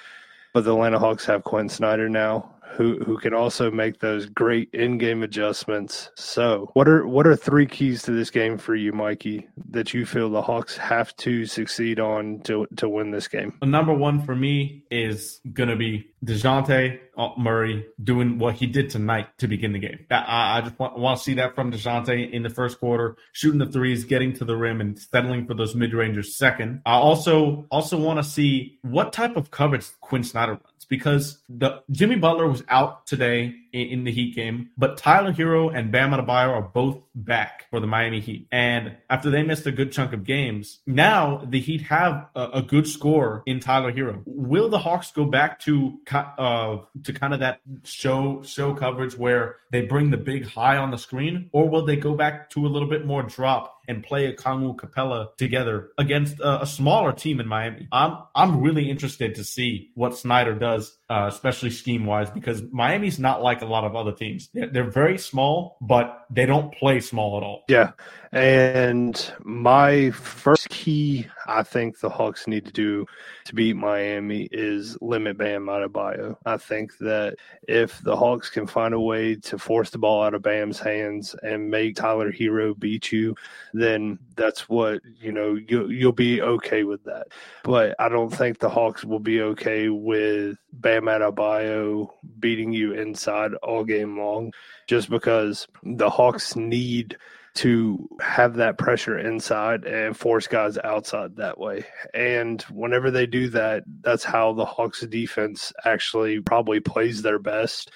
But 0.54 0.64
the 0.64 0.74
Atlanta 0.74 0.98
Hawks 0.98 1.26
have 1.26 1.44
Quinn 1.44 1.70
Snyder 1.70 2.10
now, 2.10 2.56
who 2.74 3.00
who 3.04 3.18
can 3.18 3.34
also 3.34 3.72
make 3.72 4.00
those 4.00 4.26
great 4.28 4.70
in-game 4.74 5.24
adjustments. 5.24 6.10
So, 6.16 6.70
what 6.74 6.88
are 6.88 7.08
what 7.08 7.28
are 7.28 7.36
three 7.36 7.66
keys 7.66 8.04
to 8.04 8.12
this 8.12 8.30
game 8.30 8.58
for 8.58 8.76
you, 8.76 8.92
Mikey, 8.92 9.48
that 9.70 9.94
you 9.94 10.06
feel 10.06 10.30
the 10.30 10.42
Hawks 10.42 10.78
have 10.78 11.16
to 11.18 11.46
succeed 11.46 12.00
on 12.00 12.42
to 12.42 12.68
to 12.78 12.90
win 12.90 13.12
this 13.12 13.28
game? 13.28 13.58
Number 13.62 13.94
one 13.94 14.22
for 14.26 14.36
me 14.36 14.84
is 14.90 15.40
gonna 15.54 15.76
be 15.76 16.12
Dejounte 16.26 17.00
Murray 17.38 17.86
doing 18.04 18.40
what 18.40 18.56
he 18.56 18.66
did 18.66 18.90
tonight 18.90 19.28
to 19.38 19.48
begin 19.48 19.74
the 19.74 19.80
game. 19.80 20.06
I, 20.10 20.58
I 20.58 20.62
just 20.62 20.80
want, 20.80 20.98
want, 20.98 21.18
to 21.18 21.24
see 21.24 21.34
that 21.36 21.56
from 21.56 21.72
Dejounte 21.72 22.32
in 22.32 22.44
the 22.44 22.50
first 22.50 22.80
quarter, 22.80 23.18
shooting 23.34 23.60
the 23.60 23.66
threes, 23.66 24.06
getting 24.06 24.34
to 24.34 24.46
the 24.46 24.56
rim, 24.56 24.82
and 24.82 24.98
settling 24.98 25.46
for 25.46 25.54
those 25.54 25.76
mid 25.76 25.94
rangers. 25.94 26.36
Second, 26.36 26.82
I 26.86 26.94
also 26.94 27.68
also 27.72 27.98
want 27.98 28.20
to 28.20 28.24
see 28.24 28.80
what 28.82 29.14
type 29.14 29.36
of 29.36 29.52
coverage 29.52 29.88
Quinn 30.00 30.24
Snyder 30.24 30.54
runs 30.54 30.86
because 30.86 31.40
the 31.50 31.82
Jimmy 31.90 32.18
Butler 32.18 32.48
was 32.48 32.61
out 32.70 33.06
today 33.08 33.54
in, 33.74 34.04
the 34.04 34.12
Heat 34.12 34.36
game, 34.36 34.70
but 34.78 34.98
Tyler 34.98 35.32
Herro 35.32 35.76
and 35.76 35.92
Bam 35.92 36.12
Adebayo 36.12 36.50
are 36.50 36.62
both 36.62 37.04
back 37.14 37.68
for 37.70 37.80
the 37.80 37.88
Miami 37.88 38.20
Heat. 38.20 38.48
And 38.52 38.98
after 39.10 39.30
they 39.30 39.44
missed 39.44 39.66
a 39.66 39.72
good 39.72 39.92
chunk 39.92 40.14
of 40.14 40.24
games, 40.24 40.80
now 40.86 41.46
the 41.48 41.60
Heat 41.60 41.82
have 41.84 42.28
a, 42.36 42.50
a 42.56 42.62
good 42.62 42.88
score 42.88 43.44
in 43.46 43.60
Tyler 43.60 43.92
Herro. 43.92 44.24
Will 44.26 44.70
the 44.70 44.80
Hawks 44.80 45.12
go 45.12 45.26
back 45.26 45.60
to 45.62 46.00
uh, 46.12 46.78
to 47.04 47.14
kind 47.14 47.34
of 47.34 47.40
that 47.40 47.62
show 47.84 48.42
show 48.44 48.74
coverage 48.74 49.18
where 49.18 49.58
they 49.72 49.82
bring 49.82 50.12
the 50.12 50.18
big 50.18 50.46
high 50.46 50.78
on 50.78 50.92
the 50.92 50.98
screen, 50.98 51.50
or 51.54 51.70
will 51.70 51.86
they 51.86 51.96
go 51.96 52.16
back 52.16 52.50
to 52.52 52.66
a 52.66 52.70
little 52.70 52.90
bit 52.90 53.06
more 53.06 53.24
drop 53.24 53.82
and 53.88 54.04
play 54.04 54.26
a 54.28 54.34
Kongu 54.34 54.76
Capela 54.76 55.36
together 55.38 55.90
against 55.98 56.40
a, 56.40 56.64
a, 56.64 56.66
smaller 56.66 57.12
team 57.12 57.40
in 57.40 57.48
Miami. 57.48 57.88
I'm 57.92 58.20
I'm 58.36 58.62
really 58.62 58.90
interested 58.90 59.36
to 59.36 59.44
see 59.44 59.92
what 59.96 60.18
Snyder 60.18 60.54
does, 60.54 60.98
uh, 61.10 61.28
especially 61.30 61.72
scheme 61.72 62.06
wise, 62.06 62.30
because 62.30 62.62
Miami's 62.72 63.20
not 63.20 63.42
like 63.42 63.61
a 63.62 63.66
lot 63.66 63.84
of 63.84 63.96
other 63.96 64.12
teams. 64.12 64.50
They're, 64.54 64.92
very 64.92 65.18
small, 65.18 65.78
but 65.80 66.26
they 66.30 66.46
don't 66.46 66.74
play 66.74 67.00
small 67.00 67.38
at 67.38 67.44
all. 67.44 67.64
Yeah, 67.68 67.92
and 68.32 69.34
my 69.44 70.12
first 70.12 70.70
key 70.70 71.28
I 71.48 71.64
think 71.64 72.00
the 72.00 72.10
Hawks 72.10 72.48
need 72.48 72.66
to 72.66 72.72
do 72.72 73.06
to 73.46 73.56
beat 73.56 73.76
Miami 73.76 74.48
is 74.52 74.98
limit 75.02 75.38
Bam 75.38 75.66
Adebayo. 75.66 76.38
I 76.46 76.58
think 76.58 76.98
that 77.00 77.36
if 77.68 78.02
the 78.02 78.16
Hawks 78.16 78.50
can 78.50 78.68
find 78.68 78.94
a 78.94 79.00
way 79.00 79.36
to 79.36 79.58
force 79.58 79.90
the 79.90 79.98
ball 79.98 80.24
out 80.24 80.34
of 80.34 80.42
Bam's 80.42 80.80
hands 80.80 81.36
and 81.44 81.70
make 81.70 81.96
Tyler 81.96 82.32
Herro 82.32 82.78
beat 82.78 83.12
you, 83.12 83.36
then 83.74 84.20
that's 84.36 84.68
what 84.70 85.02
you 85.20 85.32
know 85.32 85.56
you'll 85.68 85.92
you'll 85.92 86.12
be 86.12 86.42
okay 86.42 86.84
with 86.84 87.04
that. 87.06 87.28
But 87.64 87.96
I 88.00 88.10
don't 88.10 88.34
think 88.34 88.60
the 88.60 88.70
Hawks 88.70 89.04
will 89.04 89.20
be 89.20 89.42
okay 89.42 89.90
with 89.90 90.58
Bam 90.74 91.04
Adebayo 91.06 92.10
beating 92.40 92.74
you 92.74 92.94
inside 92.94 93.54
all 93.56 93.84
game 93.84 94.18
long, 94.18 94.54
just 94.88 95.10
because 95.10 95.68
the 95.84 96.10
Hawks 96.10 96.56
need 96.56 97.18
to 97.54 98.08
have 98.22 98.56
that 98.56 98.78
pressure 98.78 99.18
inside 99.18 99.84
and 99.84 100.16
force 100.16 100.48
guys 100.48 100.78
outside 100.84 101.36
that 101.36 101.60
way. 101.60 101.86
And 102.14 102.62
whenever 102.64 103.12
they 103.12 103.26
do 103.26 103.50
that, 103.50 103.84
that's 104.02 104.24
how 104.24 104.54
the 104.54 104.66
Hawks 104.66 105.02
defense 105.02 105.74
actually 105.84 106.40
probably 106.40 106.80
plays 106.80 107.22
their 107.22 107.40
best 107.40 107.92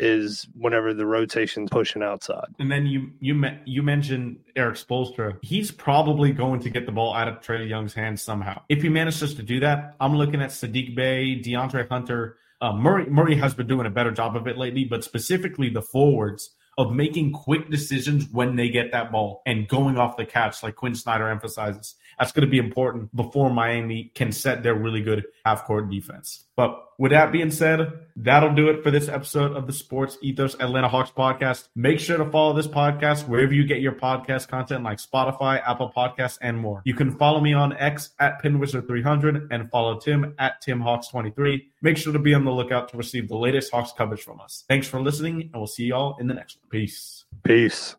is 0.00 0.48
whenever 0.54 0.92
the 0.92 1.06
rotation's 1.06 1.70
pushing 1.70 2.02
outside. 2.02 2.46
And 2.58 2.70
then 2.70 2.86
you 2.86 3.10
you 3.20 3.40
you 3.64 3.82
mentioned 3.82 4.40
Erik 4.56 4.76
Spoelstra. 4.76 5.38
He's 5.42 5.70
probably 5.70 6.32
going 6.32 6.60
to 6.60 6.70
get 6.70 6.86
the 6.86 6.92
ball 6.92 7.14
out 7.14 7.28
of 7.28 7.40
Trae 7.40 7.68
Young's 7.68 7.94
hands 7.94 8.22
somehow. 8.22 8.62
If 8.68 8.82
he 8.82 8.88
manages 8.88 9.34
to 9.34 9.42
do 9.42 9.60
that, 9.60 9.94
I'm 10.00 10.16
looking 10.16 10.42
at 10.42 10.50
Saddiq 10.50 10.96
Bey, 10.96 11.40
DeAndre 11.40 11.88
Hunter. 11.88 12.38
Uh, 12.60 12.72
Murray 12.72 13.06
Murray 13.06 13.36
has 13.36 13.54
been 13.54 13.66
doing 13.66 13.86
a 13.86 13.90
better 13.90 14.10
job 14.10 14.36
of 14.36 14.46
it 14.46 14.58
lately, 14.58 14.84
but 14.84 15.04
specifically 15.04 15.68
the 15.68 15.82
forwards 15.82 16.53
of 16.76 16.92
making 16.92 17.32
quick 17.32 17.70
decisions 17.70 18.26
when 18.30 18.56
they 18.56 18.68
get 18.68 18.92
that 18.92 19.12
ball 19.12 19.42
and 19.46 19.68
going 19.68 19.96
off 19.96 20.16
the 20.16 20.26
catch, 20.26 20.62
like 20.62 20.76
Quinn 20.76 20.94
Snyder 20.94 21.28
emphasizes. 21.28 21.94
That's 22.18 22.32
going 22.32 22.46
to 22.46 22.50
be 22.50 22.58
important 22.58 23.14
before 23.14 23.50
Miami 23.50 24.10
can 24.14 24.32
set 24.32 24.62
their 24.62 24.74
really 24.74 25.02
good 25.02 25.24
half 25.44 25.64
court 25.64 25.90
defense. 25.90 26.44
But 26.56 26.80
with 26.98 27.10
that 27.10 27.32
being 27.32 27.50
said, 27.50 27.92
that'll 28.14 28.54
do 28.54 28.68
it 28.68 28.84
for 28.84 28.92
this 28.92 29.08
episode 29.08 29.56
of 29.56 29.66
the 29.66 29.72
Sports 29.72 30.16
Ethos 30.22 30.54
Atlanta 30.60 30.88
Hawks 30.88 31.10
podcast. 31.10 31.68
Make 31.74 31.98
sure 31.98 32.16
to 32.16 32.30
follow 32.30 32.54
this 32.54 32.68
podcast 32.68 33.26
wherever 33.26 33.52
you 33.52 33.66
get 33.66 33.80
your 33.80 33.92
podcast 33.92 34.48
content 34.48 34.84
like 34.84 34.98
Spotify, 34.98 35.60
Apple 35.66 35.92
Podcasts, 35.94 36.38
and 36.40 36.56
more. 36.56 36.82
You 36.84 36.94
can 36.94 37.10
follow 37.18 37.40
me 37.40 37.52
on 37.52 37.76
X 37.76 38.10
at 38.20 38.40
PinWizard300 38.42 39.48
and 39.50 39.68
follow 39.70 39.98
Tim 39.98 40.34
at 40.38 40.62
TimHawks23. 40.62 41.64
Make 41.82 41.96
sure 41.96 42.12
to 42.12 42.20
be 42.20 42.34
on 42.34 42.44
the 42.44 42.52
lookout 42.52 42.88
to 42.90 42.96
receive 42.96 43.28
the 43.28 43.36
latest 43.36 43.72
Hawks 43.72 43.92
coverage 43.92 44.22
from 44.22 44.40
us. 44.40 44.64
Thanks 44.68 44.86
for 44.86 45.00
listening, 45.00 45.42
and 45.42 45.54
we'll 45.54 45.66
see 45.66 45.86
y'all 45.86 46.16
in 46.18 46.28
the 46.28 46.34
next 46.34 46.58
one. 46.62 46.70
Peace. 46.70 47.24
Peace. 47.42 47.92